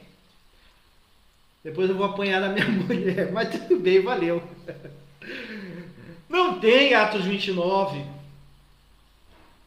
Depois 1.65 1.89
eu 1.89 1.95
vou 1.95 2.05
apanhar 2.05 2.39
da 2.39 2.49
minha 2.49 2.67
mulher, 2.69 3.31
mas 3.31 3.49
tudo 3.49 3.79
bem, 3.79 3.99
valeu. 3.99 4.41
Não 6.29 6.59
tem 6.59 6.93
Atos 6.93 7.25
29. 7.25 8.03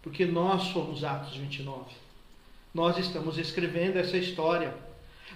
Porque 0.00 0.24
nós 0.24 0.62
somos 0.72 1.02
Atos 1.02 1.36
29. 1.36 1.90
Nós 2.72 2.96
estamos 2.98 3.36
escrevendo 3.36 3.98
essa 3.98 4.16
história. 4.16 4.72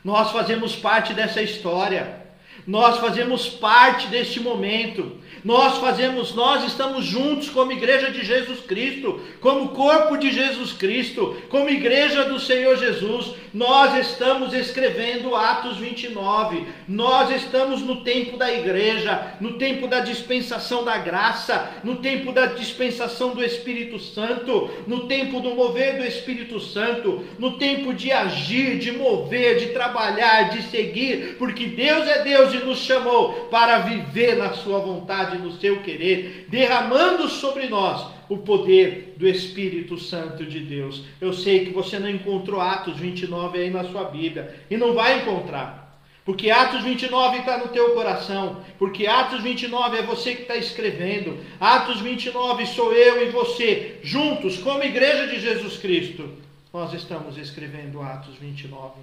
Nós 0.05 0.31
fazemos 0.31 0.77
parte 0.77 1.13
dessa 1.13 1.43
história. 1.43 2.23
Nós 2.65 2.99
fazemos 2.99 3.49
parte 3.49 4.07
deste 4.07 4.39
momento. 4.39 5.19
Nós 5.43 5.79
fazemos, 5.79 6.33
nós 6.33 6.65
estamos 6.65 7.05
juntos 7.05 7.51
como 7.51 7.73
igreja 7.73 8.13
de 8.13 8.25
Jesus 8.25 8.61
Cristo, 8.61 9.21
como 9.41 9.71
corpo 9.71 10.17
de 10.17 10.31
Jesus 10.31 10.73
Cristo, 10.73 11.37
como 11.49 11.69
igreja 11.69 12.25
do 12.27 12.39
Senhor 12.39 12.77
Jesus. 12.77 13.35
Nós 13.53 13.95
estamos 13.99 14.55
escrevendo 14.55 15.37
Atos 15.37 15.77
29. 15.77 16.67
Nós 16.89 17.31
estamos 17.31 17.83
no 17.83 18.03
tempo 18.03 18.39
da 18.39 18.51
igreja, 18.51 19.35
no 19.41 19.55
tempo 19.55 19.87
da 19.87 20.01
dispensação 20.01 20.83
da 20.85 20.97
graça, 20.97 21.71
no 21.85 21.97
tempo 21.97 22.33
da 22.33 22.47
dispensação 22.47 23.35
do 23.35 23.45
Espírito 23.45 23.99
Santo, 23.99 24.71
no 24.87 25.07
tempo 25.07 25.41
do 25.41 25.55
mover 25.55 25.99
do 25.99 26.05
Espírito 26.05 26.59
Santo, 26.61 27.25
no 27.39 27.59
tempo 27.59 27.93
de 27.93 28.11
agir, 28.11 28.79
de 28.79 28.93
mover, 28.93 29.59
de 29.59 29.67
trabalhar, 29.67 30.49
de 30.51 30.63
seguir, 30.63 31.37
porque 31.39 31.67
Deus 31.67 32.09
é 32.09 32.23
Deus 32.23 32.55
e 32.55 32.59
nos 32.59 32.79
chamou 32.79 33.49
para 33.51 33.81
viver 33.81 34.37
na 34.37 34.55
sua 34.55 34.79
vontade, 34.79 35.37
no 35.37 35.53
seu 35.53 35.83
querer, 35.83 36.47
derramando 36.49 37.29
sobre 37.29 37.67
nós 37.69 38.22
o 38.33 38.39
poder 38.39 39.15
do 39.19 39.29
Espírito 39.29 39.99
Santo 39.99 40.47
de 40.47 40.61
Deus. 40.61 41.05
Eu 41.21 41.35
sei 41.35 41.67
que 41.67 41.71
você 41.71 41.99
não 41.99 42.09
encontrou 42.09 42.61
Atos 42.61 42.97
29 42.99 43.59
aí 43.59 43.69
na 43.69 43.85
sua 43.85 44.05
Bíblia 44.05 44.57
e 44.71 44.77
não 44.79 44.95
vai 44.95 45.21
encontrar. 45.21 46.01
Porque 46.25 46.51
Atos 46.51 46.83
29 46.83 47.39
está 47.39 47.59
no 47.59 47.69
teu 47.69 47.91
coração. 47.91 48.65
Porque 48.79 49.07
Atos 49.07 49.43
29 49.43 49.99
é 49.99 50.03
você 50.03 50.35
que 50.35 50.43
está 50.43 50.57
escrevendo. 50.57 51.39
Atos 51.61 52.01
29 52.01 52.65
sou 52.67 52.95
eu 52.95 53.27
e 53.27 53.31
você, 53.31 53.99
juntos, 54.03 54.57
como 54.59 54.83
igreja 54.83 55.27
de 55.27 55.39
Jesus 55.39 55.77
Cristo. 55.77 56.31
Nós 56.73 56.95
estamos 56.95 57.37
escrevendo 57.37 58.01
Atos 58.01 58.37
29. 58.37 58.95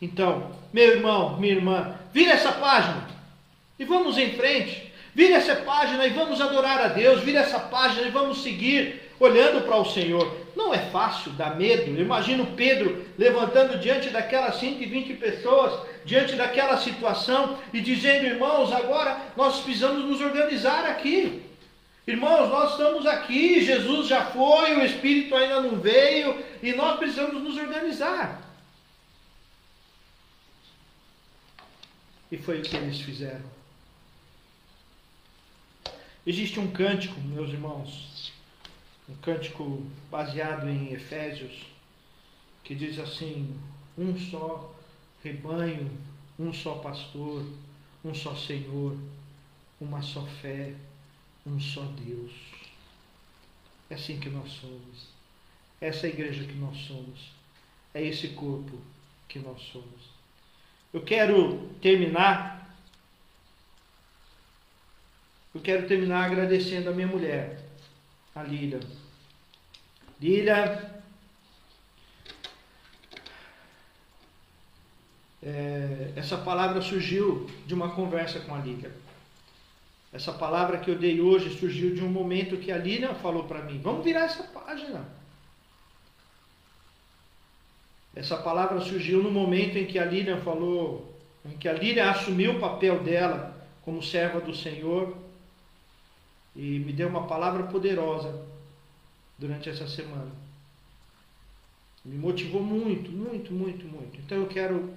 Então, 0.00 0.52
meu 0.72 0.92
irmão, 0.92 1.40
minha 1.40 1.54
irmã, 1.54 1.96
vira 2.12 2.32
essa 2.32 2.52
página 2.52 3.08
e 3.80 3.84
vamos 3.84 4.16
em 4.16 4.30
frente. 4.34 4.85
Vira 5.16 5.36
essa 5.36 5.56
página 5.56 6.06
e 6.06 6.10
vamos 6.10 6.42
adorar 6.42 6.78
a 6.78 6.88
Deus. 6.88 7.22
Vira 7.22 7.40
essa 7.40 7.58
página 7.58 8.06
e 8.06 8.10
vamos 8.10 8.42
seguir 8.42 9.00
olhando 9.18 9.64
para 9.64 9.78
o 9.78 9.90
Senhor. 9.90 10.30
Não 10.54 10.74
é 10.74 10.78
fácil, 10.90 11.32
dá 11.32 11.54
medo. 11.54 11.90
Eu 11.90 12.04
imagino 12.04 12.52
Pedro 12.54 13.02
levantando 13.16 13.78
diante 13.78 14.10
daquelas 14.10 14.56
120 14.56 15.14
pessoas, 15.14 15.88
diante 16.04 16.34
daquela 16.34 16.76
situação 16.76 17.58
e 17.72 17.80
dizendo: 17.80 18.26
irmãos, 18.26 18.70
agora 18.70 19.18
nós 19.34 19.60
precisamos 19.60 20.04
nos 20.04 20.20
organizar 20.20 20.84
aqui. 20.84 21.42
Irmãos, 22.06 22.50
nós 22.50 22.72
estamos 22.72 23.06
aqui, 23.06 23.64
Jesus 23.64 24.08
já 24.08 24.26
foi, 24.26 24.74
o 24.74 24.84
Espírito 24.84 25.34
ainda 25.34 25.62
não 25.62 25.80
veio 25.80 26.44
e 26.62 26.74
nós 26.74 26.98
precisamos 26.98 27.42
nos 27.42 27.56
organizar. 27.56 28.42
E 32.30 32.36
foi 32.36 32.58
o 32.58 32.62
que 32.62 32.76
eles 32.76 33.00
fizeram. 33.00 33.55
Existe 36.26 36.58
um 36.58 36.72
cântico, 36.72 37.20
meus 37.20 37.50
irmãos, 37.50 38.32
um 39.08 39.14
cântico 39.18 39.86
baseado 40.10 40.68
em 40.68 40.92
Efésios, 40.92 41.66
que 42.64 42.74
diz 42.74 42.98
assim: 42.98 43.56
um 43.96 44.18
só 44.18 44.74
rebanho, 45.22 45.88
um 46.36 46.52
só 46.52 46.78
pastor, 46.78 47.46
um 48.04 48.12
só 48.12 48.34
Senhor, 48.34 48.98
uma 49.80 50.02
só 50.02 50.26
fé, 50.42 50.74
um 51.46 51.60
só 51.60 51.82
Deus. 52.04 52.32
É 53.88 53.94
assim 53.94 54.18
que 54.18 54.28
nós 54.28 54.50
somos. 54.50 55.06
Essa 55.80 56.08
é 56.08 56.10
a 56.10 56.12
igreja 56.12 56.42
que 56.42 56.54
nós 56.54 56.76
somos. 56.88 57.30
É 57.94 58.02
esse 58.02 58.30
corpo 58.30 58.80
que 59.28 59.38
nós 59.38 59.62
somos. 59.70 60.10
Eu 60.92 61.02
quero 61.02 61.68
terminar. 61.80 62.65
Eu 65.56 65.62
quero 65.62 65.86
terminar 65.86 66.26
agradecendo 66.26 66.90
a 66.90 66.92
minha 66.92 67.06
mulher, 67.06 67.58
a 68.34 68.42
Lília. 68.42 68.78
Lília, 70.20 71.02
é, 75.42 76.12
essa 76.14 76.36
palavra 76.36 76.82
surgiu 76.82 77.48
de 77.66 77.72
uma 77.72 77.94
conversa 77.94 78.40
com 78.40 78.54
a 78.54 78.58
Lília. 78.58 78.92
Essa 80.12 80.30
palavra 80.30 80.76
que 80.76 80.90
eu 80.90 80.98
dei 80.98 81.22
hoje 81.22 81.58
surgiu 81.58 81.94
de 81.94 82.04
um 82.04 82.10
momento 82.10 82.58
que 82.58 82.70
a 82.70 82.76
Lília 82.76 83.14
falou 83.14 83.44
para 83.44 83.62
mim: 83.62 83.80
vamos 83.82 84.04
virar 84.04 84.24
essa 84.24 84.42
página. 84.42 85.06
Essa 88.14 88.36
palavra 88.36 88.78
surgiu 88.82 89.22
no 89.22 89.30
momento 89.30 89.78
em 89.78 89.86
que 89.86 89.98
a 89.98 90.04
Lilian 90.04 90.42
falou, 90.42 91.18
em 91.46 91.56
que 91.56 91.66
a 91.66 91.72
Lilian 91.72 92.10
assumiu 92.10 92.56
o 92.56 92.60
papel 92.60 93.02
dela 93.02 93.66
como 93.82 94.02
serva 94.02 94.38
do 94.38 94.54
Senhor 94.54 95.24
e 96.56 96.78
me 96.80 96.92
deu 96.92 97.08
uma 97.08 97.26
palavra 97.26 97.64
poderosa 97.64 98.44
durante 99.38 99.68
essa 99.68 99.86
semana. 99.86 100.30
Me 102.04 102.16
motivou 102.16 102.62
muito, 102.62 103.10
muito, 103.10 103.52
muito, 103.52 103.86
muito. 103.86 104.18
Então 104.20 104.38
eu 104.38 104.46
quero 104.46 104.94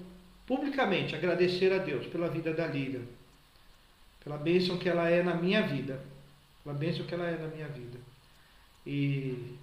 publicamente 0.47 1.15
agradecer 1.15 1.71
a 1.73 1.77
Deus 1.77 2.07
pela 2.07 2.29
vida 2.29 2.53
da 2.53 2.65
Lilian, 2.65 3.03
pela 4.23 4.37
bênção 4.37 4.77
que 4.77 4.87
ela 4.87 5.09
é 5.09 5.21
na 5.21 5.35
minha 5.35 5.61
vida, 5.67 6.01
pela 6.63 6.75
bênção 6.75 7.05
que 7.05 7.13
ela 7.13 7.27
é 7.27 7.37
na 7.37 7.47
minha 7.47 7.67
vida. 7.67 7.99
E 8.85 9.57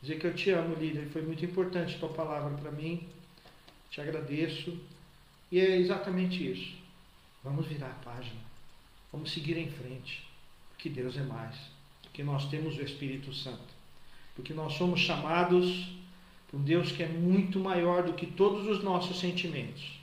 Dizer 0.00 0.18
que 0.18 0.26
eu 0.26 0.34
te 0.34 0.50
amo, 0.50 0.74
líder, 0.76 1.08
foi 1.10 1.20
muito 1.20 1.44
importante 1.44 1.98
tua 1.98 2.08
palavra 2.08 2.56
para 2.56 2.70
mim. 2.70 3.06
Te 3.90 4.00
agradeço. 4.00 4.78
E 5.52 5.60
é 5.60 5.76
exatamente 5.76 6.50
isso. 6.50 6.78
Vamos 7.44 7.66
virar 7.66 7.88
a 7.88 8.04
página. 8.04 8.40
Vamos 9.12 9.30
seguir 9.30 9.58
em 9.58 9.70
frente. 9.70 10.26
Porque 10.80 10.88
Deus 10.88 11.14
é 11.18 11.22
mais. 11.22 11.54
Porque 12.02 12.22
nós 12.22 12.48
temos 12.48 12.78
o 12.78 12.82
Espírito 12.82 13.34
Santo. 13.34 13.60
Porque 14.34 14.54
nós 14.54 14.72
somos 14.72 15.00
chamados 15.00 15.90
por 16.48 16.58
um 16.58 16.62
Deus 16.62 16.90
que 16.90 17.02
é 17.02 17.08
muito 17.08 17.60
maior 17.60 18.02
do 18.02 18.14
que 18.14 18.24
todos 18.24 18.66
os 18.66 18.82
nossos 18.82 19.20
sentimentos. 19.20 20.00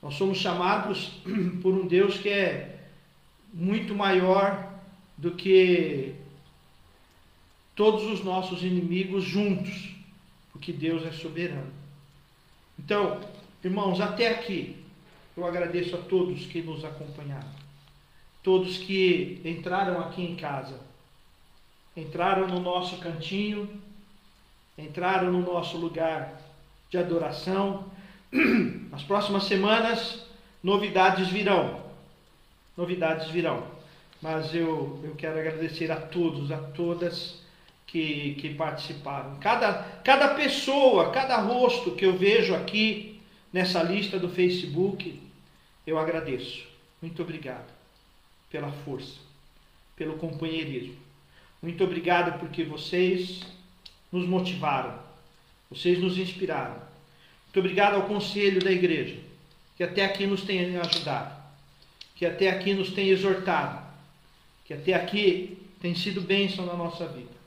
Nós 0.00 0.14
somos 0.14 0.38
chamados 0.38 1.12
por 1.60 1.74
um 1.74 1.86
Deus 1.86 2.16
que 2.16 2.30
é 2.30 2.88
muito 3.52 3.94
maior 3.94 4.80
do 5.18 5.32
que 5.32 6.14
todos 7.76 8.04
os 8.04 8.24
nossos 8.24 8.62
inimigos 8.62 9.24
juntos, 9.24 9.90
porque 10.52 10.72
Deus 10.72 11.04
é 11.04 11.12
soberano. 11.12 11.70
Então, 12.78 13.20
irmãos, 13.62 14.00
até 14.00 14.30
aqui, 14.30 14.82
eu 15.36 15.44
agradeço 15.44 15.96
a 15.96 15.98
todos 15.98 16.46
que 16.46 16.62
nos 16.62 16.82
acompanharam, 16.82 17.59
todos 18.42 18.78
que 18.78 19.40
entraram 19.44 20.00
aqui 20.00 20.22
em 20.22 20.34
casa, 20.34 20.78
entraram 21.96 22.46
no 22.48 22.60
nosso 22.60 22.98
cantinho, 22.98 23.68
entraram 24.78 25.30
no 25.30 25.40
nosso 25.40 25.76
lugar 25.76 26.40
de 26.88 26.98
adoração. 26.98 27.90
Nas 28.90 29.02
próximas 29.02 29.44
semanas, 29.44 30.24
novidades 30.62 31.28
virão. 31.28 31.82
Novidades 32.76 33.28
virão. 33.28 33.64
Mas 34.22 34.54
eu, 34.54 35.00
eu 35.02 35.14
quero 35.16 35.38
agradecer 35.38 35.90
a 35.90 35.96
todos, 35.96 36.50
a 36.50 36.58
todas 36.58 37.40
que, 37.86 38.34
que 38.34 38.54
participaram. 38.54 39.36
Cada, 39.36 39.74
cada 40.04 40.34
pessoa, 40.34 41.10
cada 41.10 41.38
rosto 41.38 41.92
que 41.92 42.04
eu 42.04 42.16
vejo 42.16 42.54
aqui 42.54 43.20
nessa 43.52 43.82
lista 43.82 44.18
do 44.18 44.28
Facebook, 44.28 45.20
eu 45.86 45.98
agradeço. 45.98 46.66
Muito 47.02 47.22
obrigado 47.22 47.79
pela 48.50 48.70
força, 48.70 49.18
pelo 49.96 50.18
companheirismo. 50.18 50.96
Muito 51.62 51.84
obrigado 51.84 52.38
porque 52.38 52.64
vocês 52.64 53.42
nos 54.10 54.26
motivaram, 54.26 54.98
vocês 55.70 55.98
nos 55.98 56.18
inspiraram. 56.18 56.74
Muito 56.74 57.58
obrigado 57.58 57.94
ao 57.94 58.06
conselho 58.06 58.62
da 58.62 58.70
igreja, 58.70 59.18
que 59.76 59.84
até 59.84 60.04
aqui 60.04 60.26
nos 60.26 60.42
tem 60.42 60.76
ajudado, 60.76 61.40
que 62.16 62.26
até 62.26 62.50
aqui 62.50 62.74
nos 62.74 62.90
tem 62.92 63.08
exortado, 63.08 63.84
que 64.64 64.74
até 64.74 64.94
aqui 64.94 65.58
tem 65.80 65.94
sido 65.94 66.20
bênção 66.20 66.66
na 66.66 66.74
nossa 66.74 67.06
vida. 67.06 67.40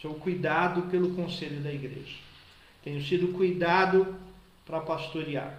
Sou 0.00 0.14
cuidado 0.14 0.82
pelo 0.90 1.14
conselho 1.14 1.60
da 1.60 1.72
igreja. 1.72 2.16
Tenho 2.84 3.02
sido 3.02 3.32
cuidado 3.32 4.14
para 4.64 4.80
pastorear. 4.80 5.58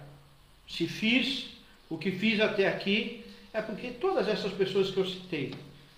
Se 0.68 0.86
fiz 0.86 1.50
o 1.90 1.98
que 1.98 2.12
fiz 2.12 2.40
até 2.40 2.68
aqui, 2.68 3.24
é 3.52 3.62
porque 3.62 3.90
todas 3.92 4.28
essas 4.28 4.52
pessoas 4.52 4.90
que 4.90 4.98
eu 4.98 5.06
citei 5.06 5.54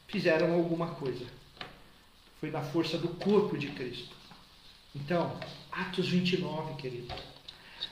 fizeram 0.08 0.54
alguma 0.54 0.88
coisa. 0.88 1.26
Foi 2.38 2.50
na 2.50 2.62
força 2.62 2.96
do 2.96 3.08
corpo 3.08 3.56
de 3.58 3.68
Cristo. 3.68 4.14
Então, 4.94 5.36
Atos 5.70 6.08
29, 6.08 6.74
querido. 6.74 7.14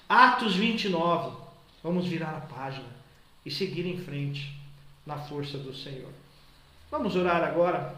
Atos 0.09 0.57
29. 0.57 1.37
Vamos 1.83 2.07
virar 2.07 2.37
a 2.37 2.41
página 2.41 2.89
e 3.45 3.51
seguir 3.51 3.87
em 3.87 3.99
frente 3.99 4.59
na 5.07 5.19
força 5.19 5.59
do 5.59 5.75
Senhor. 5.75 6.11
Vamos 6.91 7.15
orar 7.15 7.43
agora. 7.45 7.95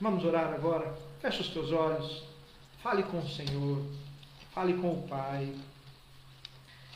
Vamos 0.00 0.24
orar 0.24 0.52
agora. 0.52 0.96
Fecha 1.20 1.42
os 1.42 1.48
teus 1.48 1.70
olhos. 1.72 2.22
Fale 2.82 3.02
com 3.02 3.18
o 3.18 3.28
Senhor. 3.28 3.84
Fale 4.54 4.74
com 4.74 4.90
o 4.92 5.08
Pai. 5.08 5.52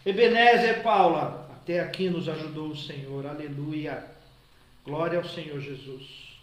Ebenezer 0.05 0.83
Paula, 0.83 1.46
até 1.67 1.81
aqui 1.81 2.09
nos 2.09 2.29
ajudou 2.29 2.69
o 2.69 2.77
Senhor. 2.77 3.27
Aleluia. 3.27 4.07
Glória 4.85 5.19
ao 5.19 5.25
Senhor 5.25 5.61
Jesus. 5.61 6.39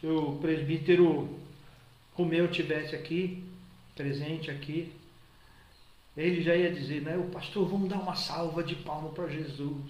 Se 0.00 0.06
o 0.06 0.38
presbítero 0.40 1.38
Romeu 2.14 2.50
tivesse 2.50 2.96
aqui, 2.96 3.44
presente 3.94 4.50
aqui, 4.50 4.90
ele 6.16 6.42
já 6.42 6.56
ia 6.56 6.72
dizer, 6.72 7.02
né? 7.02 7.14
O 7.14 7.24
pastor, 7.24 7.68
vamos 7.68 7.90
dar 7.90 7.98
uma 7.98 8.16
salva 8.16 8.64
de 8.64 8.74
palma 8.76 9.10
para 9.10 9.28
Jesus. 9.28 9.84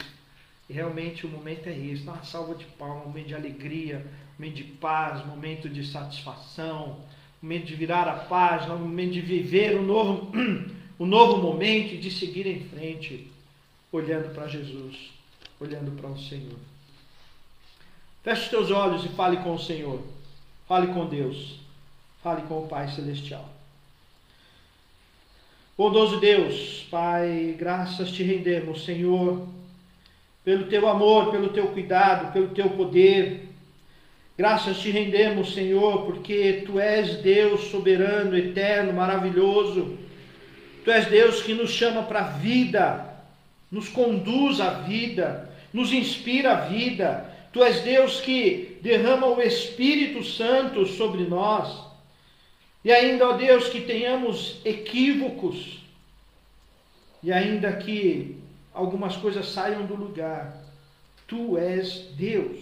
E 0.68 0.72
realmente 0.72 1.24
o 1.24 1.28
momento 1.28 1.68
é 1.68 1.78
esse, 1.78 2.03
uma 2.03 2.24
salva 2.24 2.57
de 2.57 2.64
palma, 2.64 3.03
um 3.03 3.07
momento 3.11 3.28
de 3.28 3.37
alegria, 3.37 4.05
um 4.37 4.43
momento 4.43 4.57
de 4.57 4.64
paz, 4.64 5.24
um 5.24 5.28
momento 5.28 5.68
de 5.68 5.87
satisfação, 5.87 6.99
um 7.41 7.47
momento 7.47 7.66
de 7.66 7.76
virar 7.76 8.09
a 8.09 8.24
página, 8.24 8.74
um 8.74 8.80
momento 8.80 9.12
de 9.12 9.20
viver 9.20 9.76
o 9.76 9.82
um 9.82 9.87
novo, 9.87 10.32
um 10.99 11.07
novo 11.07 11.39
momento 11.39 11.97
de 11.97 12.11
seguir 12.11 12.47
em 12.47 12.61
frente, 12.61 13.29
olhando 13.91 14.35
para 14.35 14.49
Jesus, 14.49 15.13
olhando 15.61 15.91
para 16.01 16.11
o 16.11 16.19
Senhor. 16.19 16.59
Feche 18.23 18.43
os 18.43 18.49
teus 18.49 18.71
olhos 18.71 19.05
e 19.05 19.09
fale 19.09 19.39
com 19.39 19.55
o 19.55 19.59
Senhor. 19.59 20.01
Fale 20.67 20.89
com 20.89 21.07
Deus. 21.07 21.61
Fale 22.23 22.43
com 22.43 22.61
o 22.61 22.67
Pai 22.67 22.89
Celestial. 22.89 23.49
Bondoso 25.77 26.21
Deus, 26.21 26.87
Pai, 26.91 27.55
graças 27.59 28.11
te 28.11 28.23
rendemos, 28.23 28.85
Senhor 28.85 29.47
pelo 30.45 30.67
teu 30.67 30.87
amor, 30.87 31.31
pelo 31.31 31.49
teu 31.49 31.69
cuidado, 31.69 32.33
pelo 32.33 32.49
teu 32.49 32.69
poder. 32.71 33.49
Graças 34.37 34.79
te 34.79 34.91
rendemos, 34.91 35.55
Senhor, 35.55 36.05
porque 36.05 36.65
tu 36.67 36.79
és 36.79 37.17
Deus 37.23 37.69
soberano, 37.71 38.37
eterno, 38.37 38.93
maravilhoso. 38.93 39.97
Tu 40.85 40.91
és 40.91 41.07
Deus 41.07 41.43
que 41.43 41.55
nos 41.55 41.70
chama 41.70 42.03
para 42.03 42.20
a 42.20 42.28
vida, 42.28 43.16
nos 43.70 43.89
conduz 43.89 44.61
à 44.61 44.70
vida, 44.70 45.51
nos 45.72 45.93
inspira 45.93 46.53
a 46.53 46.61
vida. 46.66 47.32
Tu 47.53 47.62
és 47.64 47.80
Deus 47.80 48.20
que 48.20 48.78
derrama 48.82 49.26
o 49.26 49.41
Espírito 49.41 50.22
Santo 50.22 50.85
sobre 50.85 51.24
nós. 51.24 51.82
E 52.85 52.93
ainda, 52.93 53.30
ó 53.30 53.32
Deus, 53.32 53.68
que 53.68 53.80
tenhamos 53.80 54.61
equívocos, 54.62 55.78
e 57.22 57.32
ainda 57.32 57.72
que 57.72 58.37
algumas 58.74 59.16
coisas 59.16 59.49
saiam 59.49 59.87
do 59.87 59.97
lugar. 59.97 60.62
Tu 61.26 61.57
és 61.57 62.11
Deus, 62.14 62.59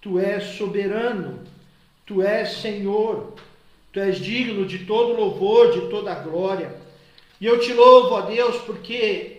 tu 0.00 0.20
és 0.20 0.56
soberano, 0.56 1.40
tu 2.06 2.22
és 2.22 2.48
Senhor, 2.58 3.34
tu 3.92 3.98
és 3.98 4.20
digno 4.20 4.64
de 4.64 4.84
todo 4.84 5.14
louvor, 5.14 5.72
de 5.72 5.88
toda 5.88 6.14
glória. 6.14 6.79
E 7.40 7.46
eu 7.46 7.58
te 7.58 7.72
louvo, 7.72 8.14
ó 8.14 8.20
Deus, 8.22 8.56
porque 8.62 9.38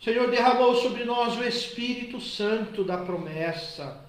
o 0.00 0.04
Senhor 0.04 0.30
derramou 0.30 0.76
sobre 0.76 1.04
nós 1.04 1.36
o 1.36 1.44
Espírito 1.44 2.20
Santo 2.20 2.84
da 2.84 2.98
promessa. 2.98 4.00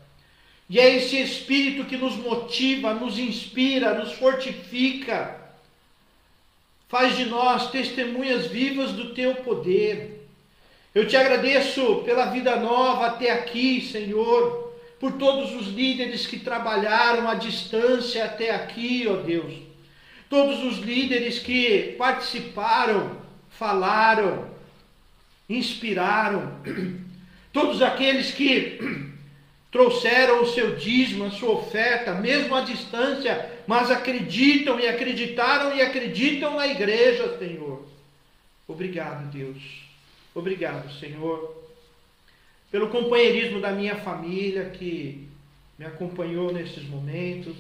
E 0.69 0.79
é 0.79 0.95
esse 0.95 1.19
Espírito 1.19 1.85
que 1.85 1.97
nos 1.97 2.15
motiva, 2.15 2.93
nos 2.93 3.17
inspira, 3.17 3.93
nos 3.95 4.13
fortifica, 4.13 5.39
faz 6.87 7.17
de 7.17 7.25
nós 7.25 7.71
testemunhas 7.71 8.45
vivas 8.45 8.91
do 8.91 9.13
teu 9.13 9.35
poder. 9.35 10.27
Eu 10.93 11.07
te 11.07 11.17
agradeço 11.17 12.03
pela 12.05 12.25
vida 12.25 12.55
nova 12.57 13.07
até 13.07 13.31
aqui, 13.31 13.81
Senhor, 13.81 14.71
por 14.99 15.13
todos 15.13 15.55
os 15.55 15.67
líderes 15.67 16.27
que 16.27 16.39
trabalharam 16.39 17.27
à 17.27 17.33
distância 17.33 18.23
até 18.23 18.51
aqui, 18.51 19.07
ó 19.09 19.15
Deus. 19.15 19.55
Todos 20.29 20.63
os 20.63 20.77
líderes 20.77 21.39
que 21.39 21.95
participaram, 21.97 23.22
falaram, 23.63 24.49
inspiraram. 25.49 26.51
Todos 27.53 27.81
aqueles 27.81 28.31
que 28.31 28.77
trouxeram 29.71 30.43
o 30.43 30.47
seu 30.47 30.75
dízimo, 30.75 31.23
a 31.23 31.31
sua 31.31 31.51
oferta, 31.51 32.13
mesmo 32.13 32.53
à 32.53 32.59
distância, 32.59 33.49
mas 33.65 33.89
acreditam 33.89 34.77
e 34.81 34.87
acreditaram 34.87 35.73
e 35.73 35.81
acreditam 35.81 36.57
na 36.57 36.67
igreja, 36.67 37.37
Senhor. 37.39 37.87
Obrigado, 38.67 39.31
Deus 39.31 39.83
Obrigado, 40.35 40.91
Senhor, 40.99 41.55
pelo 42.71 42.89
companheirismo 42.89 43.61
da 43.61 43.71
minha 43.71 43.97
família 43.97 44.65
que 44.65 45.27
me 45.77 45.85
acompanhou 45.85 46.51
nesses 46.51 46.83
momentos. 46.89 47.55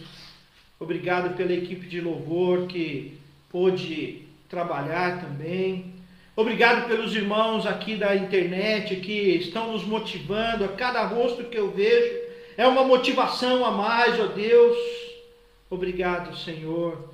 Obrigado 0.79 1.37
pela 1.37 1.53
equipe 1.53 1.85
de 1.85 2.01
louvor 2.01 2.65
que 2.65 3.15
pôde 3.51 4.23
trabalhar 4.49 5.21
também. 5.21 5.92
Obrigado 6.35 6.87
pelos 6.87 7.15
irmãos 7.15 7.67
aqui 7.67 7.95
da 7.95 8.15
internet 8.15 8.95
que 8.95 9.35
estão 9.35 9.71
nos 9.71 9.83
motivando. 9.83 10.65
A 10.65 10.69
cada 10.69 11.05
rosto 11.05 11.43
que 11.43 11.55
eu 11.55 11.69
vejo 11.69 12.11
é 12.57 12.65
uma 12.67 12.83
motivação 12.83 13.63
a 13.63 13.69
mais, 13.69 14.19
ó 14.19 14.25
Deus. 14.25 14.75
Obrigado, 15.69 16.35
Senhor, 16.35 17.07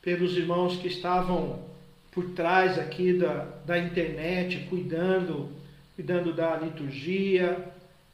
pelos 0.00 0.36
irmãos 0.36 0.76
que 0.76 0.86
estavam 0.86 1.64
por 2.12 2.30
trás 2.30 2.78
aqui 2.78 3.14
da, 3.14 3.44
da 3.66 3.76
internet, 3.76 4.66
cuidando, 4.70 5.48
cuidando 5.96 6.32
da 6.32 6.54
liturgia, 6.54 7.58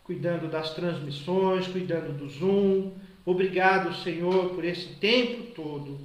cuidando 0.05 0.49
das 0.49 0.73
transmissões, 0.73 1.67
cuidando 1.67 2.17
do 2.17 2.31
Zoom. 2.31 2.93
Obrigado, 3.27 3.95
Senhor, 3.97 4.55
por 4.55 4.65
esse 4.65 4.89
tempo 4.95 5.53
todo. 5.55 5.99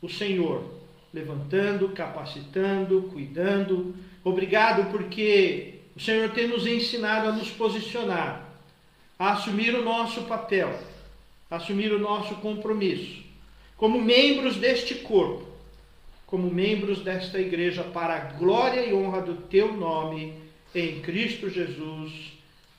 O 0.00 0.08
Senhor 0.08 0.81
levantando, 1.12 1.88
capacitando, 1.90 3.02
cuidando. 3.12 3.94
Obrigado 4.24 4.90
porque 4.90 5.80
o 5.96 6.00
Senhor 6.00 6.30
tem 6.30 6.48
nos 6.48 6.66
ensinado 6.66 7.28
a 7.28 7.32
nos 7.32 7.50
posicionar, 7.50 8.48
a 9.18 9.32
assumir 9.32 9.74
o 9.74 9.84
nosso 9.84 10.22
papel, 10.22 10.78
a 11.50 11.56
assumir 11.56 11.92
o 11.92 11.98
nosso 11.98 12.36
compromisso, 12.36 13.22
como 13.76 14.00
membros 14.00 14.56
deste 14.56 14.96
corpo 14.96 15.52
como 16.32 16.50
membros 16.50 17.00
desta 17.00 17.38
igreja 17.38 17.84
para 17.84 18.14
a 18.14 18.20
glória 18.20 18.86
e 18.86 18.94
honra 18.94 19.20
do 19.20 19.34
teu 19.34 19.74
nome, 19.74 20.32
em 20.74 21.02
Cristo 21.02 21.50
Jesus. 21.50 22.32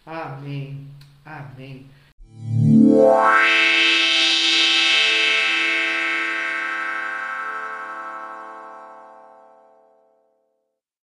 Amém. 0.04 0.88
Amém. 1.24 1.86